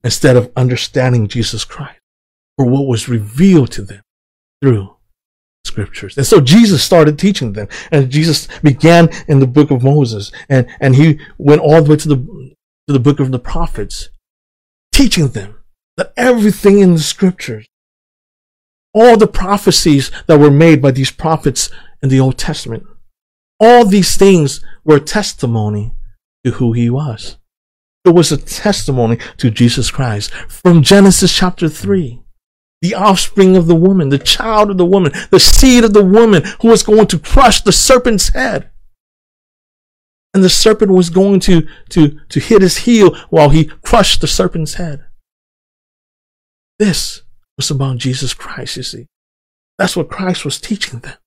instead 0.04 0.36
of 0.36 0.52
understanding 0.56 1.28
Jesus 1.28 1.66
Christ 1.66 1.97
for 2.58 2.66
what 2.66 2.88
was 2.88 3.08
revealed 3.08 3.72
to 3.72 3.84
them 3.84 4.02
through 4.62 4.98
scriptures. 5.66 6.18
And 6.18 6.26
so 6.26 6.42
Jesus 6.42 6.84
started 6.84 7.20
teaching 7.20 7.54
them. 7.54 7.68
And 7.92 8.10
Jesus 8.10 8.48
began 8.64 9.10
in 9.28 9.40
the 9.40 9.48
book 9.48 9.70
of 9.70 9.84
Moses. 9.84 10.32
And, 10.50 10.68
and 10.80 10.96
he 10.96 11.20
went 11.38 11.62
all 11.62 11.82
the 11.84 11.92
way 11.92 11.98
to 11.98 12.08
the, 12.08 12.16
to 12.16 12.94
the 12.94 13.00
book 13.00 13.20
of 13.20 13.32
the 13.32 13.40
prophets, 13.40 14.10
teaching 14.92 15.28
them 15.30 15.60
that 15.98 16.14
everything 16.18 16.80
in 16.80 16.94
the 16.94 17.00
scriptures, 17.00 17.68
all 18.94 19.18
the 19.18 19.28
prophecies 19.28 20.12
that 20.26 20.40
were 20.40 20.52
made 20.52 20.82
by 20.82 20.92
these 20.92 21.12
prophets 21.12 21.70
in 22.02 22.10
the 22.10 22.20
Old 22.20 22.38
Testament, 22.38 22.84
all 23.60 23.86
these 23.86 24.18
things 24.18 24.64
were 24.84 25.00
testimony 25.00 25.94
to 26.44 26.52
who 26.52 26.74
he 26.74 26.90
was. 26.90 27.38
It 28.06 28.16
was 28.16 28.32
a 28.32 28.38
testimony 28.38 29.18
to 29.38 29.52
Jesus 29.52 29.92
Christ 29.92 30.32
from 30.48 30.82
Genesis 30.82 31.36
chapter 31.36 31.68
3 31.68 32.22
the 32.82 32.94
offspring 32.94 33.58
of 33.58 33.68
the 33.68 33.76
woman, 33.76 34.10
the 34.10 34.20
child 34.20 34.70
of 34.70 34.78
the 34.78 34.86
woman, 34.86 35.12
the 35.32 35.40
seed 35.40 35.84
of 35.84 35.94
the 35.94 36.06
woman 36.06 36.44
who 36.62 36.70
was 36.70 36.84
going 36.84 37.08
to 37.08 37.20
crush 37.20 37.62
the 37.62 37.72
serpent's 37.72 38.30
head. 38.30 38.70
And 40.34 40.44
the 40.44 40.50
serpent 40.50 40.92
was 40.92 41.10
going 41.10 41.40
to, 41.42 41.68
to, 41.90 42.20
to 42.30 42.40
hit 42.40 42.62
his 42.62 42.80
heel 42.80 43.16
while 43.30 43.50
he 43.50 43.66
crushed 43.66 44.22
the 44.22 44.28
serpent's 44.28 44.76
head. 44.76 45.06
This 46.78 47.24
was 47.58 47.72
about 47.72 47.98
Jesus 47.98 48.36
Christ, 48.36 48.78
you 48.78 48.84
see. 48.84 49.08
That's 49.80 49.96
what 49.98 50.10
Christ 50.10 50.46
was 50.46 50.60
teaching 50.60 51.00
them. 51.00 51.18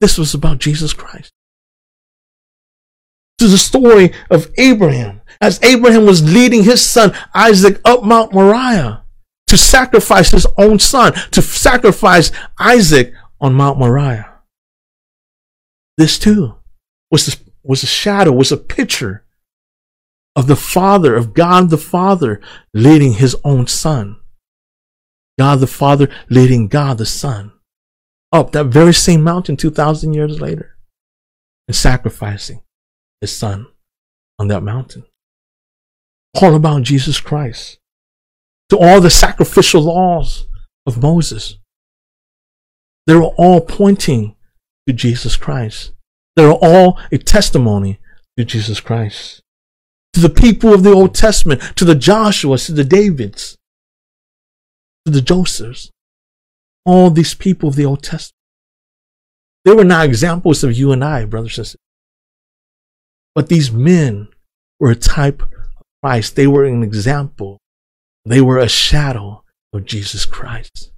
This 0.00 0.16
was 0.16 0.34
about 0.34 0.58
Jesus 0.58 0.92
Christ. 0.92 1.32
To 3.38 3.48
the 3.48 3.58
story 3.58 4.12
of 4.30 4.50
Abraham 4.58 5.22
as 5.40 5.62
Abraham 5.62 6.04
was 6.04 6.32
leading 6.32 6.62
his 6.62 6.84
son 6.84 7.14
Isaac 7.34 7.80
up 7.84 8.04
Mount 8.04 8.32
Moriah 8.32 8.99
to 9.50 9.58
sacrifice 9.58 10.30
his 10.30 10.46
own 10.56 10.78
son, 10.78 11.12
to 11.32 11.42
sacrifice 11.42 12.30
Isaac 12.58 13.12
on 13.40 13.52
Mount 13.54 13.78
Moriah. 13.78 14.32
This 15.98 16.18
too 16.18 16.54
was 17.10 17.36
was 17.62 17.82
a 17.82 17.86
shadow, 17.86 18.32
was 18.32 18.52
a 18.52 18.56
picture 18.56 19.24
of 20.36 20.46
the 20.46 20.56
Father, 20.56 21.16
of 21.16 21.34
God 21.34 21.68
the 21.70 21.76
Father 21.76 22.40
leading 22.72 23.14
his 23.14 23.36
own 23.44 23.66
son. 23.66 24.16
God 25.36 25.56
the 25.56 25.66
Father 25.66 26.08
leading 26.28 26.68
God 26.68 26.98
the 26.98 27.06
Son 27.06 27.52
up 28.32 28.52
that 28.52 28.66
very 28.66 28.94
same 28.94 29.22
mountain 29.22 29.56
2,000 29.56 30.14
years 30.14 30.40
later 30.40 30.76
and 31.66 31.74
sacrificing 31.74 32.62
his 33.20 33.36
son 33.36 33.66
on 34.38 34.46
that 34.48 34.62
mountain. 34.62 35.04
All 36.40 36.54
about 36.54 36.82
Jesus 36.82 37.20
Christ. 37.20 37.79
To 38.70 38.78
all 38.78 39.00
the 39.00 39.10
sacrificial 39.10 39.82
laws 39.82 40.46
of 40.86 41.02
Moses. 41.02 41.58
They 43.06 43.14
were 43.14 43.34
all 43.36 43.60
pointing 43.60 44.36
to 44.86 44.92
Jesus 44.92 45.36
Christ. 45.36 45.92
They 46.36 46.46
were 46.46 46.58
all 46.62 46.98
a 47.10 47.18
testimony 47.18 47.98
to 48.36 48.44
Jesus 48.44 48.80
Christ. 48.80 49.42
To 50.14 50.20
the 50.20 50.28
people 50.28 50.72
of 50.72 50.82
the 50.82 50.92
Old 50.92 51.14
Testament, 51.14 51.60
to 51.76 51.84
the 51.84 51.94
Joshuas, 51.94 52.66
to 52.66 52.72
the 52.72 52.84
Davids, 52.84 53.56
to 55.06 55.12
the 55.12 55.20
Josephs, 55.20 55.90
all 56.84 57.10
these 57.10 57.34
people 57.34 57.68
of 57.68 57.76
the 57.76 57.84
Old 57.84 58.02
Testament. 58.02 58.34
They 59.64 59.72
were 59.72 59.84
not 59.84 60.06
examples 60.06 60.64
of 60.64 60.72
you 60.72 60.92
and 60.92 61.04
I, 61.04 61.24
brothers 61.24 61.58
and 61.58 61.66
sisters. 61.66 61.80
But 63.34 63.48
these 63.48 63.70
men 63.70 64.28
were 64.78 64.90
a 64.90 64.96
type 64.96 65.42
of 65.42 65.50
Christ. 66.02 66.34
They 66.34 66.46
were 66.46 66.64
an 66.64 66.82
example. 66.82 67.59
They 68.30 68.40
were 68.40 68.58
a 68.58 68.68
shadow 68.68 69.42
of 69.72 69.84
Jesus 69.84 70.24
Christ. 70.24 70.92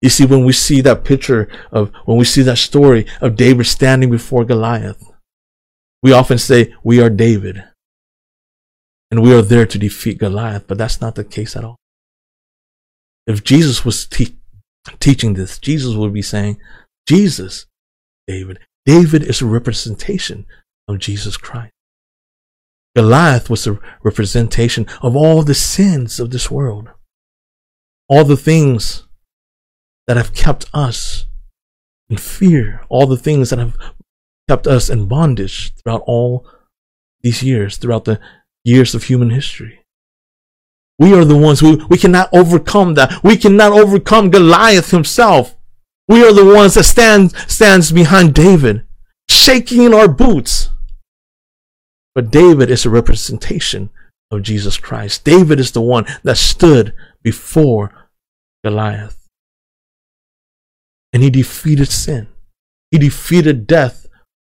You 0.00 0.10
see, 0.10 0.24
when 0.24 0.44
we 0.44 0.52
see 0.52 0.80
that 0.82 1.02
picture 1.02 1.48
of, 1.72 1.90
when 2.04 2.18
we 2.18 2.24
see 2.24 2.42
that 2.42 2.58
story 2.58 3.04
of 3.20 3.34
David 3.34 3.66
standing 3.66 4.12
before 4.12 4.44
Goliath, 4.44 5.10
we 6.04 6.12
often 6.12 6.38
say, 6.38 6.72
we 6.84 7.00
are 7.00 7.10
David. 7.10 7.64
And 9.10 9.22
we 9.22 9.34
are 9.34 9.42
there 9.42 9.66
to 9.66 9.76
defeat 9.76 10.18
Goliath, 10.18 10.68
but 10.68 10.78
that's 10.78 11.00
not 11.00 11.16
the 11.16 11.24
case 11.24 11.56
at 11.56 11.64
all. 11.64 11.74
If 13.26 13.42
Jesus 13.42 13.84
was 13.84 14.06
te- 14.06 14.38
teaching 15.00 15.34
this, 15.34 15.58
Jesus 15.58 15.96
would 15.96 16.12
be 16.12 16.22
saying, 16.22 16.58
Jesus, 17.08 17.66
David. 18.28 18.60
David 18.84 19.24
is 19.24 19.42
a 19.42 19.46
representation 19.46 20.46
of 20.86 21.00
Jesus 21.00 21.36
Christ. 21.36 21.72
Goliath 22.96 23.50
was 23.50 23.66
a 23.66 23.78
representation 24.02 24.86
of 25.02 25.14
all 25.14 25.42
the 25.42 25.54
sins 25.54 26.18
of 26.18 26.30
this 26.30 26.50
world, 26.50 26.88
all 28.08 28.24
the 28.24 28.38
things 28.38 29.02
that 30.06 30.16
have 30.16 30.32
kept 30.32 30.64
us 30.72 31.26
in 32.08 32.16
fear, 32.16 32.80
all 32.88 33.06
the 33.06 33.18
things 33.18 33.50
that 33.50 33.58
have 33.58 33.76
kept 34.48 34.66
us 34.66 34.88
in 34.88 35.08
bondage 35.08 35.74
throughout 35.74 36.04
all 36.06 36.46
these 37.20 37.42
years, 37.42 37.76
throughout 37.76 38.06
the 38.06 38.18
years 38.64 38.94
of 38.94 39.04
human 39.04 39.28
history. 39.28 39.80
We 40.98 41.12
are 41.12 41.26
the 41.26 41.36
ones 41.36 41.60
who 41.60 41.84
we 41.90 41.98
cannot 41.98 42.30
overcome 42.32 42.94
that. 42.94 43.22
We 43.22 43.36
cannot 43.36 43.72
overcome 43.72 44.30
Goliath 44.30 44.90
himself. 44.90 45.54
We 46.08 46.24
are 46.24 46.32
the 46.32 46.46
ones 46.46 46.74
that 46.74 46.84
stand 46.84 47.32
stands 47.46 47.92
behind 47.92 48.34
David, 48.34 48.86
shaking 49.28 49.82
in 49.82 49.92
our 49.92 50.08
boots. 50.08 50.70
But 52.16 52.30
David 52.30 52.70
is 52.70 52.86
a 52.86 52.90
representation 52.90 53.90
of 54.30 54.42
Jesus 54.42 54.78
Christ. 54.78 55.22
David 55.22 55.60
is 55.60 55.72
the 55.72 55.82
one 55.82 56.06
that 56.22 56.38
stood 56.38 56.94
before 57.22 58.08
Goliath. 58.64 59.28
And 61.12 61.22
he 61.22 61.28
defeated 61.28 61.88
sin. 61.88 62.28
He 62.90 62.96
defeated 62.96 63.66
death 63.66 64.06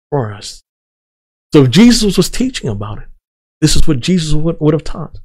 for 0.09 0.33
us. 0.33 0.63
So 1.53 1.67
Jesus 1.67 2.17
was 2.17 2.31
teaching 2.31 2.69
about 2.71 2.97
it, 2.97 3.07
this 3.61 3.75
is 3.75 3.87
what 3.87 3.99
Jesus 3.99 4.33
would, 4.33 4.59
would 4.59 4.73
have 4.73 4.83
taught. 4.83 5.19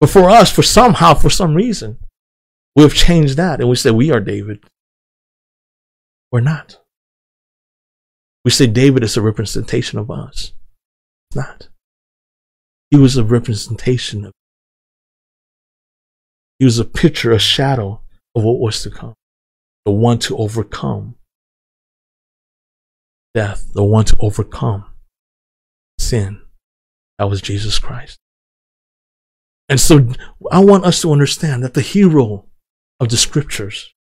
But 0.00 0.10
for 0.10 0.30
us, 0.30 0.52
for 0.52 0.62
somehow, 0.62 1.14
for 1.14 1.30
some 1.30 1.54
reason, 1.54 1.98
we 2.76 2.84
have 2.84 2.94
changed 2.94 3.36
that 3.38 3.58
and 3.58 3.68
we 3.68 3.74
say 3.74 3.90
we 3.90 4.12
are 4.12 4.20
David. 4.20 4.62
We're 6.30 6.40
not. 6.40 6.78
We 8.44 8.52
say 8.52 8.68
David 8.68 9.02
is 9.02 9.16
a 9.16 9.22
representation 9.22 9.98
of 9.98 10.12
us. 10.12 10.52
It's 11.30 11.36
not. 11.36 11.68
He 12.90 12.96
was 12.96 13.16
a 13.16 13.24
representation 13.24 14.24
of. 14.24 14.32
He 16.58 16.64
was 16.64 16.78
a 16.78 16.84
picture, 16.84 17.32
a 17.32 17.38
shadow 17.38 18.00
of 18.34 18.42
what 18.44 18.58
was 18.58 18.82
to 18.82 18.90
come. 18.90 19.14
The 19.84 19.92
one 19.92 20.18
to 20.20 20.36
overcome 20.36 21.14
death, 23.34 23.72
the 23.74 23.84
one 23.84 24.04
to 24.06 24.16
overcome 24.20 24.86
sin. 25.98 26.40
That 27.18 27.28
was 27.28 27.40
Jesus 27.40 27.78
Christ. 27.78 28.18
And 29.68 29.78
so 29.78 30.12
I 30.50 30.64
want 30.64 30.84
us 30.84 31.02
to 31.02 31.12
understand 31.12 31.62
that 31.62 31.74
the 31.74 31.82
hero 31.82 32.46
of 32.98 33.10
the 33.10 33.16
scriptures, 33.16 33.92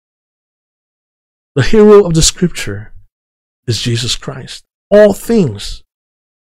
the 1.55 1.63
hero 1.63 2.05
of 2.05 2.13
the 2.13 2.21
scripture 2.21 2.93
is 3.67 3.82
Jesus 3.82 4.15
Christ. 4.15 4.63
All 4.89 5.13
things 5.13 5.84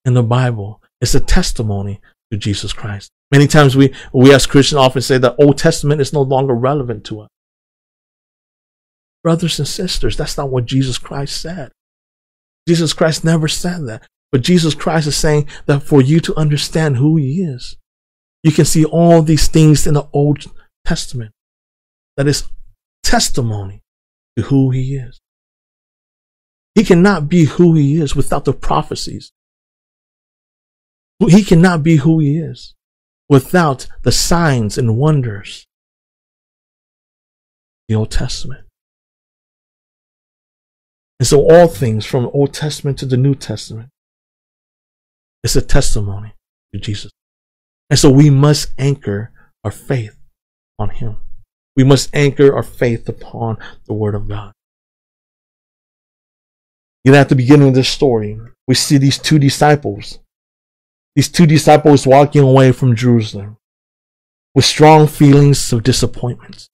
in 0.04 0.14
the 0.14 0.22
Bible 0.22 0.82
is 1.00 1.14
a 1.14 1.20
testimony 1.20 2.00
to 2.30 2.38
Jesus 2.38 2.72
Christ. 2.72 3.10
Many 3.30 3.46
times 3.46 3.76
we, 3.76 3.94
we 4.12 4.34
as 4.34 4.46
Christians 4.46 4.78
often 4.78 5.02
say 5.02 5.18
that 5.18 5.36
Old 5.38 5.58
Testament 5.58 6.00
is 6.00 6.12
no 6.12 6.22
longer 6.22 6.54
relevant 6.54 7.04
to 7.04 7.20
us. 7.20 7.28
Brothers 9.22 9.58
and 9.58 9.68
sisters, 9.68 10.16
that's 10.16 10.36
not 10.36 10.50
what 10.50 10.64
Jesus 10.64 10.98
Christ 10.98 11.40
said. 11.40 11.72
Jesus 12.66 12.92
Christ 12.92 13.24
never 13.24 13.48
said 13.48 13.86
that. 13.86 14.06
But 14.32 14.42
Jesus 14.42 14.74
Christ 14.74 15.08
is 15.08 15.16
saying 15.16 15.48
that 15.66 15.82
for 15.82 16.00
you 16.00 16.20
to 16.20 16.36
understand 16.36 16.96
who 16.96 17.16
He 17.16 17.42
is, 17.42 17.76
you 18.42 18.52
can 18.52 18.64
see 18.64 18.84
all 18.84 19.22
these 19.22 19.48
things 19.48 19.86
in 19.86 19.94
the 19.94 20.08
Old 20.12 20.44
Testament. 20.86 21.32
That 22.16 22.26
is 22.26 22.48
testimony 23.02 23.82
to 24.36 24.44
who 24.44 24.70
He 24.70 24.96
is. 24.96 25.20
He 26.74 26.84
cannot 26.84 27.28
be 27.28 27.44
who 27.44 27.74
He 27.74 27.96
is 28.00 28.14
without 28.14 28.44
the 28.44 28.52
prophecies. 28.52 29.32
He 31.28 31.44
cannot 31.44 31.82
be 31.82 31.96
who 31.96 32.18
He 32.18 32.38
is 32.38 32.74
without 33.28 33.86
the 34.02 34.12
signs 34.12 34.78
and 34.78 34.96
wonders. 34.96 35.66
The 37.88 37.94
Old 37.94 38.10
Testament. 38.10 38.66
And 41.18 41.26
so 41.26 41.50
all 41.50 41.68
things 41.68 42.06
from 42.06 42.30
Old 42.32 42.54
Testament 42.54 42.98
to 43.00 43.06
the 43.06 43.16
New 43.16 43.34
Testament 43.34 43.90
is 45.44 45.54
a 45.54 45.62
testimony 45.62 46.32
to 46.72 46.80
Jesus. 46.80 47.10
And 47.90 47.98
so 47.98 48.10
we 48.10 48.30
must 48.30 48.72
anchor 48.78 49.32
our 49.64 49.70
faith 49.70 50.16
on 50.78 50.90
Him. 50.90 51.16
We 51.76 51.84
must 51.84 52.14
anchor 52.14 52.54
our 52.54 52.62
faith 52.62 53.08
upon 53.08 53.58
the 53.86 53.94
Word 53.94 54.14
of 54.14 54.28
God. 54.28 54.52
You 57.04 57.12
know, 57.12 57.18
at 57.18 57.28
the 57.28 57.36
beginning 57.36 57.68
of 57.68 57.74
this 57.74 57.88
story, 57.88 58.38
we 58.66 58.74
see 58.74 58.98
these 58.98 59.18
two 59.18 59.38
disciples. 59.38 60.18
These 61.16 61.28
two 61.28 61.46
disciples 61.46 62.06
walking 62.06 62.42
away 62.42 62.72
from 62.72 62.96
Jerusalem 62.96 63.56
with 64.54 64.64
strong 64.64 65.06
feelings 65.06 65.72
of 65.72 65.82
disappointment 65.82 66.68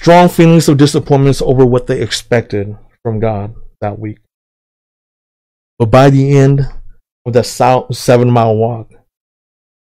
strong 0.00 0.30
feelings 0.30 0.66
of 0.66 0.78
disappointments 0.78 1.42
over 1.42 1.64
what 1.66 1.86
they 1.86 2.00
expected 2.00 2.74
from 3.02 3.20
God 3.20 3.54
that 3.82 3.98
week. 3.98 4.18
But 5.78 5.90
by 5.90 6.08
the 6.08 6.38
end 6.38 6.66
of 7.26 7.34
that 7.34 7.44
seven 7.44 8.30
mile 8.30 8.56
walk, 8.56 8.92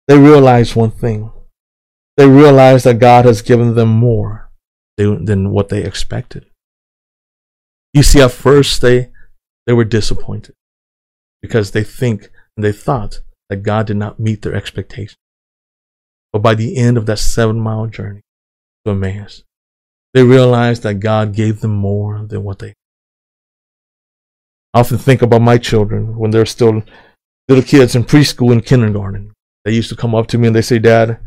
they 0.08 0.18
realized 0.18 0.76
one 0.76 0.92
thing. 0.92 1.32
They 2.18 2.28
realized 2.28 2.86
that 2.86 3.00
God 3.00 3.26
has 3.26 3.42
given 3.42 3.74
them 3.74 3.90
more 3.90 4.52
than 4.98 5.50
what 5.50 5.70
they 5.70 5.84
expected. 5.84 6.46
You 7.94 8.04
see, 8.04 8.22
at 8.22 8.32
first 8.32 8.82
they, 8.82 9.10
they 9.66 9.74
were 9.74 9.86
disappointed 9.86 10.54
because 11.46 11.72
they 11.72 11.84
think 11.84 12.30
and 12.56 12.64
they 12.64 12.72
thought 12.72 13.22
that 13.50 13.64
God 13.64 13.88
did 13.88 13.98
not 13.98 14.20
meet 14.20 14.42
their 14.42 14.56
expectations. 14.56 15.18
But 16.34 16.42
by 16.42 16.56
the 16.56 16.76
end 16.78 16.98
of 16.98 17.06
that 17.06 17.20
seven 17.20 17.60
mile 17.60 17.88
journey 17.88 18.22
to 18.84 18.92
Emmaus, 18.92 19.44
they 20.14 20.24
realized 20.24 20.84
that 20.84 20.96
God 20.96 21.34
gave 21.34 21.62
them 21.62 21.76
more 21.76 22.26
than 22.26 22.44
what 22.44 22.60
they. 22.60 22.74
I 24.74 24.80
often 24.80 24.98
think 24.98 25.22
about 25.22 25.42
my 25.42 25.58
children 25.58 26.18
when 26.18 26.32
they're 26.32 26.46
still 26.46 26.84
little 27.48 27.64
kids 27.64 27.96
in 27.96 28.04
preschool 28.04 28.52
and 28.52 28.66
kindergarten. 28.66 29.34
They 29.64 29.72
used 29.72 29.90
to 29.90 29.96
come 29.96 30.16
up 30.16 30.28
to 30.28 30.38
me 30.38 30.48
and 30.48 30.56
they 30.56 30.62
say, 30.62 30.80
Dad, 30.80 31.20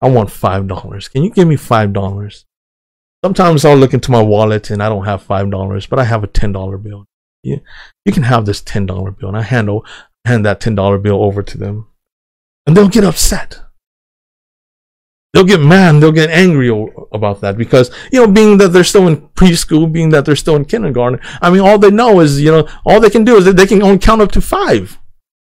I 0.00 0.10
want 0.10 0.30
five 0.30 0.68
dollars. 0.68 1.08
Can 1.08 1.22
you 1.24 1.30
give 1.30 1.48
me 1.48 1.56
five 1.56 1.92
dollars? 1.92 2.44
Sometimes 3.24 3.64
I'll 3.64 3.76
look 3.76 3.94
into 3.94 4.10
my 4.10 4.22
wallet 4.22 4.70
and 4.70 4.82
I 4.82 4.88
don't 4.88 5.06
have 5.06 5.22
five 5.22 5.50
dollars, 5.50 5.86
but 5.86 5.98
I 5.98 6.04
have 6.04 6.22
a 6.22 6.28
ten 6.28 6.52
dollar 6.52 6.78
bill. 6.78 7.06
You, 7.46 7.60
you 8.04 8.12
can 8.12 8.24
have 8.24 8.46
this 8.46 8.60
ten 8.60 8.86
dollar 8.86 9.10
bill. 9.10 9.28
And 9.28 9.38
I 9.38 9.42
hand, 9.42 9.70
hand 10.26 10.44
that 10.44 10.60
$10 10.60 11.02
bill 11.02 11.22
over 11.22 11.42
to 11.42 11.58
them. 11.58 11.86
And 12.66 12.76
they'll 12.76 12.88
get 12.88 13.04
upset. 13.04 13.60
They'll 15.32 15.44
get 15.44 15.60
mad, 15.60 16.00
they'll 16.00 16.12
get 16.12 16.30
angry 16.30 16.70
about 17.12 17.42
that 17.42 17.58
because, 17.58 17.90
you 18.10 18.18
know, 18.18 18.32
being 18.32 18.56
that 18.56 18.68
they're 18.68 18.84
still 18.84 19.06
in 19.06 19.28
preschool, 19.28 19.92
being 19.92 20.08
that 20.10 20.24
they're 20.24 20.34
still 20.34 20.56
in 20.56 20.64
kindergarten, 20.64 21.20
I 21.42 21.50
mean, 21.50 21.60
all 21.60 21.78
they 21.78 21.90
know 21.90 22.20
is, 22.20 22.40
you 22.40 22.50
know, 22.50 22.66
all 22.86 23.00
they 23.00 23.10
can 23.10 23.22
do 23.22 23.36
is 23.36 23.44
that 23.44 23.56
they 23.56 23.66
can 23.66 23.82
only 23.82 23.98
count 23.98 24.22
up 24.22 24.32
to 24.32 24.40
five. 24.40 24.98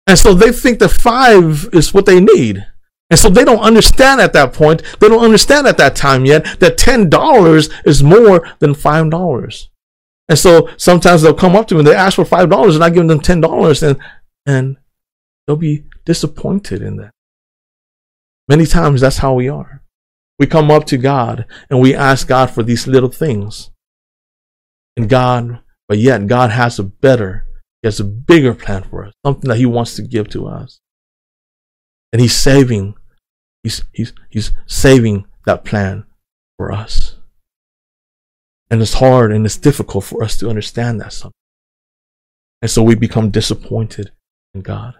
And 0.05 0.19
so 0.19 0.35
they 0.35 0.51
think 0.51 0.77
that 0.79 0.89
five 0.89 1.67
is 1.73 1.95
what 1.95 2.05
they 2.05 2.19
need. 2.19 2.63
And 3.09 3.19
so 3.19 3.27
they 3.27 3.43
don't 3.43 3.59
understand 3.59 4.21
at 4.21 4.33
that 4.33 4.53
point, 4.53 4.83
they 4.99 5.09
don't 5.09 5.23
understand 5.23 5.65
at 5.65 5.77
that 5.79 5.95
time 5.95 6.25
yet 6.25 6.59
that 6.59 6.77
$10 6.77 7.71
is 7.85 8.03
more 8.03 8.47
than 8.59 8.75
$5. 8.75 9.67
And 10.31 10.39
so 10.39 10.69
sometimes 10.77 11.21
they'll 11.21 11.33
come 11.33 11.57
up 11.57 11.67
to 11.67 11.75
me 11.75 11.81
and 11.81 11.87
they 11.89 11.93
ask 11.93 12.15
for 12.15 12.23
$5 12.23 12.73
and 12.73 12.81
I 12.81 12.89
give 12.89 13.05
them 13.05 13.19
$10 13.19 13.83
and, 13.85 13.99
and 14.45 14.77
they'll 15.45 15.57
be 15.57 15.83
disappointed 16.05 16.81
in 16.81 16.95
that. 16.95 17.11
Many 18.47 18.65
times 18.65 19.01
that's 19.01 19.17
how 19.17 19.33
we 19.33 19.49
are. 19.49 19.83
We 20.39 20.47
come 20.47 20.71
up 20.71 20.85
to 20.85 20.97
God 20.97 21.45
and 21.69 21.81
we 21.81 21.93
ask 21.93 22.29
God 22.29 22.49
for 22.49 22.63
these 22.63 22.87
little 22.87 23.11
things. 23.11 23.71
And 24.95 25.09
God, 25.09 25.59
but 25.89 25.97
yet 25.97 26.27
God 26.27 26.51
has 26.51 26.79
a 26.79 26.83
better, 26.83 27.45
He 27.81 27.87
has 27.87 27.99
a 27.99 28.05
bigger 28.05 28.53
plan 28.53 28.83
for 28.83 29.03
us, 29.03 29.13
something 29.25 29.49
that 29.49 29.57
He 29.57 29.65
wants 29.65 29.97
to 29.97 30.01
give 30.01 30.29
to 30.29 30.47
us. 30.47 30.79
And 32.13 32.21
He's 32.21 32.37
saving 32.37 32.95
He's, 33.63 33.83
he's, 33.91 34.13
he's 34.29 34.53
saving 34.65 35.25
that 35.45 35.65
plan 35.65 36.05
for 36.57 36.71
us. 36.71 37.17
And 38.71 38.81
it's 38.81 38.93
hard 38.93 39.31
and 39.31 39.45
it's 39.45 39.57
difficult 39.57 40.05
for 40.05 40.23
us 40.23 40.37
to 40.37 40.49
understand 40.49 40.99
that 41.01 41.13
sometimes. 41.13 41.35
And 42.61 42.71
so 42.71 42.81
we 42.81 42.95
become 42.95 43.29
disappointed 43.29 44.11
in 44.53 44.61
God. 44.61 44.95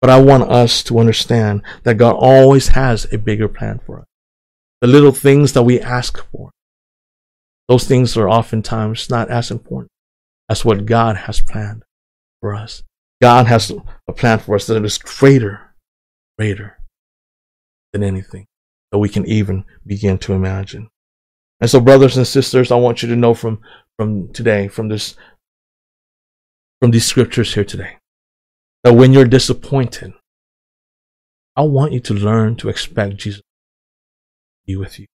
But 0.00 0.10
I 0.10 0.20
want 0.20 0.50
us 0.50 0.82
to 0.84 0.98
understand 0.98 1.62
that 1.84 1.94
God 1.94 2.16
always 2.18 2.68
has 2.68 3.06
a 3.12 3.18
bigger 3.18 3.46
plan 3.46 3.80
for 3.86 4.00
us. 4.00 4.06
The 4.80 4.88
little 4.88 5.12
things 5.12 5.52
that 5.52 5.62
we 5.62 5.80
ask 5.80 6.18
for, 6.32 6.50
those 7.68 7.84
things 7.86 8.16
are 8.16 8.28
oftentimes 8.28 9.08
not 9.08 9.30
as 9.30 9.52
important 9.52 9.90
as 10.48 10.64
what 10.64 10.86
God 10.86 11.16
has 11.16 11.40
planned 11.40 11.84
for 12.40 12.52
us. 12.54 12.82
God 13.20 13.46
has 13.46 13.70
a 14.08 14.12
plan 14.12 14.40
for 14.40 14.56
us 14.56 14.66
that 14.66 14.84
is 14.84 14.98
greater, 14.98 15.72
greater 16.36 16.78
than 17.92 18.02
anything 18.02 18.46
that 18.90 18.98
we 18.98 19.08
can 19.08 19.24
even 19.26 19.64
begin 19.86 20.18
to 20.18 20.32
imagine. 20.32 20.88
And 21.62 21.70
so, 21.70 21.80
brothers 21.80 22.16
and 22.16 22.26
sisters, 22.26 22.72
I 22.72 22.74
want 22.74 23.04
you 23.04 23.08
to 23.08 23.14
know 23.14 23.34
from, 23.34 23.60
from 23.96 24.32
today, 24.32 24.66
from 24.66 24.88
this, 24.88 25.14
from 26.80 26.90
these 26.90 27.06
scriptures 27.06 27.54
here 27.54 27.62
today, 27.64 27.98
that 28.82 28.94
when 28.94 29.12
you're 29.12 29.24
disappointed, 29.24 30.12
I 31.54 31.62
want 31.62 31.92
you 31.92 32.00
to 32.00 32.14
learn 32.14 32.56
to 32.56 32.68
expect 32.68 33.18
Jesus 33.18 33.42
to 33.42 33.44
be 34.66 34.74
with 34.74 34.98
you. 34.98 35.06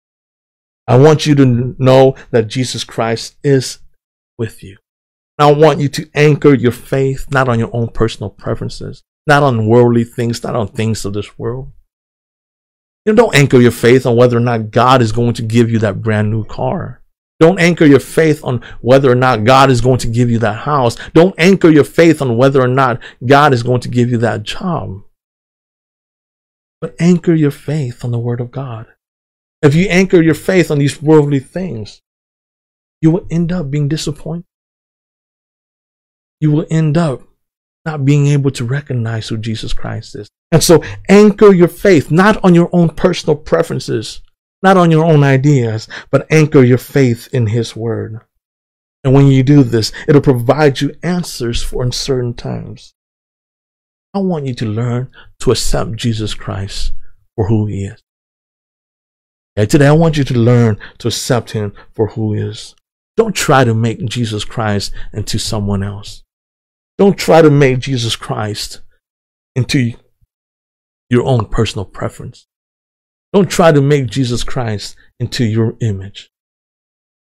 I 0.86 0.96
want 0.96 1.26
you 1.26 1.34
to 1.34 1.76
know 1.78 2.14
that 2.30 2.48
Jesus 2.48 2.82
Christ 2.82 3.36
is 3.44 3.80
with 4.38 4.62
you. 4.64 4.78
I 5.38 5.52
want 5.52 5.80
you 5.80 5.88
to 5.90 6.08
anchor 6.14 6.54
your 6.54 6.72
faith 6.72 7.26
not 7.30 7.50
on 7.50 7.58
your 7.58 7.70
own 7.76 7.88
personal 7.88 8.30
preferences, 8.30 9.02
not 9.26 9.42
on 9.42 9.66
worldly 9.66 10.04
things, 10.04 10.42
not 10.42 10.56
on 10.56 10.68
things 10.68 11.04
of 11.04 11.12
this 11.12 11.38
world, 11.38 11.72
you 13.08 13.14
know, 13.14 13.22
don't 13.22 13.34
anchor 13.34 13.58
your 13.58 13.70
faith 13.70 14.04
on 14.04 14.16
whether 14.16 14.36
or 14.36 14.40
not 14.40 14.70
God 14.70 15.00
is 15.00 15.12
going 15.12 15.32
to 15.32 15.42
give 15.42 15.70
you 15.70 15.78
that 15.78 16.02
brand 16.02 16.30
new 16.30 16.44
car. 16.44 17.02
Don't 17.40 17.58
anchor 17.58 17.86
your 17.86 18.00
faith 18.00 18.44
on 18.44 18.60
whether 18.82 19.10
or 19.10 19.14
not 19.14 19.44
God 19.44 19.70
is 19.70 19.80
going 19.80 19.96
to 20.00 20.08
give 20.08 20.28
you 20.28 20.38
that 20.40 20.58
house. 20.58 20.94
Don't 21.14 21.34
anchor 21.38 21.70
your 21.70 21.84
faith 21.84 22.20
on 22.20 22.36
whether 22.36 22.60
or 22.60 22.68
not 22.68 23.00
God 23.24 23.54
is 23.54 23.62
going 23.62 23.80
to 23.80 23.88
give 23.88 24.10
you 24.10 24.18
that 24.18 24.42
job. 24.42 25.04
But 26.82 26.96
anchor 27.00 27.32
your 27.32 27.50
faith 27.50 28.04
on 28.04 28.10
the 28.10 28.18
Word 28.18 28.42
of 28.42 28.50
God. 28.50 28.86
If 29.62 29.74
you 29.74 29.88
anchor 29.88 30.20
your 30.20 30.34
faith 30.34 30.70
on 30.70 30.78
these 30.78 31.00
worldly 31.00 31.40
things, 31.40 32.02
you 33.00 33.10
will 33.10 33.26
end 33.30 33.52
up 33.52 33.70
being 33.70 33.88
disappointed. 33.88 34.44
You 36.40 36.50
will 36.50 36.66
end 36.70 36.98
up 36.98 37.22
not 37.84 38.04
being 38.04 38.26
able 38.28 38.50
to 38.52 38.64
recognize 38.64 39.28
who 39.28 39.38
Jesus 39.38 39.72
Christ 39.72 40.14
is. 40.14 40.28
And 40.50 40.62
so 40.62 40.82
anchor 41.08 41.52
your 41.52 41.68
faith 41.68 42.10
not 42.10 42.42
on 42.44 42.54
your 42.54 42.70
own 42.72 42.90
personal 42.90 43.36
preferences, 43.36 44.22
not 44.62 44.76
on 44.76 44.90
your 44.90 45.04
own 45.04 45.22
ideas, 45.22 45.88
but 46.10 46.26
anchor 46.30 46.62
your 46.62 46.78
faith 46.78 47.28
in 47.32 47.48
His 47.48 47.76
Word. 47.76 48.20
And 49.04 49.14
when 49.14 49.28
you 49.28 49.42
do 49.42 49.62
this, 49.62 49.92
it'll 50.08 50.20
provide 50.20 50.80
you 50.80 50.94
answers 51.02 51.62
for 51.62 51.82
uncertain 51.82 52.34
times. 52.34 52.94
I 54.14 54.18
want 54.20 54.46
you 54.46 54.54
to 54.54 54.66
learn 54.66 55.10
to 55.40 55.52
accept 55.52 55.96
Jesus 55.96 56.34
Christ 56.34 56.92
for 57.36 57.48
who 57.48 57.66
He 57.66 57.84
is. 57.84 58.02
Okay, 59.56 59.66
today, 59.66 59.86
I 59.86 59.92
want 59.92 60.16
you 60.16 60.24
to 60.24 60.34
learn 60.34 60.78
to 60.98 61.08
accept 61.08 61.52
Him 61.52 61.72
for 61.92 62.08
who 62.08 62.32
He 62.32 62.40
is. 62.40 62.74
Don't 63.16 63.34
try 63.34 63.64
to 63.64 63.74
make 63.74 64.04
Jesus 64.06 64.44
Christ 64.44 64.92
into 65.12 65.38
someone 65.38 65.82
else. 65.82 66.22
Don't 66.98 67.16
try 67.16 67.40
to 67.42 67.50
make 67.50 67.78
Jesus 67.78 68.16
Christ 68.16 68.82
into 69.54 69.92
your 71.08 71.24
own 71.24 71.46
personal 71.46 71.84
preference. 71.84 72.46
Don't 73.32 73.50
try 73.50 73.72
to 73.72 73.80
make 73.80 74.06
Jesus 74.06 74.42
Christ 74.42 74.96
into 75.20 75.44
your 75.44 75.76
image, 75.80 76.30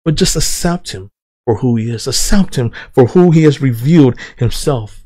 but 0.03 0.15
just 0.15 0.35
accept 0.35 0.91
him 0.91 1.09
for 1.45 1.55
who 1.57 1.77
he 1.77 1.89
is. 1.89 2.07
Accept 2.07 2.55
him 2.55 2.71
for 2.93 3.07
who 3.07 3.31
he 3.31 3.43
has 3.43 3.61
revealed 3.61 4.19
himself. 4.37 5.05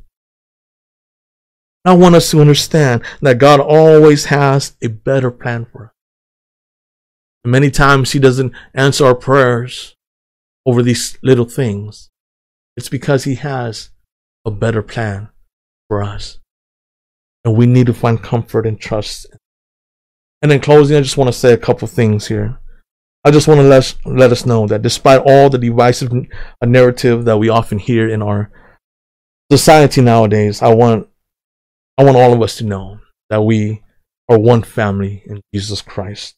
I 1.84 1.93
want 1.93 2.16
us 2.16 2.32
to 2.32 2.41
understand 2.41 3.03
that 3.22 3.38
God 3.38 3.59
always 3.59 4.26
has 4.26 4.76
a 4.82 4.88
better 4.88 5.30
plan 5.30 5.66
for 5.72 5.86
us. 5.86 5.91
And 7.43 7.51
many 7.51 7.70
times 7.70 8.13
he 8.13 8.20
doesn't 8.20 8.53
answer 8.74 9.05
our 9.05 9.13
prayers 9.13 9.95
over 10.66 10.82
these 10.82 11.20
little 11.22 11.45
things. 11.45 12.09
It's 12.76 12.89
because 12.89 13.26
he 13.26 13.36
has 13.36 13.91
a 14.46 14.52
better 14.52 14.82
plan 14.82 15.30
for 15.88 16.04
us. 16.04 16.39
And 17.43 17.56
we 17.56 17.66
need 17.66 17.88
to 17.88 17.93
find 17.93 18.22
comfort 18.22 18.66
and 18.66 18.80
trust. 18.80 19.28
And 20.41 20.52
in 20.52 20.60
closing, 20.60 20.98
I 20.98 21.02
just 21.02 21.18
want 21.18 21.28
to 21.28 21.38
say 21.38 21.54
a 21.54 21.58
couple 21.58 21.88
things 21.88 22.28
here. 22.28 22.60
I 23.24 23.32
just 23.32 23.48
want 23.48 23.60
to 23.60 23.64
let, 23.64 23.96
let 24.06 24.32
us 24.32 24.46
know 24.46 24.68
that 24.68 24.84
despite 24.84 25.22
all 25.26 25.50
the 25.50 25.58
divisive 25.58 26.12
uh, 26.14 26.66
narrative 26.66 27.26
that 27.26 27.38
we 27.38 27.50
often 27.50 27.80
hear 27.80 28.08
in 28.08 28.22
our 28.22 28.52
society 29.52 30.02
nowadays, 30.02 30.62
I 30.62 30.74
want, 30.74 31.08
I 31.98 32.04
want 32.04 32.18
all 32.18 32.34
of 32.34 32.41
us 32.41 32.58
to 32.58 32.64
know 32.64 33.00
that 33.30 33.41
we 33.41 33.82
are 34.30 34.38
one 34.38 34.62
family 34.62 35.24
in 35.26 35.41
Jesus 35.54 35.82
Christ. 35.82 36.36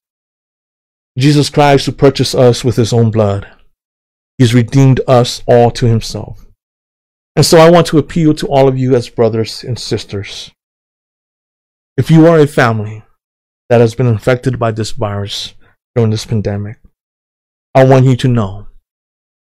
Jesus 1.18 1.50
Christ 1.50 1.86
who 1.86 1.92
purchased 1.92 2.36
us 2.36 2.64
with 2.64 2.78
his 2.78 2.94
own 2.94 3.12
blood. 3.12 3.48
He's 4.38 4.54
redeemed 4.54 5.02
us 5.08 5.42
all 5.48 5.72
to 5.72 5.88
himself. 5.88 6.47
And 7.38 7.46
so 7.46 7.60
I 7.60 7.70
want 7.70 7.88
to 7.88 8.00
appeal 8.00 8.34
to 8.34 8.48
all 8.48 8.68
of 8.68 8.78
you 8.78 8.96
as 8.96 9.08
brothers 9.08 9.64
and 9.64 9.80
sisters 9.80 10.52
if 11.98 12.12
you 12.12 12.28
are 12.28 12.38
a 12.38 12.46
family 12.46 13.04
that 13.70 13.82
has 13.82 13.96
been 13.96 14.06
infected 14.06 14.60
by 14.60 14.72
this 14.72 14.92
virus 14.92 15.56
during 15.96 16.12
this 16.12 16.26
pandemic, 16.26 16.78
I 17.74 17.86
want 17.86 18.06
you 18.06 18.16
to 18.18 18.28
know 18.28 18.68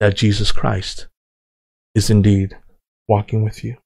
that 0.00 0.16
Jesus 0.16 0.52
Christ 0.52 1.08
is 1.94 2.10
indeed 2.10 2.58
walking 3.08 3.42
with 3.42 3.64
you. 3.64 3.78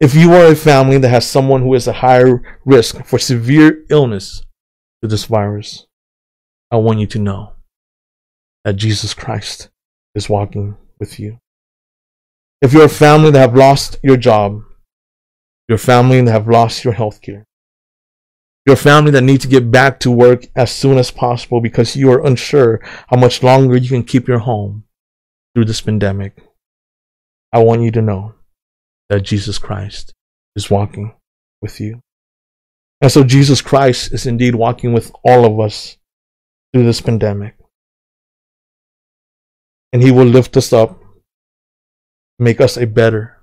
If 0.00 0.14
you 0.14 0.32
are 0.32 0.46
a 0.46 0.56
family 0.56 0.98
that 0.98 1.08
has 1.08 1.24
someone 1.24 1.62
who 1.62 1.72
is 1.74 1.86
a 1.86 1.92
higher 1.92 2.42
risk 2.64 3.04
for 3.04 3.18
severe 3.18 3.84
illness 3.88 4.42
to 5.00 5.08
this 5.08 5.24
virus, 5.24 5.86
I 6.72 6.76
want 6.76 6.98
you 6.98 7.06
to 7.06 7.18
know 7.20 7.52
that 8.64 8.74
Jesus 8.74 9.14
Christ 9.14 9.70
is 10.16 10.28
walking 10.28 10.76
with 10.98 11.20
you. 11.20 11.38
If 12.62 12.72
you're 12.72 12.84
a 12.84 12.88
family 12.88 13.30
that 13.30 13.38
have 13.38 13.56
lost 13.56 13.98
your 14.02 14.16
job, 14.16 14.62
your 15.68 15.78
family 15.78 16.20
that 16.20 16.30
have 16.30 16.48
lost 16.48 16.84
your 16.84 16.94
health 16.94 17.20
care, 17.20 17.44
your 18.66 18.76
family 18.76 19.10
that 19.12 19.22
need 19.22 19.40
to 19.42 19.48
get 19.48 19.70
back 19.70 20.00
to 20.00 20.10
work 20.10 20.46
as 20.56 20.72
soon 20.72 20.98
as 20.98 21.10
possible 21.10 21.60
because 21.60 21.96
you 21.96 22.10
are 22.10 22.26
unsure 22.26 22.80
how 23.08 23.16
much 23.16 23.42
longer 23.42 23.76
you 23.76 23.88
can 23.88 24.02
keep 24.02 24.26
your 24.26 24.40
home 24.40 24.84
through 25.54 25.66
this 25.66 25.80
pandemic. 25.80 26.42
I 27.52 27.62
want 27.62 27.82
you 27.82 27.90
to 27.92 28.02
know 28.02 28.34
that 29.08 29.20
Jesus 29.20 29.58
Christ 29.58 30.12
is 30.56 30.70
walking 30.70 31.14
with 31.62 31.80
you. 31.80 32.00
And 33.00 33.12
so 33.12 33.22
Jesus 33.22 33.60
Christ 33.60 34.12
is 34.12 34.26
indeed 34.26 34.54
walking 34.54 34.92
with 34.92 35.12
all 35.22 35.44
of 35.44 35.60
us 35.60 35.96
through 36.72 36.84
this 36.84 37.00
pandemic. 37.00 37.56
And 39.92 40.02
he 40.02 40.10
will 40.10 40.26
lift 40.26 40.56
us 40.56 40.72
up, 40.72 41.00
make 42.38 42.60
us 42.60 42.76
a 42.76 42.86
better 42.86 43.38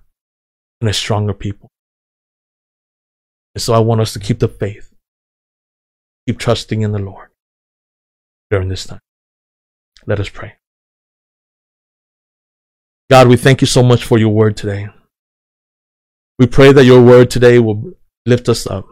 and 0.81 0.89
a 0.89 0.93
stronger 0.93 1.33
people. 1.33 1.69
And 3.55 3.61
so 3.61 3.73
I 3.73 3.79
want 3.79 4.01
us 4.01 4.13
to 4.13 4.19
keep 4.19 4.39
the 4.39 4.47
faith, 4.47 4.93
keep 6.27 6.39
trusting 6.39 6.81
in 6.81 6.91
the 6.91 6.99
Lord 6.99 7.29
during 8.49 8.69
this 8.69 8.85
time. 8.85 8.99
Let 10.05 10.19
us 10.19 10.29
pray. 10.29 10.55
God, 13.09 13.27
we 13.27 13.37
thank 13.37 13.61
you 13.61 13.67
so 13.67 13.83
much 13.83 14.03
for 14.03 14.17
your 14.17 14.29
word 14.29 14.57
today. 14.57 14.87
We 16.39 16.47
pray 16.47 16.73
that 16.73 16.85
your 16.85 17.01
word 17.01 17.29
today 17.29 17.59
will 17.59 17.93
lift 18.25 18.49
us 18.49 18.65
up. 18.65 18.85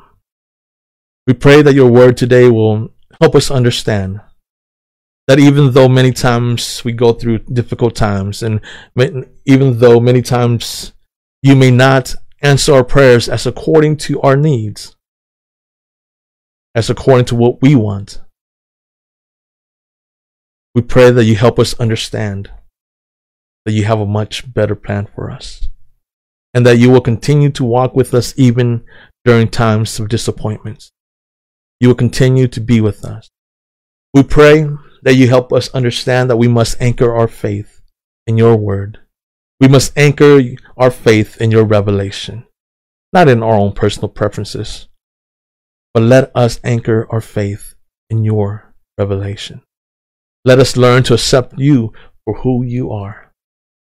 We 1.25 1.33
pray 1.33 1.61
that 1.61 1.73
your 1.73 1.91
word 1.91 2.17
today 2.17 2.49
will 2.49 2.93
help 3.19 3.35
us 3.35 3.49
understand 3.49 4.21
that 5.27 5.39
even 5.39 5.71
though 5.71 5.87
many 5.87 6.11
times 6.11 6.83
we 6.83 6.91
go 6.91 7.13
through 7.13 7.39
difficult 7.39 7.95
times, 7.95 8.43
and 8.43 8.61
even 9.45 9.79
though 9.79 9.99
many 9.99 10.21
times 10.21 10.93
you 11.41 11.55
may 11.55 11.71
not 11.71 12.15
answer 12.41 12.73
our 12.73 12.83
prayers 12.83 13.29
as 13.29 13.45
according 13.45 13.97
to 13.97 14.19
our 14.21 14.35
needs, 14.35 14.95
as 16.73 16.89
according 16.89 17.25
to 17.25 17.35
what 17.35 17.61
we 17.61 17.75
want, 17.75 18.21
we 20.73 20.81
pray 20.81 21.11
that 21.11 21.25
you 21.25 21.35
help 21.35 21.59
us 21.59 21.79
understand 21.79 22.49
that 23.65 23.73
you 23.73 23.83
have 23.83 23.99
a 23.99 24.05
much 24.05 24.51
better 24.53 24.75
plan 24.75 25.07
for 25.13 25.29
us 25.29 25.67
and 26.53 26.65
that 26.65 26.77
you 26.77 26.89
will 26.89 27.01
continue 27.01 27.49
to 27.49 27.63
walk 27.63 27.95
with 27.95 28.13
us 28.13 28.33
even 28.37 28.83
during 29.23 29.47
times 29.47 29.99
of 29.99 30.09
disappointments. 30.09 30.91
You 31.79 31.89
will 31.89 31.95
continue 31.95 32.47
to 32.47 32.59
be 32.59 32.81
with 32.81 33.05
us. 33.05 33.29
We 34.13 34.23
pray 34.23 34.67
that 35.01 35.15
you 35.15 35.27
help 35.27 35.51
us 35.51 35.69
understand 35.69 36.29
that 36.29 36.37
we 36.37 36.47
must 36.47 36.81
anchor 36.81 37.13
our 37.13 37.27
faith 37.27 37.81
in 38.27 38.37
your 38.37 38.55
word. 38.55 38.99
We 39.59 39.67
must 39.67 39.97
anchor 39.97 40.41
our 40.77 40.91
faith 40.91 41.39
in 41.39 41.51
your 41.51 41.65
revelation, 41.65 42.45
not 43.13 43.27
in 43.27 43.43
our 43.43 43.55
own 43.55 43.73
personal 43.73 44.09
preferences, 44.09 44.87
but 45.93 46.03
let 46.03 46.31
us 46.35 46.59
anchor 46.63 47.07
our 47.09 47.21
faith 47.21 47.75
in 48.09 48.23
your 48.23 48.73
revelation. 48.97 49.61
Let 50.43 50.59
us 50.59 50.77
learn 50.77 51.03
to 51.03 51.13
accept 51.13 51.59
you 51.59 51.93
for 52.25 52.39
who 52.39 52.63
you 52.63 52.91
are, 52.91 53.31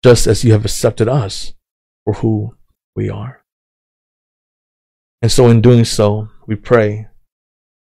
just 0.02 0.26
as 0.26 0.44
you 0.44 0.52
have 0.52 0.64
accepted 0.64 1.08
us 1.08 1.54
for 2.04 2.14
who 2.14 2.56
we 2.94 3.08
are. 3.08 3.42
And 5.22 5.32
so, 5.32 5.48
in 5.48 5.62
doing 5.62 5.86
so, 5.86 6.28
we 6.46 6.54
pray 6.54 7.06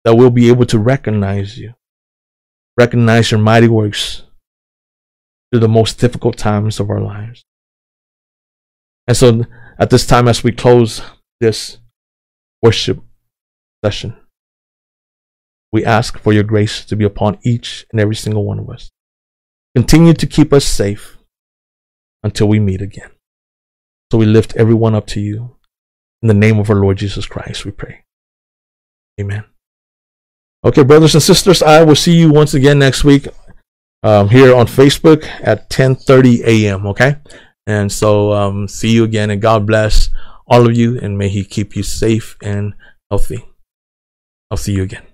that 0.04 0.14
we'll 0.14 0.30
be 0.30 0.48
able 0.48 0.66
to 0.66 0.78
recognize 0.78 1.58
you, 1.58 1.74
recognize 2.76 3.30
your 3.30 3.40
mighty 3.40 3.68
works 3.68 4.22
through 5.50 5.60
the 5.60 5.68
most 5.68 5.98
difficult 5.98 6.36
times 6.36 6.80
of 6.80 6.90
our 6.90 7.00
lives. 7.00 7.44
And 9.06 9.16
so, 9.16 9.42
at 9.78 9.90
this 9.90 10.06
time, 10.06 10.28
as 10.28 10.44
we 10.44 10.52
close 10.52 11.02
this 11.40 11.78
worship 12.62 13.02
session, 13.84 14.16
we 15.72 15.84
ask 15.84 16.18
for 16.18 16.32
your 16.32 16.44
grace 16.44 16.84
to 16.84 16.96
be 16.96 17.04
upon 17.04 17.38
each 17.42 17.86
and 17.90 18.00
every 18.00 18.14
single 18.14 18.44
one 18.44 18.58
of 18.58 18.68
us. 18.70 18.90
Continue 19.74 20.12
to 20.12 20.26
keep 20.26 20.52
us 20.52 20.64
safe 20.64 21.18
until 22.22 22.46
we 22.46 22.60
meet 22.60 22.82
again. 22.82 23.10
So 24.10 24.18
we 24.18 24.26
lift 24.26 24.54
everyone 24.56 24.94
up 24.94 25.06
to 25.08 25.20
you. 25.20 25.56
In 26.20 26.28
the 26.28 26.34
name 26.34 26.58
of 26.58 26.70
our 26.70 26.76
Lord 26.76 26.98
Jesus 26.98 27.26
Christ, 27.26 27.64
we 27.64 27.72
pray. 27.72 28.04
Amen. 29.20 29.51
Okay, 30.64 30.84
brothers 30.84 31.14
and 31.14 31.22
sisters, 31.22 31.60
I 31.60 31.82
will 31.82 31.96
see 31.96 32.16
you 32.16 32.30
once 32.30 32.54
again 32.54 32.78
next 32.78 33.02
week 33.02 33.26
um, 34.04 34.28
here 34.28 34.54
on 34.54 34.66
Facebook 34.66 35.26
at 35.42 35.68
10:30 35.70 36.44
a.m. 36.46 36.86
Okay, 36.86 37.16
and 37.66 37.90
so 37.90 38.32
um, 38.32 38.68
see 38.68 38.90
you 38.94 39.02
again, 39.02 39.30
and 39.30 39.42
God 39.42 39.66
bless 39.66 40.10
all 40.46 40.64
of 40.66 40.76
you, 40.76 41.00
and 41.00 41.18
may 41.18 41.28
He 41.28 41.42
keep 41.42 41.74
you 41.74 41.82
safe 41.82 42.36
and 42.42 42.74
healthy. 43.10 43.44
I'll 44.52 44.56
see 44.56 44.74
you 44.74 44.84
again. 44.84 45.11